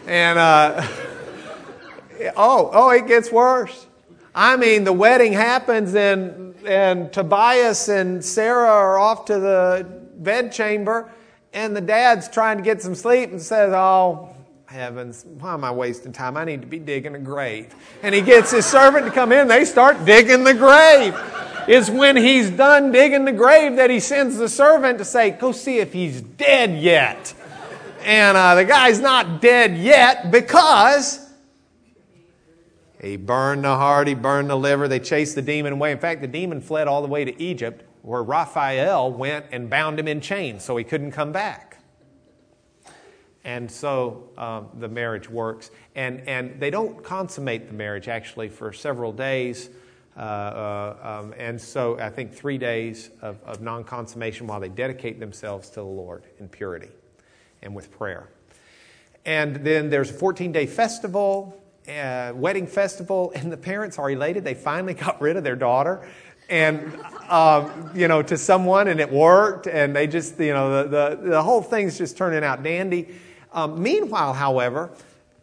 And, 0.07 0.39
uh, 0.39 0.87
oh, 2.37 2.71
oh, 2.73 2.91
it 2.91 3.09
gets 3.09 3.33
worse. 3.33 3.89
I 4.37 4.57
mean, 4.57 4.85
the 4.85 4.93
wedding 4.93 5.33
happens, 5.33 5.97
and, 5.97 6.55
and 6.65 7.13
Tobias 7.13 7.89
and 7.89 8.25
Sarah 8.25 8.71
are 8.71 9.01
off 9.01 9.25
to 9.25 9.41
the 9.41 9.85
bedchamber, 10.19 11.11
and 11.53 11.75
the 11.75 11.81
dad's 11.81 12.29
trying 12.29 12.59
to 12.59 12.63
get 12.63 12.81
some 12.81 12.95
sleep 12.95 13.33
and 13.33 13.43
says, 13.43 13.73
oh, 13.75 14.33
heavens, 14.69 15.25
why 15.39 15.55
am 15.55 15.65
I 15.65 15.71
wasting 15.71 16.13
time? 16.13 16.37
I 16.37 16.45
need 16.45 16.61
to 16.61 16.67
be 16.67 16.79
digging 16.79 17.15
a 17.15 17.19
grave. 17.19 17.75
And 18.03 18.15
he 18.15 18.21
gets 18.21 18.51
his 18.51 18.67
servant 18.67 19.07
to 19.07 19.11
come 19.11 19.33
in, 19.33 19.49
they 19.49 19.65
start 19.65 20.05
digging 20.05 20.45
the 20.45 20.55
grave. 20.55 21.17
It's 21.67 21.91
when 21.91 22.17
he's 22.17 22.51
done 22.51 22.93
digging 22.93 23.25
the 23.25 23.33
grave 23.33 23.77
that 23.77 23.91
he 23.91 24.01
sends 24.01 24.37
the 24.37 24.49
servant 24.49 24.99
to 24.99 25.05
say, 25.05 25.31
Go 25.31 25.53
see 25.53 25.79
if 25.79 25.93
he's 25.93 26.21
dead 26.21 26.79
yet. 26.79 27.35
And 28.05 28.37
uh, 28.37 28.55
the 28.55 28.65
guy's 28.65 29.01
not 29.01 29.41
dead 29.41 29.77
yet 29.77 30.31
because 30.31 31.29
he 33.01 33.17
burned 33.17 33.65
the 33.65 33.77
heart, 33.77 34.09
he 34.09 34.15
burned 34.15 34.51
the 34.51 34.57
liver, 34.57 34.89
they 34.89 35.01
chased 35.01 35.35
the 35.35 35.43
demon 35.43 35.75
away. 35.75 35.93
In 35.93 35.99
fact, 35.99 36.21
the 36.21 36.27
demon 36.27 36.61
fled 36.61 36.89
all 36.89 37.03
the 37.03 37.09
way 37.09 37.25
to 37.25 37.43
Egypt, 37.43 37.85
where 38.03 38.23
Raphael 38.23 39.13
went 39.13 39.47
and 39.53 39.69
bound 39.69 39.99
him 39.99 40.09
in 40.09 40.21
chains 40.21 40.65
so 40.65 40.77
he 40.77 40.85
couldn't 40.85 41.13
come 41.13 41.33
back. 41.33 41.68
And 43.45 43.71
so 43.71 44.29
um, 44.37 44.69
the 44.79 44.89
marriage 44.89 45.29
works. 45.29 45.71
And, 45.95 46.21
and 46.29 46.61
they 46.61 46.71
don't 46.71 47.03
consummate 47.03 47.69
the 47.69 47.75
marriage 47.75 48.09
actually 48.09 48.49
for 48.49 48.73
several 48.73 49.13
days. 49.13 49.71
Uh, 50.17 50.21
uh, 50.21 51.21
um, 51.21 51.35
and 51.39 51.61
so 51.61 51.99
I 51.99 52.11
think 52.11 52.35
three 52.35 52.59
days 52.59 53.11
of, 53.23 53.41
of 53.45 53.61
non 53.61 53.85
consummation 53.85 54.47
while 54.47 54.61
they 54.61 54.69
dedicate 54.69 55.21
themselves 55.21 55.69
to 55.71 55.77
the 55.77 55.85
Lord 55.85 56.25
in 56.41 56.49
purity 56.49 56.89
and 57.63 57.75
with 57.75 57.91
prayer. 57.91 58.29
And 59.25 59.57
then 59.57 59.91
there's 59.91 60.11
a 60.11 60.15
14 60.15 60.51
day 60.51 60.67
festival, 60.67 61.63
uh, 61.89 62.33
wedding 62.35 62.67
festival, 62.67 63.33
and 63.37 63.53
the 63.53 63.57
parents 63.57 63.99
are 63.99 64.11
elated. 64.11 64.45
They 64.45 64.55
finally 64.55 64.95
got 65.07 65.21
rid 65.21 65.37
of 65.37 65.45
their 65.45 65.57
daughter 65.57 66.09
and 66.49 66.99
um, 67.29 67.91
you 67.95 68.09
know 68.09 68.23
to 68.23 68.37
someone 68.37 68.89
and 68.89 69.01
it 69.01 69.13
worked 69.13 69.67
and 69.67 69.95
they 69.95 70.07
just 70.07 70.41
you 70.41 70.53
know 70.53 70.83
the, 70.83 70.89
the, 70.89 71.29
the 71.31 71.43
whole 71.43 71.63
thing's 71.63 71.99
just 71.99 72.17
turning 72.17 72.43
out 72.43 72.63
dandy 72.63 73.07
um, 73.53 73.83
meanwhile, 73.83 74.35
however, 74.35 74.91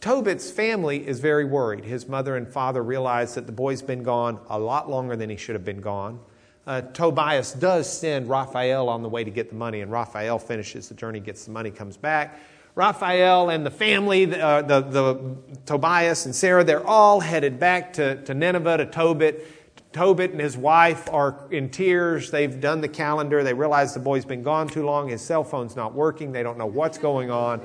Tobit's 0.02 0.52
family 0.52 1.08
is 1.08 1.20
very 1.20 1.46
worried. 1.46 1.84
His 1.84 2.08
mother 2.08 2.36
and 2.36 2.48
father 2.48 2.84
realize 2.84 3.34
that 3.36 3.48
the 3.48 3.52
boy's 3.52 3.82
been 3.82 4.04
gone 4.04 4.40
a 4.50 4.60
lot 4.60 4.90
longer 4.90 5.16
than 5.16 5.30
he 5.30 5.36
should 5.36 5.56
have 5.56 5.66
been 5.66 5.82
gone. 5.82 6.20
Uh, 6.68 6.82
Tobias 6.82 7.54
does 7.54 7.92
send 7.92 8.30
Raphael 8.30 8.90
on 8.90 9.04
the 9.04 9.10
way 9.10 9.24
to 9.24 9.32
get 9.32 9.50
the 9.50 9.56
money, 9.56 9.82
and 9.82 9.92
Raphael 9.92 10.40
finishes 10.40 10.90
the 10.90 10.96
journey, 10.96 11.20
gets 11.20 11.46
the 11.46 11.52
money, 11.52 11.72
comes 11.72 11.98
back. 11.98 12.40
Raphael 12.76 13.50
and 13.50 13.66
the 13.66 13.72
family, 13.72 14.26
uh, 14.40 14.62
the, 14.62 14.82
the, 14.82 15.36
Tobias 15.66 16.26
and 16.26 16.36
Sarah, 16.36 16.64
they're 16.64 16.86
all 16.86 17.20
headed 17.20 17.60
back 17.60 17.94
to, 17.94 18.22
to 18.24 18.34
Nineveh, 18.34 18.78
to 18.78 18.86
Tobit. 18.86 19.48
Tobit 19.94 20.32
and 20.32 20.42
his 20.42 20.58
wife 20.58 21.08
are 21.10 21.48
in 21.52 21.70
tears. 21.70 22.30
They've 22.30 22.60
done 22.60 22.82
the 22.82 22.90
calendar. 22.90 23.44
They 23.44 23.54
realize 23.54 23.94
the 23.94 24.02
boy's 24.02 24.26
been 24.26 24.44
gone 24.44 24.68
too 24.68 24.86
long. 24.86 25.08
His 25.08 25.22
cell 25.22 25.44
phone's 25.44 25.78
not 25.78 25.94
working. 25.94 26.34
They 26.34 26.44
don't 26.44 26.58
know 26.58 26.66
what's 26.66 26.98
going 26.98 27.32
on. 27.32 27.62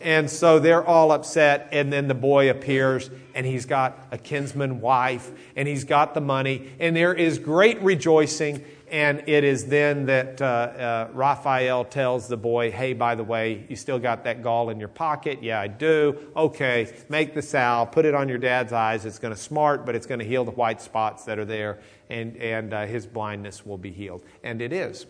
And 0.00 0.30
so 0.30 0.58
they're 0.58 0.84
all 0.84 1.12
upset. 1.12 1.68
And 1.72 1.92
then 1.92 2.08
the 2.08 2.14
boy 2.14 2.50
appears 2.50 3.10
and 3.34 3.46
he's 3.46 3.66
got 3.66 4.06
a 4.10 4.18
kinsman 4.18 4.80
wife 4.80 5.30
and 5.56 5.68
he's 5.68 5.84
got 5.84 6.14
the 6.14 6.20
money. 6.20 6.70
And 6.78 6.96
there 6.96 7.14
is 7.14 7.38
great 7.38 7.80
rejoicing. 7.82 8.64
And 8.90 9.22
it 9.28 9.44
is 9.44 9.66
then 9.66 10.06
that 10.06 10.42
uh, 10.42 10.44
uh, 10.44 11.08
Raphael 11.12 11.84
tells 11.84 12.26
the 12.26 12.36
boy, 12.36 12.72
hey, 12.72 12.92
by 12.92 13.14
the 13.14 13.22
way, 13.22 13.64
you 13.68 13.76
still 13.76 14.00
got 14.00 14.24
that 14.24 14.42
gall 14.42 14.70
in 14.70 14.80
your 14.80 14.88
pocket? 14.88 15.42
Yeah, 15.42 15.60
I 15.60 15.68
do. 15.68 16.18
Okay, 16.34 16.92
make 17.08 17.32
the 17.32 17.42
salve, 17.42 17.92
put 17.92 18.04
it 18.04 18.16
on 18.16 18.28
your 18.28 18.38
dad's 18.38 18.72
eyes. 18.72 19.04
It's 19.04 19.20
going 19.20 19.32
to 19.32 19.40
smart, 19.40 19.86
but 19.86 19.94
it's 19.94 20.06
going 20.06 20.18
to 20.18 20.24
heal 20.24 20.44
the 20.44 20.50
white 20.50 20.82
spots 20.82 21.24
that 21.26 21.38
are 21.38 21.44
there, 21.44 21.78
and, 22.08 22.36
and 22.38 22.74
uh, 22.74 22.84
his 22.86 23.06
blindness 23.06 23.64
will 23.64 23.78
be 23.78 23.92
healed. 23.92 24.24
And 24.42 24.60
it 24.60 24.72
is. 24.72 25.06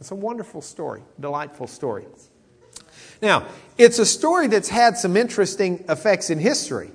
It's 0.00 0.10
a 0.10 0.14
wonderful 0.14 0.62
story, 0.62 1.02
delightful 1.20 1.66
story. 1.66 2.06
Now, 3.20 3.46
it's 3.76 3.98
a 3.98 4.06
story 4.06 4.46
that's 4.46 4.68
had 4.68 4.96
some 4.96 5.16
interesting 5.16 5.84
effects 5.88 6.30
in 6.30 6.38
history. 6.38 6.90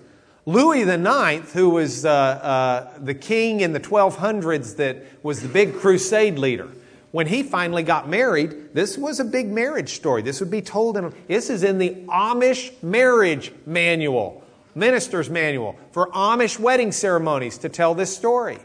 Louis 0.46 0.82
IX, 0.82 1.52
who 1.54 1.70
was 1.70 2.04
uh, 2.04 2.10
uh, 2.10 3.00
the 3.00 3.14
king 3.14 3.62
in 3.62 3.72
the 3.72 3.80
1200s 3.80 4.76
that 4.76 5.04
was 5.24 5.42
the 5.42 5.48
big 5.48 5.76
crusade 5.76 6.38
leader, 6.38 6.70
when 7.12 7.28
he 7.28 7.44
finally 7.44 7.84
got 7.84 8.10
married, 8.10 8.74
this 8.74 8.98
was 8.98 9.20
a 9.20 9.24
big 9.24 9.48
marriage 9.52 9.94
story. 9.94 10.22
This 10.22 10.40
would 10.40 10.50
be 10.50 10.62
told 10.62 10.98
in, 10.98 11.14
this 11.28 11.50
is 11.50 11.64
in 11.64 11.78
the 11.78 11.92
Amish 12.10 12.74
marriage 12.82 13.54
manual, 13.66 14.44
minister's 14.74 15.30
manual 15.30 15.78
for 15.92 16.08
Amish 16.08 16.58
wedding 16.58 16.92
ceremonies 16.92 17.60
to 17.60 17.70
tell 17.70 17.94
this 17.94 18.14
story. 18.16 18.58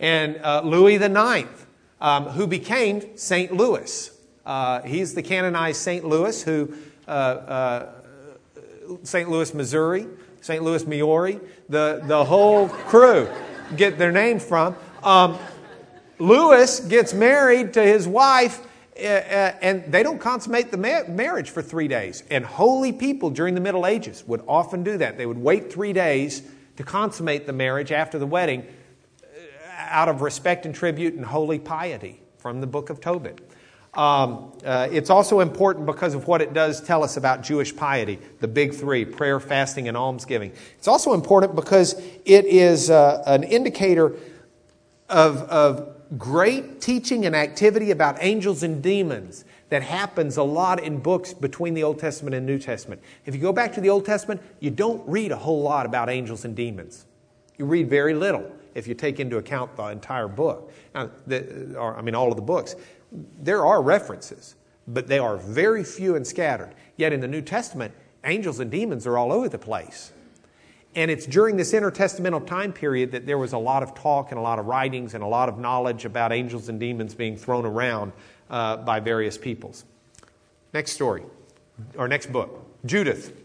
And 0.00 0.36
uh, 0.38 0.62
Louis 0.64 0.96
IX, 0.96 1.48
um, 2.00 2.24
who 2.24 2.48
became 2.48 3.16
St. 3.16 3.52
Louis. 3.52 4.10
Uh, 4.44 4.82
he's 4.82 5.14
the 5.14 5.22
canonized 5.22 5.80
St. 5.80 6.04
Louis 6.04 6.42
who 6.42 6.74
St. 9.02 9.28
Louis, 9.28 9.54
Missouri, 9.54 10.06
St. 10.40 10.62
Louis, 10.62 10.86
Missouri, 10.86 11.40
the, 11.68 12.02
the 12.06 12.24
whole 12.24 12.68
crew 12.68 13.28
get 13.76 13.98
their 13.98 14.12
name 14.12 14.38
from. 14.38 14.76
Um, 15.02 15.38
Louis 16.18 16.80
gets 16.80 17.14
married 17.14 17.72
to 17.74 17.82
his 17.82 18.06
wife, 18.06 18.60
uh, 18.96 19.06
uh, 19.06 19.54
and 19.62 19.90
they 19.90 20.02
don't 20.02 20.18
consummate 20.20 20.70
the 20.70 20.76
ma- 20.76 21.02
marriage 21.08 21.50
for 21.50 21.62
three 21.62 21.88
days. 21.88 22.22
And 22.30 22.44
holy 22.44 22.92
people 22.92 23.30
during 23.30 23.54
the 23.54 23.60
Middle 23.60 23.86
Ages 23.86 24.24
would 24.26 24.42
often 24.46 24.84
do 24.84 24.98
that. 24.98 25.16
They 25.16 25.26
would 25.26 25.38
wait 25.38 25.72
three 25.72 25.92
days 25.92 26.42
to 26.76 26.84
consummate 26.84 27.46
the 27.46 27.52
marriage 27.52 27.92
after 27.92 28.18
the 28.18 28.26
wedding 28.26 28.66
out 29.78 30.08
of 30.08 30.22
respect 30.22 30.66
and 30.66 30.74
tribute 30.74 31.14
and 31.14 31.24
holy 31.24 31.58
piety 31.58 32.20
from 32.38 32.60
the 32.60 32.66
book 32.66 32.90
of 32.90 33.00
Tobit. 33.00 33.40
Um, 33.94 34.52
uh, 34.64 34.88
it's 34.90 35.10
also 35.10 35.40
important 35.40 35.84
because 35.84 36.14
of 36.14 36.26
what 36.26 36.40
it 36.40 36.54
does 36.54 36.80
tell 36.80 37.04
us 37.04 37.18
about 37.18 37.42
Jewish 37.42 37.76
piety, 37.76 38.18
the 38.40 38.48
big 38.48 38.72
three 38.72 39.04
prayer, 39.04 39.38
fasting, 39.38 39.86
and 39.86 39.96
almsgiving. 39.96 40.52
It's 40.78 40.88
also 40.88 41.12
important 41.12 41.54
because 41.54 41.94
it 42.24 42.46
is 42.46 42.88
uh, 42.88 43.22
an 43.26 43.42
indicator 43.42 44.14
of, 45.10 45.42
of 45.42 45.94
great 46.16 46.80
teaching 46.80 47.26
and 47.26 47.36
activity 47.36 47.90
about 47.90 48.16
angels 48.20 48.62
and 48.62 48.82
demons 48.82 49.44
that 49.68 49.82
happens 49.82 50.38
a 50.38 50.42
lot 50.42 50.82
in 50.82 50.98
books 50.98 51.34
between 51.34 51.74
the 51.74 51.82
Old 51.82 51.98
Testament 51.98 52.34
and 52.34 52.46
New 52.46 52.58
Testament. 52.58 53.02
If 53.26 53.34
you 53.34 53.40
go 53.40 53.52
back 53.52 53.74
to 53.74 53.80
the 53.80 53.90
Old 53.90 54.06
Testament, 54.06 54.40
you 54.60 54.70
don't 54.70 55.06
read 55.06 55.32
a 55.32 55.36
whole 55.36 55.62
lot 55.62 55.84
about 55.84 56.08
angels 56.08 56.46
and 56.46 56.56
demons. 56.56 57.04
You 57.58 57.66
read 57.66 57.90
very 57.90 58.14
little 58.14 58.50
if 58.74 58.86
you 58.86 58.94
take 58.94 59.20
into 59.20 59.36
account 59.36 59.76
the 59.76 59.84
entire 59.84 60.28
book, 60.28 60.72
now, 60.94 61.10
the, 61.26 61.76
or, 61.76 61.96
I 61.96 62.02
mean, 62.02 62.14
all 62.14 62.30
of 62.30 62.36
the 62.36 62.42
books 62.42 62.74
there 63.40 63.64
are 63.66 63.82
references, 63.82 64.54
but 64.86 65.06
they 65.06 65.18
are 65.18 65.36
very 65.36 65.84
few 65.84 66.16
and 66.16 66.26
scattered. 66.26 66.74
Yet 66.96 67.12
in 67.12 67.20
the 67.20 67.28
New 67.28 67.42
Testament, 67.42 67.94
angels 68.24 68.60
and 68.60 68.70
demons 68.70 69.06
are 69.06 69.18
all 69.18 69.32
over 69.32 69.48
the 69.48 69.58
place. 69.58 70.12
And 70.94 71.10
it's 71.10 71.24
during 71.24 71.56
this 71.56 71.72
intertestamental 71.72 72.46
time 72.46 72.72
period 72.72 73.12
that 73.12 73.26
there 73.26 73.38
was 73.38 73.54
a 73.54 73.58
lot 73.58 73.82
of 73.82 73.94
talk 73.94 74.30
and 74.30 74.38
a 74.38 74.42
lot 74.42 74.58
of 74.58 74.66
writings 74.66 75.14
and 75.14 75.24
a 75.24 75.26
lot 75.26 75.48
of 75.48 75.58
knowledge 75.58 76.04
about 76.04 76.32
angels 76.32 76.68
and 76.68 76.78
demons 76.78 77.14
being 77.14 77.36
thrown 77.36 77.64
around 77.64 78.12
uh, 78.50 78.76
by 78.76 79.00
various 79.00 79.38
peoples. 79.38 79.84
Next 80.74 80.92
story, 80.92 81.22
or 81.96 82.08
next 82.08 82.30
book 82.30 82.66
Judith. 82.84 83.38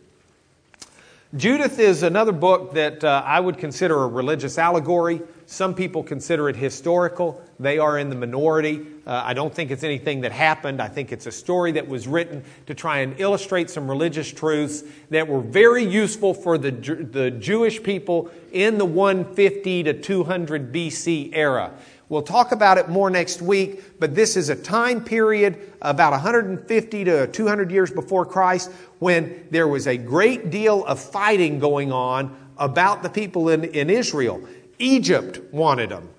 Judith 1.36 1.80
is 1.80 2.04
another 2.04 2.32
book 2.32 2.74
that 2.74 3.04
uh, 3.04 3.22
I 3.26 3.40
would 3.40 3.58
consider 3.58 4.04
a 4.04 4.08
religious 4.08 4.58
allegory. 4.58 5.22
Some 5.50 5.74
people 5.74 6.04
consider 6.04 6.50
it 6.50 6.58
historical. 6.58 7.42
They 7.58 7.80
are 7.80 7.98
in 7.98 8.10
the 8.10 8.18
minority. 8.18 8.86
Uh, 9.06 9.22
I 9.24 9.34
don't 9.34 9.54
think 9.56 9.72
it's 9.72 9.86
anything 9.86 10.20
that 10.22 10.34
happened. 10.34 10.82
I 10.82 10.90
think 10.90 11.14
it's 11.14 11.26
a 11.26 11.32
story 11.32 11.72
that 11.72 11.88
was 11.88 12.06
written 12.06 12.44
to 12.66 12.74
try 12.74 13.00
and 13.00 13.18
illustrate 13.18 13.70
some 13.70 13.90
religious 13.90 14.30
truths 14.30 14.84
that 15.10 15.26
were 15.26 15.40
very 15.40 15.86
useful 15.86 16.34
for 16.34 16.58
the, 16.58 16.72
the 16.72 17.32
Jewish 17.32 17.82
people 17.82 18.30
in 18.52 18.78
the 18.78 18.84
150 18.84 19.84
to 19.84 19.94
200 19.94 20.74
BC 20.74 21.30
era. 21.32 21.72
We'll 22.10 22.24
talk 22.24 22.52
about 22.52 22.78
it 22.78 22.90
more 22.90 23.10
next 23.10 23.42
week, 23.42 24.00
but 24.02 24.16
this 24.16 24.36
is 24.36 24.50
a 24.50 24.56
time 24.56 25.02
period 25.02 25.74
about 25.82 26.12
150 26.12 27.04
to 27.06 27.28
200 27.28 27.72
years 27.72 27.90
before 27.90 28.26
Christ 28.26 28.70
when 29.00 29.48
there 29.50 29.70
was 29.70 29.88
a 29.88 29.96
great 29.96 30.50
deal 30.50 30.84
of 30.86 31.00
fighting 31.00 31.58
going 31.58 31.94
on 31.94 32.36
about 32.58 33.04
the 33.04 33.10
people 33.10 33.50
in, 33.50 33.64
in 33.64 33.90
Israel. 33.90 34.42
Egypt 34.80 35.40
wanted 35.52 35.90
them, 35.90 36.10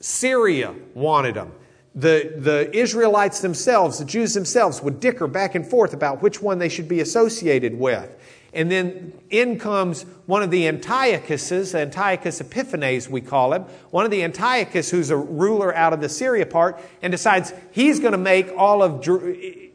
Syria 0.00 0.74
wanted 0.94 1.34
them. 1.34 1.52
The, 1.94 2.34
the 2.36 2.74
Israelites 2.74 3.40
themselves, 3.40 3.98
the 3.98 4.04
Jews 4.04 4.32
themselves, 4.32 4.82
would 4.82 4.98
dicker 4.98 5.26
back 5.26 5.54
and 5.54 5.66
forth 5.66 5.92
about 5.92 6.22
which 6.22 6.40
one 6.40 6.58
they 6.58 6.70
should 6.70 6.88
be 6.88 7.00
associated 7.00 7.78
with. 7.78 8.16
And 8.54 8.70
then 8.70 9.12
in 9.30 9.58
comes 9.58 10.02
one 10.26 10.42
of 10.42 10.50
the 10.50 10.64
Antiochuses, 10.64 11.74
Antiochus 11.74 12.40
Epiphanes, 12.40 13.08
we 13.08 13.20
call 13.20 13.52
him, 13.54 13.64
one 13.90 14.04
of 14.04 14.10
the 14.10 14.22
Antiochus 14.22 14.90
who's 14.90 15.10
a 15.10 15.16
ruler 15.16 15.74
out 15.74 15.92
of 15.92 16.00
the 16.00 16.08
Syria 16.08 16.46
part, 16.46 16.80
and 17.00 17.10
decides 17.10 17.52
he's 17.72 17.98
going 17.98 18.12
to 18.12 18.18
make 18.18 18.50
all 18.56 18.82
of, 18.82 19.06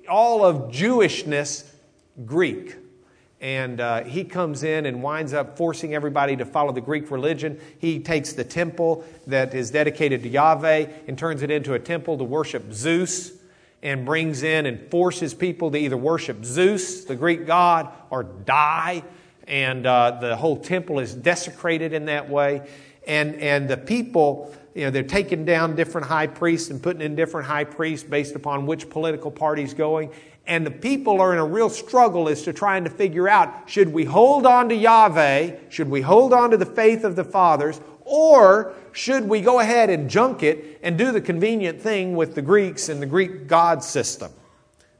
all 0.09 0.45
of 0.45 0.71
Jewishness 0.71 1.71
Greek. 2.25 2.75
And 3.39 3.79
uh, 3.79 4.03
he 4.03 4.23
comes 4.23 4.63
in 4.63 4.87
and 4.87 5.03
winds 5.03 5.33
up 5.33 5.57
forcing 5.57 5.93
everybody 5.93 6.35
to 6.37 6.45
follow 6.45 6.71
the 6.71 6.81
Greek 6.81 7.11
religion. 7.11 7.59
He 7.77 7.99
takes 7.99 8.33
the 8.33 8.43
temple 8.43 9.05
that 9.27 9.53
is 9.53 9.69
dedicated 9.69 10.23
to 10.23 10.29
Yahweh 10.29 10.87
and 11.07 11.17
turns 11.17 11.43
it 11.43 11.51
into 11.51 11.73
a 11.75 11.79
temple 11.79 12.17
to 12.17 12.23
worship 12.23 12.73
Zeus 12.73 13.33
and 13.83 14.05
brings 14.05 14.41
in 14.41 14.65
and 14.65 14.89
forces 14.89 15.35
people 15.35 15.69
to 15.71 15.77
either 15.77 15.97
worship 15.97 16.43
Zeus, 16.43 17.05
the 17.05 17.15
Greek 17.15 17.45
god, 17.45 17.93
or 18.09 18.23
die. 18.23 19.03
And 19.47 19.85
uh, 19.85 20.17
the 20.19 20.35
whole 20.35 20.57
temple 20.57 20.99
is 20.99 21.13
desecrated 21.13 21.93
in 21.93 22.05
that 22.05 22.29
way. 22.29 22.67
And, 23.05 23.35
and 23.35 23.69
the 23.69 23.77
people, 23.77 24.53
you 24.73 24.83
know, 24.83 24.89
they're 24.89 25.03
taking 25.03 25.45
down 25.45 25.75
different 25.75 26.07
high 26.07 26.27
priests 26.27 26.69
and 26.69 26.81
putting 26.81 27.01
in 27.01 27.15
different 27.15 27.47
high 27.47 27.63
priests 27.63 28.07
based 28.07 28.35
upon 28.35 28.65
which 28.65 28.89
political 28.89 29.31
party's 29.31 29.73
going. 29.73 30.11
And 30.47 30.65
the 30.65 30.71
people 30.71 31.19
are 31.19 31.33
in 31.33 31.39
a 31.39 31.45
real 31.45 31.69
struggle 31.69 32.29
as 32.29 32.43
to 32.43 32.53
trying 32.53 32.85
to 32.85 32.89
figure 32.89 33.27
out 33.27 33.69
should 33.69 33.91
we 33.91 34.05
hold 34.05 34.45
on 34.45 34.69
to 34.69 34.75
Yahweh, 34.75 35.57
should 35.69 35.89
we 35.89 36.01
hold 36.01 36.33
on 36.33 36.51
to 36.51 36.57
the 36.57 36.65
faith 36.65 37.03
of 37.03 37.17
the 37.17 37.25
fathers, 37.25 37.81
or 38.01 38.73
should 38.93 39.27
we 39.27 39.41
go 39.41 39.59
ahead 39.59 39.89
and 39.89 40.09
junk 40.09 40.41
it 40.43 40.79
and 40.81 40.97
do 40.97 41.11
the 41.11 41.19
convenient 41.19 41.81
thing 41.81 42.15
with 42.15 42.33
the 42.33 42.41
Greeks 42.41 42.87
and 42.87 43.01
the 43.01 43.05
Greek 43.05 43.47
god 43.47 43.83
system? 43.83 44.31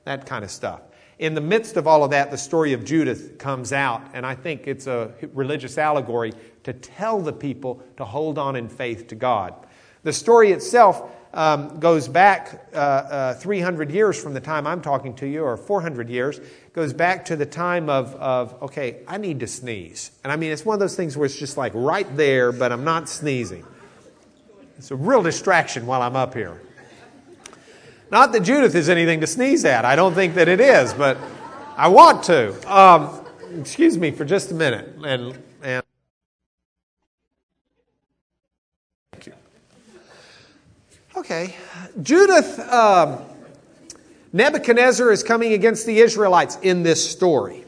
That 0.03 0.25
kind 0.25 0.43
of 0.43 0.51
stuff. 0.51 0.81
In 1.17 1.33
the 1.33 1.41
midst 1.41 1.77
of 1.77 1.87
all 1.87 2.03
of 2.03 2.11
that, 2.11 2.29
the 2.29 2.37
story 2.37 2.73
of 2.73 2.85
Judith 2.85 3.37
comes 3.39 3.73
out, 3.73 4.03
and 4.13 4.25
I 4.25 4.35
think 4.35 4.67
it's 4.67 4.85
a 4.85 5.13
religious 5.33 5.77
allegory 5.77 6.33
to 6.63 6.73
tell 6.73 7.21
the 7.21 7.33
people 7.33 7.81
to 7.95 8.05
hold 8.05 8.37
on 8.37 8.55
in 8.55 8.67
faith 8.69 9.07
to 9.07 9.15
God. 9.15 9.53
The 10.03 10.13
story 10.13 10.51
itself 10.51 11.09
um, 11.33 11.79
goes 11.79 12.07
back 12.07 12.67
uh, 12.73 12.77
uh, 12.77 13.33
300 13.35 13.91
years 13.91 14.21
from 14.21 14.33
the 14.33 14.39
time 14.39 14.65
I'm 14.65 14.81
talking 14.81 15.13
to 15.15 15.27
you, 15.27 15.43
or 15.43 15.57
400 15.57 16.09
years, 16.09 16.39
goes 16.73 16.93
back 16.93 17.25
to 17.25 17.35
the 17.35 17.45
time 17.45 17.89
of, 17.89 18.15
of, 18.15 18.61
okay, 18.63 18.97
I 19.07 19.17
need 19.17 19.39
to 19.41 19.47
sneeze. 19.47 20.11
And 20.23 20.31
I 20.31 20.35
mean, 20.35 20.51
it's 20.51 20.65
one 20.65 20.73
of 20.73 20.79
those 20.79 20.95
things 20.95 21.17
where 21.17 21.25
it's 21.25 21.37
just 21.37 21.57
like 21.57 21.73
right 21.75 22.07
there, 22.15 22.51
but 22.51 22.71
I'm 22.71 22.83
not 22.83 23.09
sneezing. 23.09 23.65
It's 24.77 24.91
a 24.91 24.95
real 24.95 25.23
distraction 25.23 25.85
while 25.85 26.01
I'm 26.01 26.15
up 26.15 26.33
here. 26.33 26.61
Not 28.11 28.31
that 28.31 28.41
Judith 28.41 28.75
is 28.75 28.89
anything 28.89 29.19
to 29.21 29.27
sneeze 29.27 29.65
at. 29.65 29.83
I 29.85 29.95
don't 29.95 30.13
think 30.13 30.35
that 30.35 30.47
it 30.47 30.61
is, 30.61 30.93
but 30.93 31.17
I 31.75 31.89
want 31.89 32.23
to. 32.23 32.73
Um, 32.73 33.25
excuse 33.59 33.97
me 33.97 34.11
for 34.11 34.23
just 34.23 34.51
a 34.51 34.53
minute. 34.53 34.95
And, 35.03 35.37
and 35.61 35.83
Okay. 41.29 41.53
Judith, 42.01 42.57
um, 42.71 43.21
Nebuchadnezzar 44.31 45.11
is 45.11 45.23
coming 45.23 45.51
against 45.51 45.85
the 45.85 45.99
Israelites 45.99 46.57
in 46.61 46.83
this 46.83 47.05
story. 47.11 47.65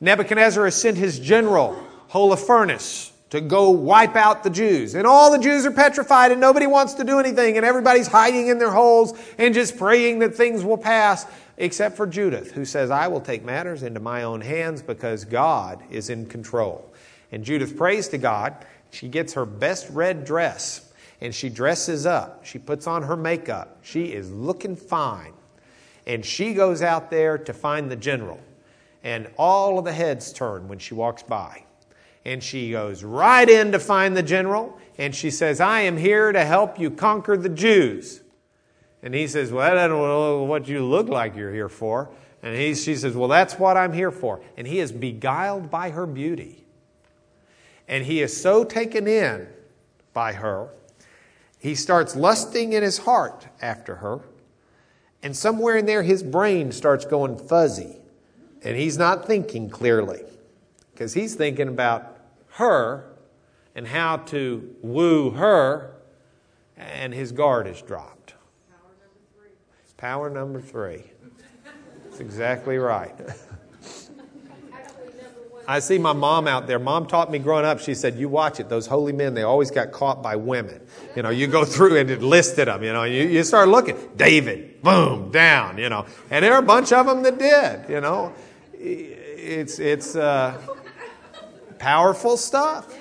Nebuchadnezzar 0.00 0.64
has 0.64 0.80
sent 0.80 0.96
his 0.96 1.18
general, 1.18 1.76
Holofernes, 2.08 3.10
to 3.30 3.40
go 3.40 3.70
wipe 3.70 4.14
out 4.14 4.44
the 4.44 4.50
Jews. 4.50 4.94
And 4.94 5.08
all 5.08 5.32
the 5.32 5.40
Jews 5.40 5.66
are 5.66 5.72
petrified 5.72 6.30
and 6.30 6.40
nobody 6.40 6.68
wants 6.68 6.94
to 6.94 7.04
do 7.04 7.18
anything 7.18 7.56
and 7.56 7.66
everybody's 7.66 8.06
hiding 8.06 8.46
in 8.46 8.60
their 8.60 8.70
holes 8.70 9.12
and 9.38 9.52
just 9.54 9.76
praying 9.76 10.20
that 10.20 10.36
things 10.36 10.62
will 10.62 10.78
pass, 10.78 11.26
except 11.56 11.96
for 11.96 12.06
Judith, 12.06 12.52
who 12.52 12.64
says, 12.64 12.92
I 12.92 13.08
will 13.08 13.20
take 13.20 13.44
matters 13.44 13.82
into 13.82 13.98
my 13.98 14.22
own 14.22 14.40
hands 14.40 14.82
because 14.82 15.24
God 15.24 15.82
is 15.90 16.10
in 16.10 16.26
control. 16.26 16.94
And 17.32 17.42
Judith 17.42 17.76
prays 17.76 18.06
to 18.10 18.18
God. 18.18 18.54
She 18.92 19.08
gets 19.08 19.32
her 19.32 19.44
best 19.44 19.90
red 19.90 20.24
dress 20.24 20.89
and 21.20 21.34
she 21.34 21.48
dresses 21.48 22.06
up. 22.06 22.44
She 22.44 22.58
puts 22.58 22.86
on 22.86 23.02
her 23.02 23.16
makeup. 23.16 23.78
She 23.82 24.06
is 24.06 24.30
looking 24.30 24.76
fine. 24.76 25.34
And 26.06 26.24
she 26.24 26.54
goes 26.54 26.82
out 26.82 27.10
there 27.10 27.36
to 27.36 27.52
find 27.52 27.90
the 27.90 27.96
general. 27.96 28.40
And 29.04 29.28
all 29.36 29.78
of 29.78 29.84
the 29.84 29.92
heads 29.92 30.32
turn 30.32 30.66
when 30.68 30.78
she 30.78 30.94
walks 30.94 31.22
by. 31.22 31.64
And 32.24 32.42
she 32.42 32.70
goes 32.70 33.04
right 33.04 33.48
in 33.48 33.72
to 33.72 33.78
find 33.78 34.16
the 34.16 34.22
general. 34.22 34.78
And 34.98 35.14
she 35.14 35.30
says, 35.30 35.60
I 35.60 35.80
am 35.80 35.96
here 35.96 36.32
to 36.32 36.44
help 36.44 36.78
you 36.78 36.90
conquer 36.90 37.36
the 37.36 37.48
Jews. 37.48 38.22
And 39.02 39.14
he 39.14 39.26
says, 39.26 39.52
Well, 39.52 39.66
I 39.78 39.86
don't 39.86 40.02
know 40.02 40.42
what 40.42 40.68
you 40.68 40.84
look 40.84 41.08
like 41.08 41.36
you're 41.36 41.52
here 41.52 41.70
for. 41.70 42.10
And 42.42 42.56
he, 42.56 42.74
she 42.74 42.96
says, 42.96 43.14
Well, 43.14 43.28
that's 43.28 43.58
what 43.58 43.76
I'm 43.76 43.92
here 43.92 44.10
for. 44.10 44.40
And 44.56 44.66
he 44.66 44.80
is 44.80 44.92
beguiled 44.92 45.70
by 45.70 45.90
her 45.90 46.06
beauty. 46.06 46.64
And 47.88 48.04
he 48.04 48.20
is 48.22 48.38
so 48.38 48.64
taken 48.64 49.06
in 49.06 49.48
by 50.12 50.34
her 50.34 50.68
he 51.60 51.74
starts 51.74 52.16
lusting 52.16 52.72
in 52.72 52.82
his 52.82 52.98
heart 52.98 53.46
after 53.60 53.96
her, 53.96 54.20
and 55.22 55.36
somewhere 55.36 55.76
in 55.76 55.84
there 55.86 56.02
his 56.02 56.22
brain 56.22 56.72
starts 56.72 57.04
going 57.04 57.36
fuzzy, 57.38 57.98
and 58.64 58.76
he's 58.76 58.96
not 58.96 59.26
thinking 59.26 59.68
clearly 59.68 60.22
because 60.92 61.12
he's 61.12 61.34
thinking 61.34 61.68
about 61.68 62.18
her 62.52 63.04
and 63.74 63.86
how 63.86 64.16
to 64.16 64.74
woo 64.82 65.30
her, 65.30 65.94
and 66.76 67.12
his 67.12 67.30
guard 67.30 67.66
is 67.66 67.82
dropped. 67.82 68.34
Power 68.70 68.90
number 68.98 69.20
three. 69.38 69.50
Power 69.98 70.30
number 70.30 70.60
three. 70.62 71.04
That's 72.04 72.20
exactly 72.20 72.78
right. 72.78 73.14
I 75.70 75.78
see 75.78 75.98
my 75.98 76.12
mom 76.12 76.48
out 76.48 76.66
there. 76.66 76.80
Mom 76.80 77.06
taught 77.06 77.30
me 77.30 77.38
growing 77.38 77.64
up, 77.64 77.78
she 77.78 77.94
said, 77.94 78.16
You 78.16 78.28
watch 78.28 78.58
it. 78.58 78.68
Those 78.68 78.88
holy 78.88 79.12
men, 79.12 79.34
they 79.34 79.44
always 79.44 79.70
got 79.70 79.92
caught 79.92 80.20
by 80.20 80.34
women. 80.34 80.80
You 81.14 81.22
know, 81.22 81.30
you 81.30 81.46
go 81.46 81.64
through 81.64 81.96
and 81.96 82.10
it 82.10 82.22
listed 82.22 82.66
them, 82.66 82.82
you 82.82 82.92
know, 82.92 83.04
you, 83.04 83.22
you 83.28 83.44
start 83.44 83.68
looking. 83.68 83.96
David, 84.16 84.82
boom, 84.82 85.30
down, 85.30 85.78
you 85.78 85.88
know. 85.88 86.06
And 86.28 86.44
there 86.44 86.54
are 86.54 86.58
a 86.58 86.62
bunch 86.62 86.92
of 86.92 87.06
them 87.06 87.22
that 87.22 87.38
did, 87.38 87.88
you 87.88 88.00
know. 88.00 88.34
It's, 88.74 89.78
it's 89.78 90.16
uh, 90.16 90.60
powerful 91.78 92.36
stuff. 92.36 92.92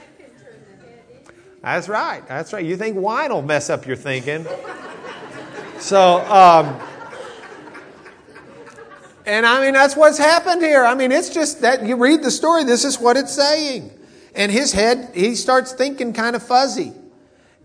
That's 1.63 1.89
right. 1.89 2.25
That's 2.27 2.53
right. 2.53 2.63
You 2.63 2.77
think 2.77 2.97
wine 2.97 3.33
will 3.33 3.41
mess 3.41 3.71
up 3.71 3.87
your 3.87 3.95
thinking. 3.95 4.45
So, 5.79 6.19
um, 6.31 6.79
and 9.29 9.45
I 9.45 9.63
mean, 9.63 9.75
that's 9.75 9.95
what's 9.95 10.17
happened 10.17 10.63
here. 10.63 10.83
I 10.83 10.95
mean, 10.95 11.11
it's 11.11 11.29
just 11.29 11.61
that 11.61 11.85
you 11.85 11.95
read 11.95 12.23
the 12.23 12.31
story, 12.31 12.63
this 12.63 12.83
is 12.83 12.99
what 12.99 13.15
it's 13.15 13.31
saying. 13.31 13.91
And 14.33 14.51
his 14.51 14.71
head, 14.71 15.11
he 15.13 15.35
starts 15.35 15.71
thinking 15.71 16.13
kind 16.13 16.35
of 16.35 16.41
fuzzy. 16.41 16.93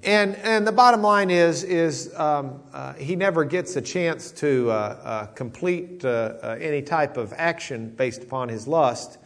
And, 0.02 0.36
and 0.36 0.66
the 0.66 0.72
bottom 0.72 1.00
line 1.00 1.30
is, 1.30 1.64
is 1.64 2.14
um, 2.16 2.60
uh, 2.74 2.92
he 2.92 3.16
never 3.16 3.46
gets 3.46 3.76
a 3.76 3.80
chance 3.80 4.30
to 4.32 4.70
uh, 4.70 4.74
uh, 4.74 5.26
complete 5.28 6.04
uh, 6.04 6.34
uh, 6.42 6.58
any 6.60 6.82
type 6.82 7.16
of 7.16 7.32
action 7.34 7.88
based 7.88 8.22
upon 8.22 8.50
his 8.50 8.68
lust 8.68 9.16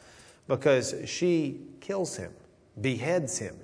because 0.47 0.95
she 1.07 1.61
kills 1.81 2.17
him, 2.17 2.33
beheads 2.81 3.37
him, 3.39 3.57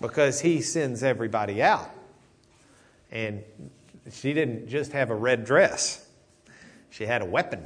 because 0.00 0.40
he 0.40 0.62
sends 0.62 1.02
everybody 1.02 1.62
out. 1.62 1.90
And 3.10 3.44
she 4.10 4.32
didn't 4.32 4.68
just 4.68 4.92
have 4.92 5.10
a 5.10 5.14
red 5.14 5.44
dress 5.44 6.06
she 6.90 7.06
had 7.06 7.22
a 7.22 7.24
weapon. 7.24 7.64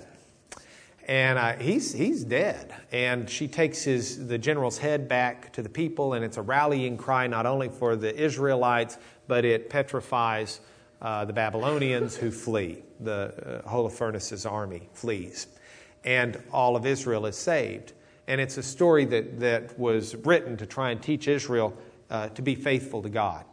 and 1.07 1.39
uh, 1.39 1.53
he's, 1.55 1.93
he's 1.93 2.25
dead. 2.25 2.75
And 2.93 3.29
she 3.29 3.49
takes 3.49 3.83
his, 3.83 4.27
the 4.27 4.39
general's 4.39 4.79
head 4.79 5.09
back 5.09 5.53
to 5.55 5.63
the 5.63 5.69
people, 5.69 6.15
and 6.15 6.25
it's 6.25 6.37
a 6.37 6.43
rallying 6.43 6.97
cry 6.97 7.27
not 7.27 7.47
only 7.47 7.69
for 7.69 7.97
the 7.97 8.15
Israelites, 8.15 8.99
but 9.27 9.45
it 9.45 9.69
petrifies 9.69 10.61
uh, 11.03 11.25
the 11.25 11.33
Babylonians 11.33 12.17
who 12.17 12.31
flee. 12.31 12.83
The 13.01 13.63
uh, 13.65 13.69
Holofernes' 13.69 14.51
army 14.51 14.89
flees. 14.93 15.49
And 16.05 16.41
all 16.53 16.77
of 16.77 16.87
Israel 16.87 17.27
is 17.27 17.37
saved. 17.37 17.93
And 18.27 18.41
it's 18.41 18.57
a 18.57 18.63
story 18.63 19.05
that, 19.07 19.41
that 19.41 19.79
was 19.79 20.15
written 20.17 20.57
to 20.57 20.67
try 20.67 20.91
and 20.91 21.03
teach 21.03 21.29
Israel 21.29 21.77
uh, 22.11 22.29
to 22.31 22.43
be 22.43 22.55
faithful 22.55 23.03
to 23.03 23.09
God. 23.09 23.45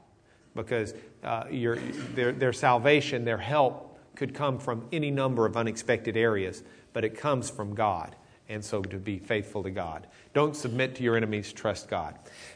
Because 0.56 0.94
uh, 1.24 1.46
your, 1.50 1.78
their, 2.14 2.32
their 2.32 2.54
salvation, 2.54 3.26
their 3.26 3.38
help, 3.38 3.91
could 4.16 4.34
come 4.34 4.60
from 4.60 4.88
any 4.92 5.12
number 5.12 5.46
of 5.46 5.58
unexpected 5.58 6.16
areas 6.16 6.64
but 6.94 7.06
it 7.06 7.18
comes 7.18 7.50
from 7.50 7.74
God. 7.74 8.16
And 8.50 8.64
so 8.64 8.82
to 8.82 8.98
be 8.98 9.18
faithful 9.18 9.64
to 9.64 9.72
God. 9.72 10.08
Don't 10.34 10.56
submit 10.56 10.96
to 10.96 11.04
your 11.04 11.16
enemies, 11.16 11.54
trust 11.54 11.90
God. 11.90 12.16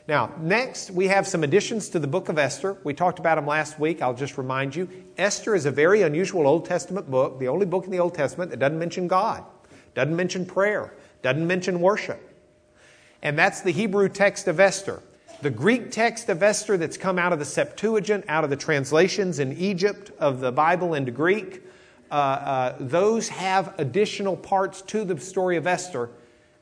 Now, 0.10 0.34
next, 0.39 0.91
we 0.91 1.08
have 1.08 1.26
some 1.26 1.43
additions 1.43 1.88
to 1.89 1.99
the 1.99 2.08
book 2.08 2.28
of 2.28 2.38
Esther. 2.38 2.78
We 2.84 2.93
talked 2.93 3.20
about 3.20 3.36
them 3.36 3.47
last 3.47 3.80
week. 3.80 4.01
I'll 4.01 4.14
just 4.14 4.38
remind 4.38 4.76
you. 4.76 4.89
Esther 5.18 5.56
is 5.56 5.66
a 5.66 5.72
very 5.72 6.01
unusual 6.01 6.47
Old 6.47 6.66
Testament 6.66 7.10
book, 7.10 7.39
the 7.39 7.47
only 7.47 7.66
book 7.66 7.86
in 7.86 7.91
the 7.91 7.99
Old 7.99 8.14
Testament 8.14 8.51
that 8.51 8.58
doesn't 8.58 8.78
mention 8.78 9.08
God, 9.08 9.45
doesn't 9.93 10.16
mention 10.16 10.45
prayer, 10.45 10.93
doesn't 11.22 11.47
mention 11.47 11.80
worship. 11.80 12.22
And 13.22 13.39
that's 13.39 13.62
the 13.62 13.72
Hebrew 13.72 14.10
text 14.10 14.49
of 14.49 14.60
Esther. 14.60 15.01
The 15.42 15.50
Greek 15.50 15.92
text 15.92 16.30
of 16.30 16.42
Esther 16.42 16.78
that's 16.78 16.98
come 16.98 17.20
out 17.20 17.34
of 17.34 17.40
the 17.40 17.46
Septuagint, 17.46 18.26
out 18.28 18.44
of 18.44 18.50
the 18.50 18.56
translations 18.56 19.40
in 19.40 19.52
Egypt 19.54 20.12
of 20.18 20.40
the 20.40 20.52
Bible 20.52 20.94
into 20.94 21.12
Greek, 21.12 21.62
uh, 22.10 22.14
uh, 22.14 22.76
those 22.80 23.28
have 23.28 23.78
additional 23.78 24.38
parts 24.38 24.82
to 24.84 25.04
the 25.04 25.20
story 25.20 25.58
of 25.58 25.68
Esther 25.68 26.10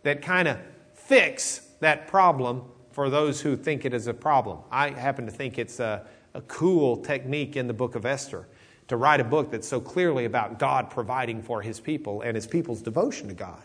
that 0.01 0.21
kind 0.21 0.47
of 0.47 0.57
fix 0.93 1.67
that 1.79 2.07
problem 2.07 2.63
for 2.91 3.09
those 3.09 3.41
who 3.41 3.55
think 3.55 3.85
it 3.85 3.93
is 3.93 4.07
a 4.07 4.13
problem. 4.13 4.59
I 4.71 4.89
happen 4.89 5.25
to 5.25 5.31
think 5.31 5.57
it's 5.57 5.79
a, 5.79 6.05
a 6.33 6.41
cool 6.41 6.97
technique 6.97 7.55
in 7.55 7.67
the 7.67 7.73
book 7.73 7.95
of 7.95 8.05
Esther 8.05 8.47
to 8.87 8.97
write 8.97 9.19
a 9.19 9.23
book 9.23 9.51
that's 9.51 9.67
so 9.67 9.79
clearly 9.79 10.25
about 10.25 10.59
God 10.59 10.89
providing 10.89 11.41
for 11.41 11.61
his 11.61 11.79
people 11.79 12.21
and 12.21 12.35
his 12.35 12.47
people's 12.47 12.81
devotion 12.81 13.27
to 13.27 13.33
God 13.33 13.63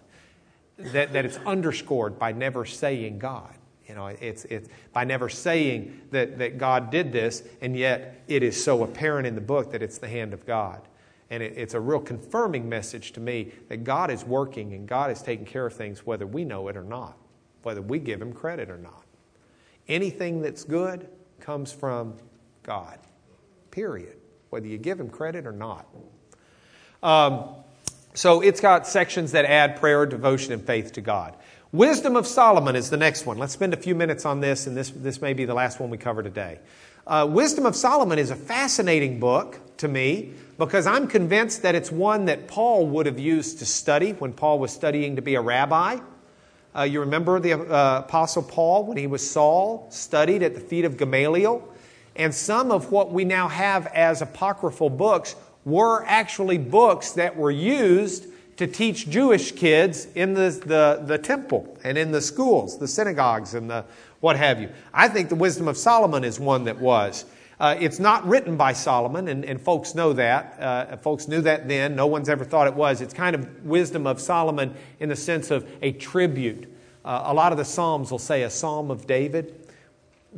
that, 0.79 1.13
that 1.13 1.25
it's 1.25 1.39
underscored 1.39 2.19
by 2.19 2.33
never 2.33 2.65
saying 2.65 3.19
God. 3.19 3.58
You 3.89 3.95
know, 3.95 4.07
it's, 4.09 4.45
it's 4.47 4.68
by 4.93 5.05
never 5.05 5.28
saying 5.30 5.99
that, 6.11 6.39
that 6.39 6.59
God 6.59 6.91
did 6.91 7.11
this, 7.11 7.43
and 7.62 7.74
yet 7.74 8.22
it 8.28 8.43
is 8.43 8.62
so 8.62 8.84
apparent 8.84 9.26
in 9.26 9.34
the 9.34 9.41
book 9.41 9.72
that 9.72 9.82
it's 9.82 9.97
the 9.99 10.09
hand 10.09 10.34
of 10.34 10.45
God. 10.47 10.82
And 11.30 11.43
it, 11.43 11.55
it's 11.57 11.74
a 11.74 11.80
real 11.80 12.01
confirming 12.01 12.68
message 12.68 13.12
to 13.12 13.20
me 13.20 13.53
that 13.68 13.84
God 13.84 14.11
is 14.11 14.24
working 14.24 14.74
and 14.74 14.86
God 14.86 15.11
is 15.11 15.22
taking 15.22 15.47
care 15.47 15.64
of 15.64 15.72
things 15.72 16.05
whether 16.05 16.26
we 16.26 16.45
know 16.45 16.68
it 16.68 16.76
or 16.76 16.84
not, 16.84 17.16
whether 17.62 17.80
we 17.80 17.99
give 17.99 18.20
Him 18.20 18.32
credit 18.32 18.68
or 18.68 18.78
not. 18.78 19.05
Anything 19.89 20.43
that's 20.43 20.64
good 20.64 21.09
comes 21.41 21.72
from 21.72 22.14
God, 22.62 22.99
period, 23.70 24.16
whether 24.51 24.66
you 24.66 24.76
give 24.76 25.01
Him 25.01 25.09
credit 25.09 25.47
or 25.47 25.53
not. 25.53 25.86
Um, 27.03 27.55
so 28.12 28.41
it's 28.41 28.61
got 28.61 28.86
sections 28.86 29.32
that 29.32 29.45
add 29.45 29.76
prayer, 29.76 30.05
devotion, 30.05 30.53
and 30.53 30.62
faith 30.62 30.93
to 30.95 31.01
God. 31.01 31.36
Wisdom 31.73 32.16
of 32.16 32.27
Solomon 32.27 32.77
is 32.77 32.89
the 32.89 32.97
next 32.97 33.27
one. 33.27 33.37
Let's 33.37 33.53
spend 33.53 33.75
a 33.75 33.77
few 33.77 33.95
minutes 33.95 34.25
on 34.25 34.41
this, 34.41 34.66
and 34.66 34.75
this, 34.75 34.89
this 34.89 35.21
may 35.21 35.35
be 35.35 35.45
the 35.45 35.53
last 35.53 35.79
one 35.81 35.91
we 35.91 35.99
cover 35.99 36.23
today. 36.23 36.61
Uh, 37.07 37.29
Wisdom 37.31 37.66
of 37.66 37.77
Solomon 37.77 38.19
is 38.19 38.31
a 38.31 38.37
fascinating 38.37 39.21
book 39.21 39.61
to 39.77 39.87
me 39.87 40.33
because 40.57 40.87
I'm 40.87 41.07
convinced 41.07 41.61
that 41.62 41.75
it's 41.75 41.93
one 41.93 42.25
that 42.25 42.49
Paul 42.49 42.87
would 42.87 43.05
have 43.05 43.19
used 43.19 43.59
to 43.59 43.66
study 43.66 44.12
when 44.12 44.33
Paul 44.33 44.59
was 44.61 44.73
studying 44.73 45.16
to 45.16 45.23
be 45.23 45.35
a 45.35 45.43
rabbi. 45.43 45.99
Uh, 46.75 46.85
you 46.85 47.01
remember 47.01 47.39
the 47.39 47.53
uh, 47.53 47.99
Apostle 47.99 48.45
Paul 48.45 48.87
when 48.87 48.97
he 48.97 49.07
was 49.07 49.31
Saul, 49.31 49.89
studied 49.91 50.43
at 50.43 50.55
the 50.55 50.61
feet 50.61 50.87
of 50.87 50.97
Gamaliel. 50.97 51.69
And 52.16 52.35
some 52.35 52.73
of 52.73 52.91
what 52.91 53.12
we 53.12 53.27
now 53.27 53.47
have 53.47 53.89
as 53.89 54.23
apocryphal 54.23 54.89
books 54.89 55.37
were 55.66 56.03
actually 56.07 56.57
books 56.57 57.12
that 57.12 57.37
were 57.37 57.51
used 57.51 58.27
to 58.59 58.67
teach 58.67 59.09
Jewish 59.09 59.53
kids 59.53 60.09
in 60.15 60.35
the, 60.35 60.51
the, 60.51 61.03
the 61.07 61.17
temple 61.17 61.79
and 61.85 61.97
in 61.97 62.11
the 62.13 62.21
schools, 62.21 62.79
the 62.79 62.89
synagogues, 62.89 63.55
and 63.55 63.71
the 63.71 63.85
what 64.21 64.37
have 64.37 64.61
you. 64.61 64.69
I 64.93 65.09
think 65.09 65.29
the 65.29 65.37
Wisdom 65.37 65.69
of 65.69 65.77
Solomon 65.77 66.25
is 66.25 66.41
one 66.41 66.65
that 66.65 66.79
was. 66.79 67.25
Uh, 67.61 67.77
it's 67.79 68.01
not 68.01 68.27
written 68.27 68.57
by 68.57 68.73
Solomon, 68.73 69.29
and, 69.29 69.45
and 69.45 69.61
folks 69.61 69.95
know 69.95 70.13
that. 70.13 70.57
Uh, 70.61 70.97
folks 70.97 71.29
knew 71.29 71.41
that 71.41 71.69
then. 71.69 71.95
No 71.95 72.07
one's 72.07 72.29
ever 72.29 72.45
thought 72.45 72.67
it 72.67 72.75
was. 72.75 73.01
It's 73.01 73.15
kind 73.15 73.35
of 73.35 73.65
wisdom 73.65 74.07
of 74.07 74.21
Solomon 74.21 74.75
in 74.99 75.09
the 75.09 75.17
sense 75.17 75.51
of 75.51 75.69
a 75.81 75.93
tribute. 75.93 76.73
Uh, 77.05 77.23
a 77.27 77.35
lot 77.35 77.53
of 77.53 77.59
the 77.59 77.65
Psalms 77.65 78.11
will 78.11 78.19
say 78.19 78.43
a 78.43 78.51
Psalm 78.51 78.91
of 78.91 79.07
David. 79.07 79.58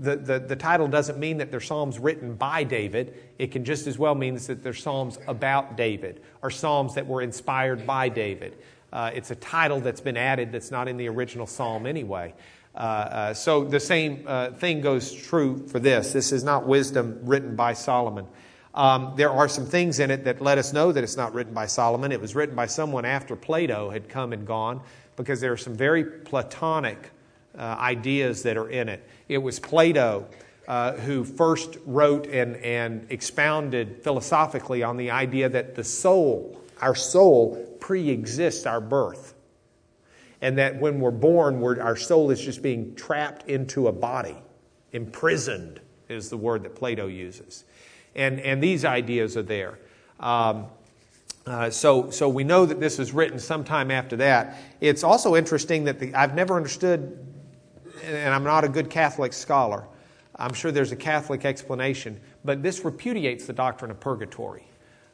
The, 0.00 0.16
the, 0.16 0.38
the 0.38 0.56
title 0.56 0.88
doesn't 0.88 1.18
mean 1.18 1.38
that 1.38 1.50
they're 1.50 1.60
Psalms 1.60 1.98
written 1.98 2.34
by 2.34 2.64
David. 2.64 3.14
It 3.38 3.52
can 3.52 3.64
just 3.64 3.86
as 3.86 3.98
well 3.98 4.14
mean 4.14 4.34
that 4.34 4.62
they're 4.62 4.72
Psalms 4.72 5.18
about 5.26 5.76
David 5.76 6.22
or 6.42 6.50
Psalms 6.50 6.94
that 6.94 7.06
were 7.06 7.20
inspired 7.20 7.86
by 7.86 8.08
David. 8.08 8.56
Uh, 8.92 9.10
it's 9.14 9.30
a 9.30 9.36
title 9.36 9.80
that's 9.80 10.00
been 10.00 10.16
added 10.16 10.52
that's 10.52 10.70
not 10.70 10.88
in 10.88 10.96
the 10.96 11.08
original 11.08 11.46
Psalm 11.46 11.86
anyway. 11.86 12.34
Uh, 12.74 12.78
uh, 12.78 13.34
so 13.34 13.64
the 13.64 13.80
same 13.80 14.24
uh, 14.26 14.52
thing 14.52 14.80
goes 14.80 15.12
true 15.12 15.66
for 15.68 15.78
this. 15.78 16.12
This 16.12 16.32
is 16.32 16.44
not 16.44 16.66
wisdom 16.66 17.20
written 17.24 17.56
by 17.56 17.74
Solomon. 17.74 18.26
Um, 18.72 19.14
there 19.16 19.30
are 19.30 19.48
some 19.48 19.66
things 19.66 19.98
in 19.98 20.10
it 20.10 20.24
that 20.24 20.40
let 20.40 20.56
us 20.58 20.72
know 20.72 20.92
that 20.92 21.02
it's 21.02 21.16
not 21.16 21.34
written 21.34 21.52
by 21.52 21.66
Solomon. 21.66 22.12
It 22.12 22.20
was 22.20 22.34
written 22.34 22.54
by 22.54 22.66
someone 22.66 23.04
after 23.04 23.34
Plato 23.34 23.90
had 23.90 24.08
come 24.08 24.32
and 24.32 24.46
gone 24.46 24.80
because 25.16 25.40
there 25.40 25.52
are 25.52 25.56
some 25.56 25.74
very 25.74 26.04
Platonic 26.04 27.10
uh, 27.56 27.76
ideas 27.78 28.42
that 28.42 28.56
are 28.56 28.68
in 28.68 28.88
it. 28.88 29.06
It 29.28 29.38
was 29.38 29.58
Plato 29.58 30.26
uh, 30.68 30.92
who 30.92 31.24
first 31.24 31.78
wrote 31.84 32.26
and, 32.26 32.56
and 32.56 33.06
expounded 33.10 34.02
philosophically 34.02 34.82
on 34.82 34.96
the 34.96 35.10
idea 35.10 35.48
that 35.48 35.74
the 35.74 35.84
soul, 35.84 36.60
our 36.80 36.94
soul, 36.94 37.76
pre 37.80 38.08
exists 38.10 38.66
our 38.66 38.80
birth 38.80 39.34
and 40.42 40.56
that 40.58 40.80
when 40.80 41.00
we're 41.00 41.10
born, 41.10 41.60
we're, 41.60 41.80
our 41.80 41.96
soul 41.96 42.30
is 42.30 42.40
just 42.40 42.62
being 42.62 42.94
trapped 42.94 43.48
into 43.48 43.88
a 43.88 43.92
body. 43.92 44.36
Imprisoned 44.92 45.80
is 46.08 46.30
the 46.30 46.36
word 46.36 46.62
that 46.62 46.74
Plato 46.74 47.06
uses. 47.06 47.64
And, 48.14 48.40
and 48.40 48.62
these 48.62 48.84
ideas 48.84 49.36
are 49.36 49.42
there. 49.42 49.78
Um, 50.18 50.66
uh, 51.46 51.70
so, 51.70 52.10
so 52.10 52.28
we 52.28 52.44
know 52.44 52.66
that 52.66 52.80
this 52.80 52.98
was 52.98 53.12
written 53.12 53.38
sometime 53.38 53.90
after 53.90 54.16
that. 54.16 54.58
It's 54.80 55.04
also 55.04 55.36
interesting 55.36 55.84
that 55.84 55.98
the, 55.98 56.14
I've 56.14 56.34
never 56.34 56.56
understood, 56.56 57.18
and 58.04 58.34
I'm 58.34 58.44
not 58.44 58.64
a 58.64 58.68
good 58.68 58.90
Catholic 58.90 59.32
scholar. 59.32 59.84
I'm 60.36 60.54
sure 60.54 60.72
there's 60.72 60.92
a 60.92 60.96
Catholic 60.96 61.44
explanation, 61.44 62.18
but 62.44 62.62
this 62.62 62.84
repudiates 62.84 63.46
the 63.46 63.52
doctrine 63.52 63.90
of 63.90 64.00
purgatory 64.00 64.64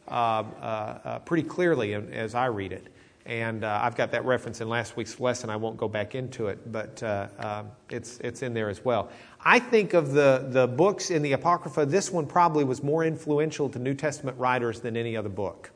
uh, 0.08 0.10
uh, 0.10 0.98
uh 1.04 1.18
pretty 1.20 1.42
clearly 1.42 1.94
as 1.94 2.34
I 2.34 2.46
read 2.46 2.72
it. 2.72 2.86
And 3.24 3.64
uh, 3.64 3.80
I've 3.82 3.96
got 3.96 4.12
that 4.12 4.24
reference 4.24 4.60
in 4.60 4.68
last 4.68 4.96
week's 4.96 5.18
lesson. 5.18 5.50
I 5.50 5.56
won't 5.56 5.76
go 5.76 5.88
back 5.88 6.14
into 6.14 6.46
it, 6.46 6.70
but 6.70 7.02
uh, 7.02 7.26
uh, 7.40 7.64
it's, 7.90 8.18
it's 8.20 8.42
in 8.42 8.54
there 8.54 8.68
as 8.68 8.84
well. 8.84 9.10
I 9.44 9.58
think 9.58 9.94
of 9.94 10.12
the, 10.12 10.46
the 10.50 10.68
books 10.68 11.10
in 11.10 11.22
the 11.22 11.32
Apocrypha, 11.32 11.86
this 11.86 12.12
one 12.12 12.26
probably 12.26 12.62
was 12.62 12.84
more 12.84 13.04
influential 13.04 13.68
to 13.70 13.80
New 13.80 13.94
Testament 13.94 14.38
writers 14.38 14.78
than 14.78 14.96
any 14.96 15.16
other 15.16 15.28
book. 15.28 15.72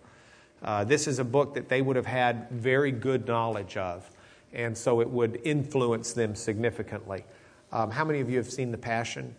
This 0.86 1.08
is 1.08 1.18
a 1.18 1.24
book 1.24 1.54
that 1.54 1.68
they 1.68 1.82
would 1.82 1.96
have 1.96 2.06
had 2.06 2.48
very 2.50 2.92
good 2.92 3.26
knowledge 3.26 3.76
of, 3.76 4.08
and 4.52 4.76
so 4.76 5.00
it 5.00 5.08
would 5.08 5.40
influence 5.44 6.12
them 6.12 6.34
significantly. 6.34 7.24
Um, 7.72 7.90
how 7.90 8.04
many 8.04 8.20
of 8.20 8.28
you 8.28 8.36
have 8.38 8.50
seen 8.50 8.70
The 8.70 8.78
Passion? 8.78 9.34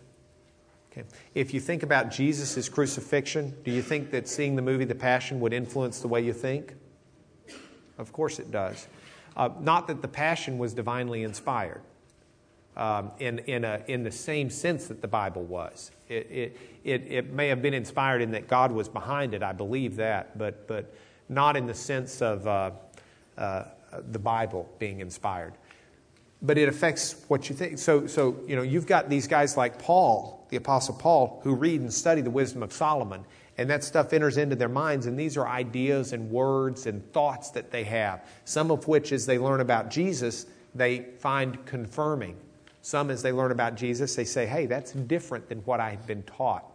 Okay. 0.92 1.04
If 1.36 1.54
you 1.54 1.60
think 1.60 1.84
about 1.84 2.12
Jesus' 2.12 2.68
crucifixion, 2.68 3.56
do 3.64 3.72
you 3.72 3.82
think 3.82 4.12
that 4.12 4.28
seeing 4.28 4.56
the 4.56 4.62
movie 4.62 4.86
The 4.86 4.96
Passion 4.96 5.40
would 5.40 5.54
influence 5.54 6.00
the 6.00 6.08
way 6.08 6.22
you 6.22 6.34
think? 6.34 6.74
Of 7.98 8.12
course 8.12 8.40
it 8.40 8.52
does. 8.52 8.88
Uh, 9.36 9.50
not 9.60 9.88
that 9.88 10.02
the 10.02 10.08
Passion 10.08 10.58
was 10.58 10.74
divinely 10.74 11.24
inspired 11.24 11.82
um, 12.76 13.12
in, 13.20 13.40
in, 13.40 13.64
a, 13.64 13.82
in 13.88 14.04
the 14.04 14.12
same 14.12 14.50
sense 14.50 14.88
that 14.88 15.02
the 15.02 15.08
Bible 15.08 15.44
was. 15.44 15.92
It, 16.10 16.28
it, 16.30 16.58
it, 16.84 17.08
it, 17.08 17.34
may 17.34 17.48
have 17.48 17.62
been 17.62 17.74
inspired 17.74 18.22
in 18.22 18.32
that 18.32 18.48
God 18.48 18.72
was 18.72 18.90
behind 18.90 19.34
it, 19.34 19.44
I 19.44 19.52
believe 19.52 19.96
that, 19.98 20.38
but, 20.38 20.68
but 20.68 20.94
not 21.30 21.56
in 21.56 21.68
the 21.68 21.74
sense 21.74 22.22
of 22.22 22.48
uh, 22.48 22.72
uh, 23.38 23.66
the 24.12 24.20
Bible 24.20 24.70
being 24.80 25.00
inspired. 25.00 25.54
But 26.42 26.58
it 26.58 26.68
affects 26.68 27.24
what 27.28 27.50
you 27.50 27.56
think. 27.56 27.78
So, 27.78 28.08
so, 28.08 28.40
you 28.48 28.56
know, 28.56 28.64
you've 28.64 28.88
got 28.88 29.10
these 29.10 29.28
guys 29.28 29.58
like 29.58 29.78
Paul, 29.78 30.46
the 30.50 30.58
Apostle 30.58 30.96
Paul, 30.96 31.40
who 31.44 31.54
read 31.54 31.82
and 31.82 31.94
study 31.94 32.22
the 32.22 32.32
wisdom 32.32 32.64
of 32.64 32.74
Solomon 32.74 33.24
and 33.58 33.70
that 33.70 33.84
stuff 33.84 34.14
enters 34.14 34.38
into 34.38 34.56
their 34.56 34.70
minds, 34.70 35.06
and 35.06 35.20
these 35.20 35.38
are 35.38 35.48
ideas 35.48 36.14
and 36.14 36.32
words 36.32 36.88
and 36.88 37.06
thoughts 37.14 37.52
that 37.52 37.70
they 37.70 37.84
have. 37.84 38.26
Some 38.46 38.72
of 38.72 38.88
which, 38.88 39.12
as 39.12 39.26
they 39.26 39.38
learn 39.38 39.60
about 39.60 39.92
Jesus, 39.92 40.48
they 40.74 41.06
find 41.20 41.64
confirming. 41.66 42.38
Some, 42.82 43.12
as 43.12 43.22
they 43.22 43.32
learn 43.32 43.52
about 43.52 43.76
Jesus, 43.76 44.16
they 44.16 44.24
say, 44.24 44.48
hey, 44.48 44.66
that's 44.66 44.94
different 44.94 45.48
than 45.50 45.60
what 45.60 45.80
I 45.80 45.92
had 45.92 46.08
been 46.08 46.24
taught. 46.24 46.66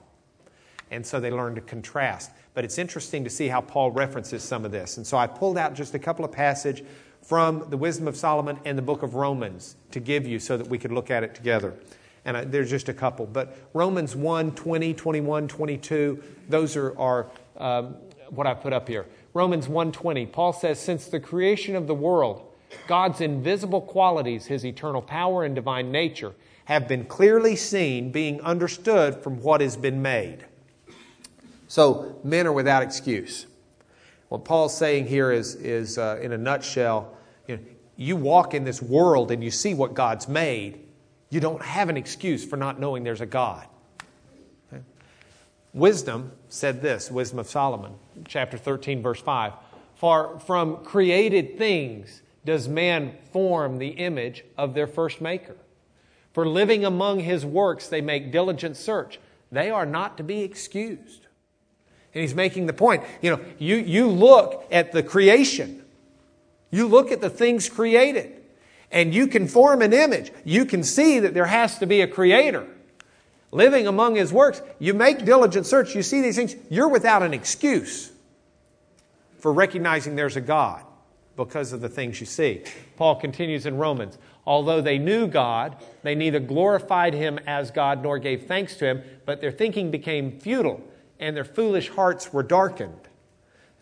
And 0.93 1.05
so 1.05 1.19
they 1.19 1.33
learn 1.33 1.57
to 1.57 1.61
contrast. 1.61 2.31
But 2.55 2.65
it's 2.65 2.79
interesting 2.79 3.25
to 3.25 3.31
see 3.31 3.49
how 3.49 3.63
Paul 3.63 3.91
references 3.91 4.45
some 4.45 4.65
of 4.65 4.71
this. 4.71 4.99
And 4.99 5.05
so 5.05 5.19
I 5.19 5.27
pulled 5.27 5.59
out 5.59 5.75
just 5.75 5.95
a 5.95 5.99
couple 5.99 6.25
of 6.25 6.31
passages 6.31 6.87
from 7.27 7.67
the 7.71 7.77
Wisdom 7.77 8.09
of 8.09 8.17
Solomon 8.17 8.59
and 8.65 8.79
the 8.79 8.83
book 8.83 9.03
of 9.03 9.15
Romans 9.15 9.77
to 9.91 10.01
give 10.01 10.27
you 10.27 10.39
so 10.39 10.57
that 10.57 10.69
we 10.69 10.79
could 10.79 10.93
look 10.93 11.11
at 11.11 11.23
it 11.25 11.35
together. 11.35 11.75
And 12.25 12.37
I, 12.37 12.45
there's 12.45 12.71
just 12.71 12.89
a 12.89 12.95
couple. 12.95 13.27
But 13.27 13.57
Romans 13.75 14.17
1 14.17 14.53
20, 14.53 14.95
21, 14.95 15.49
22, 15.49 16.23
those 16.49 16.77
are, 16.77 16.99
are 16.99 17.27
um, 17.57 17.97
what 18.31 18.47
I 18.47 18.55
put 18.55 18.73
up 18.73 18.89
here. 18.89 19.07
Romans 19.35 19.69
1:20, 19.69 20.33
Paul 20.33 20.53
says, 20.53 20.79
"Since 20.81 21.07
the 21.07 21.21
creation 21.21 21.77
of 21.77 21.87
the 21.87 21.95
world, 21.95 22.43
God's 22.87 23.21
invisible 23.21 23.83
qualities, 23.83 24.47
his 24.47 24.65
eternal 24.65 25.03
power 25.03 25.45
and 25.45 25.55
divine 25.55 25.93
nature, 25.93 26.33
have 26.65 26.89
been 26.89 27.05
clearly 27.05 27.55
seen, 27.55 28.11
being 28.11 28.41
understood 28.41 29.23
from 29.23 29.43
what 29.43 29.61
has 29.61 29.77
been 29.77 30.01
made." 30.03 30.47
So, 31.69 32.19
men 32.25 32.47
are 32.47 32.53
without 32.53 32.83
excuse. 32.83 33.47
What 34.29 34.45
Paul's 34.45 34.77
saying 34.77 35.07
here 35.07 35.31
is, 35.31 35.55
is 35.57 35.99
uh, 35.99 36.19
in 36.21 36.33
a 36.33 36.39
nutshell, 36.39 37.17
you, 37.47 37.57
know, 37.57 37.63
you 37.97 38.17
walk 38.17 38.55
in 38.55 38.65
this 38.65 38.83
world 38.83 39.31
and 39.31 39.43
you 39.43 39.51
see 39.51 39.75
what 39.75 39.95
God's 39.95 40.29
made. 40.29 40.81
You 41.31 41.41
don't 41.41 41.63
have 41.63 41.89
an 41.89 41.97
excuse 41.97 42.45
for 42.45 42.57
not 42.57 42.81
knowing 42.81 43.05
there's 43.05 43.21
a 43.21 43.27
God. 43.27 43.67
Okay? 44.73 44.83
Wisdom 45.73 46.33
said 46.49 46.83
this 46.83 47.11
Wisdom 47.11 47.39
of 47.39 47.49
Solomon, 47.49 47.95
chapter 48.27 48.59
13, 48.59 49.03
verse 49.03 49.21
5. 49.21 49.53
For 49.95 50.39
from 50.41 50.85
created 50.85 51.57
things 51.57 52.23
does 52.45 52.69
man 52.69 53.17
form 53.33 53.79
the 53.79 53.89
image 53.89 54.45
of 54.57 54.75
their 54.75 54.87
first 54.87 55.21
maker. 55.21 55.57
For 56.33 56.47
living 56.47 56.85
among 56.85 57.21
his 57.21 57.47
works, 57.47 57.89
they 57.89 58.01
make 58.01 58.31
diligent 58.31 58.77
search. 58.77 59.19
They 59.51 59.71
are 59.71 59.87
not 59.87 60.17
to 60.19 60.23
be 60.23 60.43
excused. 60.43 61.26
And 62.17 62.23
he's 62.23 62.35
making 62.35 62.65
the 62.65 62.73
point 62.73 63.03
you 63.21 63.31
know, 63.31 63.39
you, 63.59 63.77
you 63.77 64.09
look 64.09 64.67
at 64.71 64.91
the 64.91 65.03
creation, 65.03 65.85
you 66.71 66.89
look 66.89 67.13
at 67.13 67.21
the 67.21 67.29
things 67.29 67.69
created, 67.69 68.43
and 68.91 69.15
you 69.15 69.27
can 69.27 69.47
form 69.47 69.83
an 69.83 69.93
image. 69.93 70.33
You 70.43 70.65
can 70.65 70.83
see 70.83 71.19
that 71.19 71.35
there 71.35 71.45
has 71.45 71.79
to 71.81 71.87
be 71.87 72.01
a 72.01 72.09
creator 72.09 72.67
living 73.53 73.87
among 73.87 74.15
his 74.15 74.33
works. 74.33 74.63
You 74.79 74.95
make 74.95 75.27
diligent 75.27 75.67
search, 75.67 75.95
you 75.95 76.03
see 76.03 76.23
these 76.23 76.37
things, 76.37 76.57
you're 76.71 76.89
without 76.89 77.23
an 77.23 77.35
excuse 77.35 78.11
for 79.39 79.53
recognizing 79.53 80.17
there's 80.17 80.37
a 80.37 80.41
God 80.41 80.83
because 81.37 81.75
of 81.75 81.83
the 81.83 81.89
things 81.91 82.19
you 82.19 82.25
see. 82.25 82.63
Paul 82.97 83.17
continues 83.17 83.67
in 83.67 83.77
Romans. 83.77 84.17
Although 84.47 84.81
they 84.81 84.97
knew 84.97 85.27
God, 85.27 85.77
they 86.03 86.15
neither 86.15 86.41
glorified 86.41 87.13
him 87.13 87.39
as 87.47 87.71
God 87.71 88.03
nor 88.03 88.19
gave 88.19 88.47
thanks 88.47 88.77
to 88.77 88.87
him, 88.87 89.03
but 89.27 89.43
their 89.43 89.53
thinking 89.53 89.91
became 89.91 90.41
futile 90.41 90.81
and 91.19 91.37
their 91.37 91.45
foolish 91.45 91.91
hearts 91.91 92.33
were 92.33 92.43
darkened. 92.43 93.09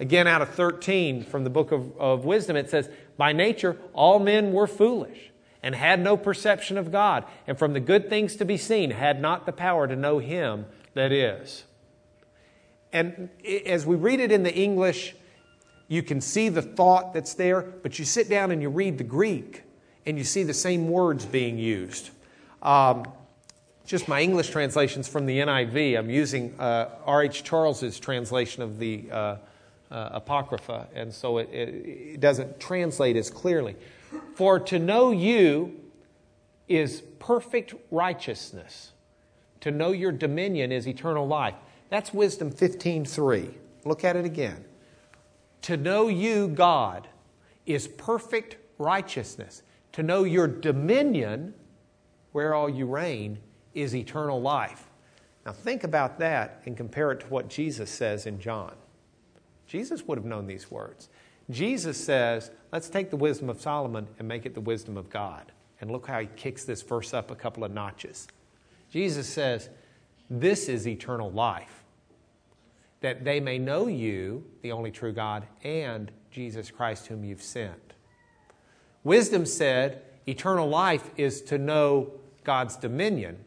Again, 0.00 0.26
out 0.26 0.42
of 0.42 0.50
13 0.50 1.22
from 1.22 1.44
the 1.44 1.50
book 1.50 1.72
of, 1.72 1.96
of 1.98 2.24
wisdom, 2.24 2.56
it 2.56 2.68
says, 2.68 2.88
By 3.16 3.32
nature, 3.32 3.76
all 3.92 4.18
men 4.18 4.52
were 4.52 4.66
foolish 4.66 5.30
and 5.62 5.74
had 5.74 6.00
no 6.00 6.16
perception 6.16 6.76
of 6.76 6.92
God, 6.92 7.24
and 7.46 7.58
from 7.58 7.72
the 7.72 7.80
good 7.80 8.10
things 8.10 8.36
to 8.36 8.44
be 8.44 8.58
seen 8.58 8.90
had 8.90 9.20
not 9.20 9.46
the 9.46 9.52
power 9.52 9.86
to 9.86 9.96
know 9.96 10.18
him 10.18 10.66
that 10.92 11.10
is. 11.10 11.64
And 12.92 13.30
as 13.64 13.86
we 13.86 13.96
read 13.96 14.20
it 14.20 14.30
in 14.30 14.42
the 14.42 14.54
English, 14.54 15.14
you 15.88 16.02
can 16.02 16.20
see 16.20 16.48
the 16.48 16.62
thought 16.62 17.14
that's 17.14 17.34
there, 17.34 17.62
but 17.62 17.98
you 17.98 18.04
sit 18.04 18.28
down 18.28 18.50
and 18.50 18.60
you 18.60 18.68
read 18.68 18.98
the 18.98 19.04
Greek 19.04 19.62
and 20.06 20.18
you 20.18 20.24
see 20.24 20.42
the 20.42 20.54
same 20.54 20.88
words 20.88 21.24
being 21.24 21.58
used. 21.58 22.10
Um, 22.62 23.04
just 23.86 24.08
my 24.08 24.20
English 24.20 24.50
translations 24.50 25.08
from 25.08 25.26
the 25.26 25.38
NIV. 25.40 25.98
I'm 25.98 26.10
using 26.10 26.58
uh, 26.58 26.88
R.H. 27.04 27.44
Charles's 27.44 28.00
translation 28.00 28.62
of 28.62 28.78
the 28.78 29.04
uh, 29.10 29.36
uh, 29.90 30.08
Apocrypha, 30.12 30.88
and 30.94 31.12
so 31.12 31.38
it, 31.38 31.48
it, 31.52 31.68
it 32.14 32.20
doesn't 32.20 32.58
translate 32.58 33.16
as 33.16 33.30
clearly. 33.30 33.76
For 34.34 34.58
to 34.58 34.78
know 34.78 35.10
you 35.10 35.80
is 36.66 37.02
perfect 37.18 37.74
righteousness. 37.90 38.92
To 39.60 39.70
know 39.70 39.92
your 39.92 40.12
dominion 40.12 40.72
is 40.72 40.88
eternal 40.88 41.26
life. 41.26 41.54
That's 41.90 42.12
wisdom 42.12 42.50
15:3. 42.50 43.54
Look 43.84 44.02
at 44.02 44.16
it 44.16 44.24
again. 44.24 44.64
To 45.62 45.76
know 45.76 46.08
you, 46.08 46.48
God, 46.48 47.08
is 47.66 47.86
perfect 47.86 48.56
righteousness. 48.78 49.62
To 49.92 50.02
know 50.02 50.24
your 50.24 50.46
dominion, 50.46 51.54
where 52.32 52.54
all 52.54 52.68
you 52.68 52.86
reign, 52.86 53.38
is 53.74 53.94
eternal 53.94 54.40
life. 54.40 54.88
Now 55.44 55.52
think 55.52 55.84
about 55.84 56.18
that 56.18 56.62
and 56.66 56.76
compare 56.76 57.12
it 57.12 57.20
to 57.20 57.26
what 57.26 57.48
Jesus 57.48 57.90
says 57.90 58.26
in 58.26 58.40
John. 58.40 58.74
Jesus 59.66 60.06
would 60.06 60.18
have 60.18 60.24
known 60.24 60.46
these 60.46 60.70
words. 60.70 61.08
Jesus 61.50 62.02
says, 62.02 62.50
let's 62.72 62.88
take 62.88 63.10
the 63.10 63.16
wisdom 63.16 63.50
of 63.50 63.60
Solomon 63.60 64.08
and 64.18 64.26
make 64.26 64.46
it 64.46 64.54
the 64.54 64.60
wisdom 64.60 64.96
of 64.96 65.10
God. 65.10 65.52
And 65.80 65.90
look 65.90 66.06
how 66.06 66.20
he 66.20 66.26
kicks 66.36 66.64
this 66.64 66.82
verse 66.82 67.12
up 67.12 67.30
a 67.30 67.34
couple 67.34 67.64
of 67.64 67.72
notches. 67.72 68.28
Jesus 68.90 69.28
says, 69.28 69.68
This 70.30 70.68
is 70.68 70.86
eternal 70.86 71.30
life 71.30 71.84
that 73.04 73.22
they 73.22 73.38
may 73.38 73.58
know 73.58 73.86
you, 73.86 74.42
the 74.62 74.72
only 74.72 74.90
true 74.90 75.12
God, 75.12 75.46
and 75.62 76.10
Jesus 76.30 76.70
Christ, 76.70 77.06
whom 77.06 77.22
you've 77.22 77.42
sent. 77.42 77.92
Wisdom 79.02 79.44
said, 79.44 80.00
eternal 80.26 80.66
life 80.66 81.10
is 81.18 81.42
to 81.42 81.58
know 81.58 82.10
God's 82.44 82.76
dominion. 82.76 83.43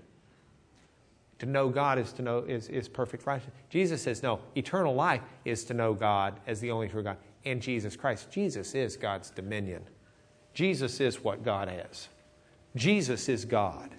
To 1.39 1.45
know 1.45 1.69
God 1.69 1.99
is 1.99 2.11
to 2.13 2.21
know 2.21 2.39
is, 2.39 2.67
is 2.69 2.87
perfect 2.87 3.25
righteousness. 3.25 3.55
Jesus 3.69 4.01
says, 4.01 4.23
no, 4.23 4.39
eternal 4.55 4.95
life 4.95 5.21
is 5.45 5.63
to 5.65 5.73
know 5.73 5.93
God 5.93 6.39
as 6.47 6.59
the 6.59 6.71
only 6.71 6.87
true 6.87 7.03
God 7.03 7.17
and 7.45 7.61
Jesus 7.61 7.95
Christ. 7.95 8.31
Jesus 8.31 8.73
is 8.75 8.97
God's 8.97 9.29
dominion. 9.29 9.83
Jesus 10.53 10.99
is 10.99 11.23
what 11.23 11.43
God 11.43 11.71
is. 11.91 12.09
Jesus 12.75 13.29
is 13.29 13.45
God. 13.45 13.91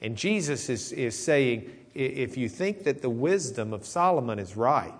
And 0.00 0.16
Jesus 0.16 0.68
is, 0.68 0.92
is 0.92 1.18
saying, 1.18 1.70
if 1.94 2.36
you 2.36 2.48
think 2.48 2.84
that 2.84 3.02
the 3.02 3.10
wisdom 3.10 3.72
of 3.72 3.84
Solomon 3.84 4.38
is 4.38 4.56
right, 4.56 4.94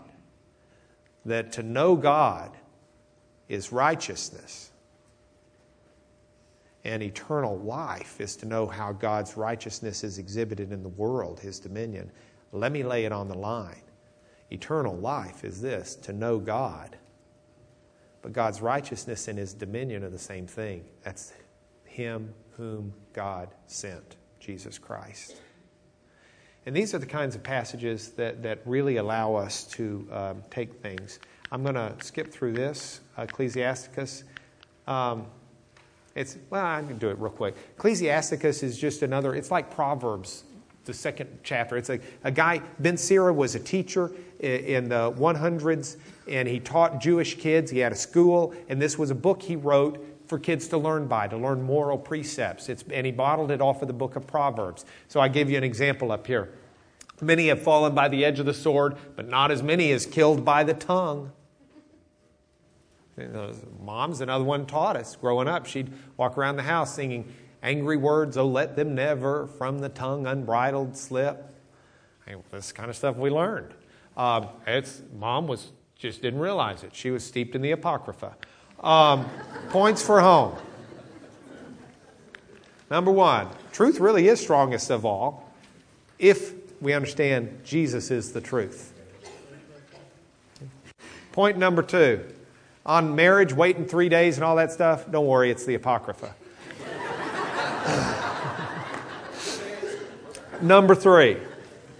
that 1.24 1.52
to 1.52 1.62
know 1.62 1.96
God 1.96 2.56
is 3.48 3.70
righteousness, 3.70 4.70
and 6.86 7.02
eternal 7.02 7.58
life 7.58 8.20
is 8.20 8.36
to 8.36 8.46
know 8.46 8.66
how 8.66 8.92
God's 8.92 9.36
righteousness 9.36 10.04
is 10.04 10.18
exhibited 10.18 10.72
in 10.72 10.82
the 10.82 10.88
world, 10.88 11.40
His 11.40 11.58
dominion, 11.58 12.10
let 12.52 12.70
me 12.70 12.84
lay 12.84 13.04
it 13.04 13.12
on 13.12 13.28
the 13.28 13.36
line. 13.36 13.82
Eternal 14.50 14.96
life 14.96 15.44
is 15.44 15.60
this 15.60 15.96
to 15.96 16.12
know 16.12 16.38
God. 16.38 16.96
But 18.22 18.32
God's 18.32 18.62
righteousness 18.62 19.26
and 19.26 19.38
His 19.38 19.52
dominion 19.52 20.04
are 20.04 20.10
the 20.10 20.18
same 20.18 20.46
thing. 20.46 20.84
That's 21.02 21.32
Him 21.84 22.32
whom 22.56 22.94
God 23.12 23.48
sent, 23.66 24.16
Jesus 24.38 24.78
Christ. 24.78 25.36
And 26.66 26.74
these 26.74 26.94
are 26.94 26.98
the 26.98 27.06
kinds 27.06 27.34
of 27.34 27.42
passages 27.42 28.10
that, 28.10 28.42
that 28.44 28.60
really 28.64 28.96
allow 28.96 29.34
us 29.34 29.64
to 29.64 30.08
um, 30.12 30.44
take 30.50 30.80
things. 30.82 31.18
I'm 31.50 31.62
going 31.62 31.74
to 31.74 31.94
skip 32.00 32.32
through 32.32 32.52
this, 32.52 33.00
Ecclesiasticus. 33.18 34.24
Um, 34.86 35.26
it's, 36.16 36.38
well, 36.48 36.64
I 36.64 36.82
can 36.82 36.96
do 36.98 37.10
it 37.10 37.18
real 37.18 37.30
quick. 37.30 37.54
Ecclesiasticus 37.76 38.62
is 38.62 38.78
just 38.78 39.02
another, 39.02 39.34
it's 39.34 39.50
like 39.50 39.70
Proverbs, 39.70 40.44
the 40.86 40.94
second 40.94 41.28
chapter. 41.42 41.76
It's 41.76 41.90
a, 41.90 42.00
a 42.24 42.30
guy, 42.30 42.62
Ben 42.78 42.96
Sira 42.96 43.32
was 43.32 43.54
a 43.54 43.60
teacher 43.60 44.12
in 44.40 44.88
the 44.88 45.12
100s, 45.12 45.98
and 46.26 46.48
he 46.48 46.58
taught 46.58 47.00
Jewish 47.00 47.36
kids. 47.36 47.70
He 47.70 47.78
had 47.78 47.92
a 47.92 47.96
school, 47.96 48.54
and 48.68 48.80
this 48.80 48.98
was 48.98 49.10
a 49.10 49.14
book 49.14 49.42
he 49.42 49.56
wrote 49.56 50.04
for 50.26 50.38
kids 50.38 50.68
to 50.68 50.78
learn 50.78 51.06
by, 51.06 51.28
to 51.28 51.36
learn 51.36 51.62
moral 51.62 51.98
precepts. 51.98 52.68
It's, 52.68 52.82
and 52.90 53.04
he 53.04 53.12
modeled 53.12 53.50
it 53.50 53.60
off 53.60 53.82
of 53.82 53.88
the 53.88 53.94
book 53.94 54.16
of 54.16 54.26
Proverbs. 54.26 54.86
So 55.08 55.20
I 55.20 55.28
give 55.28 55.50
you 55.50 55.58
an 55.58 55.64
example 55.64 56.10
up 56.10 56.26
here. 56.26 56.50
Many 57.20 57.48
have 57.48 57.62
fallen 57.62 57.94
by 57.94 58.08
the 58.08 58.24
edge 58.24 58.40
of 58.40 58.46
the 58.46 58.54
sword, 58.54 58.96
but 59.16 59.28
not 59.28 59.50
as 59.50 59.62
many 59.62 59.92
as 59.92 60.06
killed 60.06 60.44
by 60.44 60.64
the 60.64 60.74
tongue. 60.74 61.32
Mom's 63.80 64.20
another 64.20 64.44
one 64.44 64.66
taught 64.66 64.96
us 64.96 65.16
growing 65.16 65.48
up. 65.48 65.66
She'd 65.66 65.90
walk 66.16 66.36
around 66.36 66.56
the 66.56 66.62
house 66.62 66.94
singing 66.94 67.32
angry 67.62 67.96
words, 67.96 68.36
oh, 68.36 68.46
let 68.46 68.76
them 68.76 68.94
never 68.94 69.46
from 69.46 69.78
the 69.78 69.88
tongue 69.88 70.26
unbridled 70.26 70.96
slip. 70.96 71.44
this 72.50 72.72
kind 72.72 72.90
of 72.90 72.96
stuff 72.96 73.16
we 73.16 73.30
learned. 73.30 73.72
Um, 74.16 74.48
it's, 74.66 75.02
Mom 75.18 75.46
was 75.46 75.72
just 75.96 76.22
didn't 76.22 76.40
realize 76.40 76.82
it. 76.82 76.94
She 76.94 77.10
was 77.10 77.24
steeped 77.24 77.54
in 77.54 77.62
the 77.62 77.72
Apocrypha. 77.72 78.36
Um, 78.80 79.28
points 79.70 80.02
for 80.02 80.20
home. 80.20 80.56
Number 82.90 83.10
one, 83.10 83.48
truth 83.72 83.98
really 83.98 84.28
is 84.28 84.40
strongest 84.40 84.90
of 84.90 85.04
all 85.04 85.52
if 86.18 86.54
we 86.80 86.92
understand 86.92 87.60
Jesus 87.64 88.10
is 88.10 88.32
the 88.32 88.40
truth. 88.40 88.92
Point 91.32 91.58
number 91.58 91.82
two 91.82 92.24
on 92.86 93.16
marriage, 93.16 93.52
waiting 93.52 93.84
three 93.84 94.08
days 94.08 94.36
and 94.36 94.44
all 94.44 94.56
that 94.56 94.70
stuff, 94.70 95.10
don't 95.10 95.26
worry, 95.26 95.50
it's 95.50 95.66
the 95.66 95.74
Apocrypha. 95.74 96.34
number 100.62 100.94
three, 100.94 101.36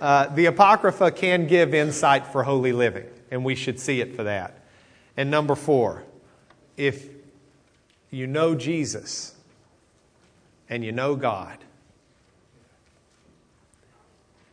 uh, 0.00 0.28
the 0.28 0.46
Apocrypha 0.46 1.10
can 1.10 1.48
give 1.48 1.74
insight 1.74 2.28
for 2.28 2.44
holy 2.44 2.72
living, 2.72 3.06
and 3.32 3.44
we 3.44 3.56
should 3.56 3.80
see 3.80 4.00
it 4.00 4.14
for 4.14 4.22
that. 4.22 4.60
And 5.16 5.28
number 5.28 5.56
four, 5.56 6.04
if 6.76 7.08
you 8.10 8.28
know 8.28 8.54
Jesus 8.54 9.34
and 10.68 10.84
you 10.84 10.92
know 10.92 11.16
God, 11.16 11.58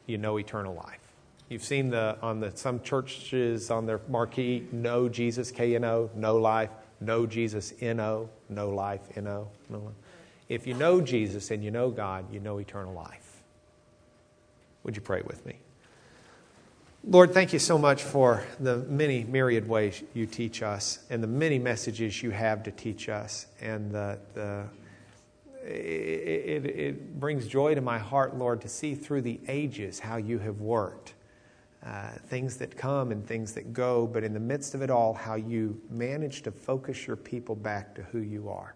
you 0.07 0.17
know 0.17 0.39
eternal 0.39 0.73
life. 0.73 1.02
You've 1.49 1.63
seen 1.63 1.89
the 1.89 2.17
on 2.21 2.39
the 2.39 2.51
some 2.55 2.81
churches 2.81 3.69
on 3.69 3.85
their 3.85 4.01
marquee, 4.07 4.67
no 4.71 5.07
Jesus, 5.09 5.51
K 5.51 5.75
N 5.75 5.83
O, 5.85 6.09
know 6.15 6.37
life, 6.37 6.71
no 6.99 7.25
Jesus, 7.25 7.73
N 7.79 7.99
O, 7.99 8.29
know 8.49 8.69
life, 8.69 9.01
N 9.15 9.27
O. 9.27 9.47
If 10.49 10.67
you 10.67 10.73
know 10.73 11.01
Jesus 11.01 11.51
and 11.51 11.63
you 11.63 11.71
know 11.71 11.89
God, 11.89 12.33
you 12.33 12.39
know 12.39 12.57
eternal 12.59 12.93
life. 12.93 13.41
Would 14.83 14.95
you 14.95 15.01
pray 15.01 15.21
with 15.25 15.45
me? 15.45 15.59
Lord, 17.05 17.33
thank 17.33 17.51
you 17.51 17.59
so 17.59 17.77
much 17.77 18.01
for 18.01 18.45
the 18.59 18.77
many 18.77 19.25
myriad 19.25 19.67
ways 19.67 20.01
you 20.13 20.25
teach 20.25 20.63
us 20.63 20.99
and 21.09 21.21
the 21.21 21.27
many 21.27 21.59
messages 21.59 22.23
you 22.23 22.31
have 22.31 22.63
to 22.63 22.71
teach 22.71 23.09
us. 23.09 23.47
And 23.59 23.91
the, 23.91 24.19
the, 24.33 24.63
it, 25.65 26.65
it, 26.65 26.65
it 26.65 27.19
brings 27.19 27.47
joy 27.47 27.75
to 27.75 27.81
my 27.81 27.97
heart, 27.97 28.37
Lord, 28.37 28.61
to 28.61 28.69
see 28.69 28.95
through 28.95 29.21
the 29.21 29.41
ages 29.49 29.99
how 29.99 30.15
you 30.15 30.39
have 30.39 30.61
worked. 30.61 31.13
Uh, 31.85 32.11
things 32.27 32.55
that 32.55 32.77
come 32.77 33.11
and 33.11 33.27
things 33.27 33.51
that 33.53 33.73
go, 33.73 34.07
but 34.07 34.23
in 34.23 34.33
the 34.33 34.39
midst 34.39 34.73
of 34.73 34.81
it 34.81 34.89
all, 34.89 35.13
how 35.13 35.35
you 35.35 35.81
manage 35.89 36.41
to 36.41 36.49
focus 36.49 37.05
your 37.05 37.17
people 37.17 37.55
back 37.55 37.93
to 37.93 38.01
who 38.03 38.19
you 38.19 38.47
are. 38.47 38.73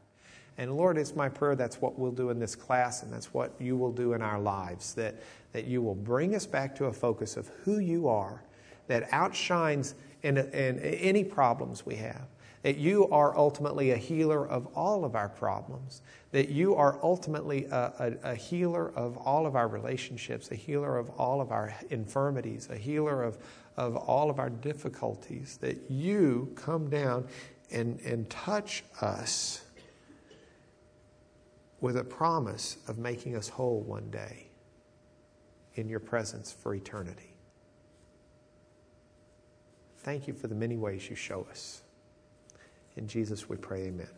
And 0.57 0.75
Lord, 0.75 0.97
it's 0.97 1.15
my 1.15 1.29
prayer 1.29 1.55
that's 1.55 1.81
what 1.81 1.97
we'll 1.97 2.11
do 2.11 2.31
in 2.31 2.39
this 2.39 2.53
class 2.53 3.03
and 3.03 3.13
that's 3.13 3.33
what 3.33 3.53
you 3.59 3.77
will 3.77 3.93
do 3.93 4.11
in 4.11 4.21
our 4.21 4.39
lives, 4.39 4.93
that, 4.95 5.15
that 5.53 5.65
you 5.65 5.81
will 5.81 5.95
bring 5.95 6.35
us 6.35 6.45
back 6.45 6.75
to 6.77 6.85
a 6.85 6.93
focus 6.93 7.37
of 7.37 7.47
who 7.63 7.79
you 7.79 8.09
are 8.09 8.43
that 8.87 9.07
outshines 9.13 9.95
in, 10.23 10.37
in 10.37 10.79
any 10.79 11.23
problems 11.23 11.85
we 11.85 11.95
have. 11.95 12.27
That 12.67 12.79
you 12.79 13.07
are 13.11 13.33
ultimately 13.37 13.91
a 13.91 13.95
healer 13.95 14.45
of 14.45 14.67
all 14.75 15.05
of 15.05 15.15
our 15.15 15.29
problems. 15.29 16.01
That 16.31 16.49
you 16.49 16.75
are 16.75 16.99
ultimately 17.01 17.63
a, 17.63 18.17
a, 18.25 18.31
a 18.31 18.35
healer 18.35 18.91
of 18.93 19.15
all 19.19 19.45
of 19.45 19.55
our 19.55 19.69
relationships, 19.69 20.51
a 20.51 20.55
healer 20.55 20.97
of 20.97 21.09
all 21.11 21.39
of 21.39 21.53
our 21.53 21.73
infirmities, 21.91 22.67
a 22.69 22.75
healer 22.75 23.23
of, 23.23 23.37
of 23.77 23.95
all 23.95 24.29
of 24.29 24.37
our 24.37 24.49
difficulties. 24.49 25.55
That 25.61 25.89
you 25.89 26.51
come 26.57 26.89
down 26.89 27.29
and, 27.71 28.01
and 28.01 28.29
touch 28.29 28.83
us 28.99 29.63
with 31.79 31.95
a 31.95 32.03
promise 32.03 32.79
of 32.89 32.97
making 32.97 33.37
us 33.37 33.47
whole 33.47 33.79
one 33.79 34.11
day 34.11 34.49
in 35.75 35.87
your 35.87 36.01
presence 36.01 36.51
for 36.51 36.75
eternity. 36.75 37.33
Thank 39.99 40.27
you 40.27 40.33
for 40.33 40.47
the 40.47 40.55
many 40.55 40.75
ways 40.75 41.09
you 41.09 41.15
show 41.15 41.47
us. 41.49 41.83
In 42.97 43.07
Jesus 43.07 43.47
we 43.47 43.57
pray, 43.57 43.83
amen. 43.87 44.16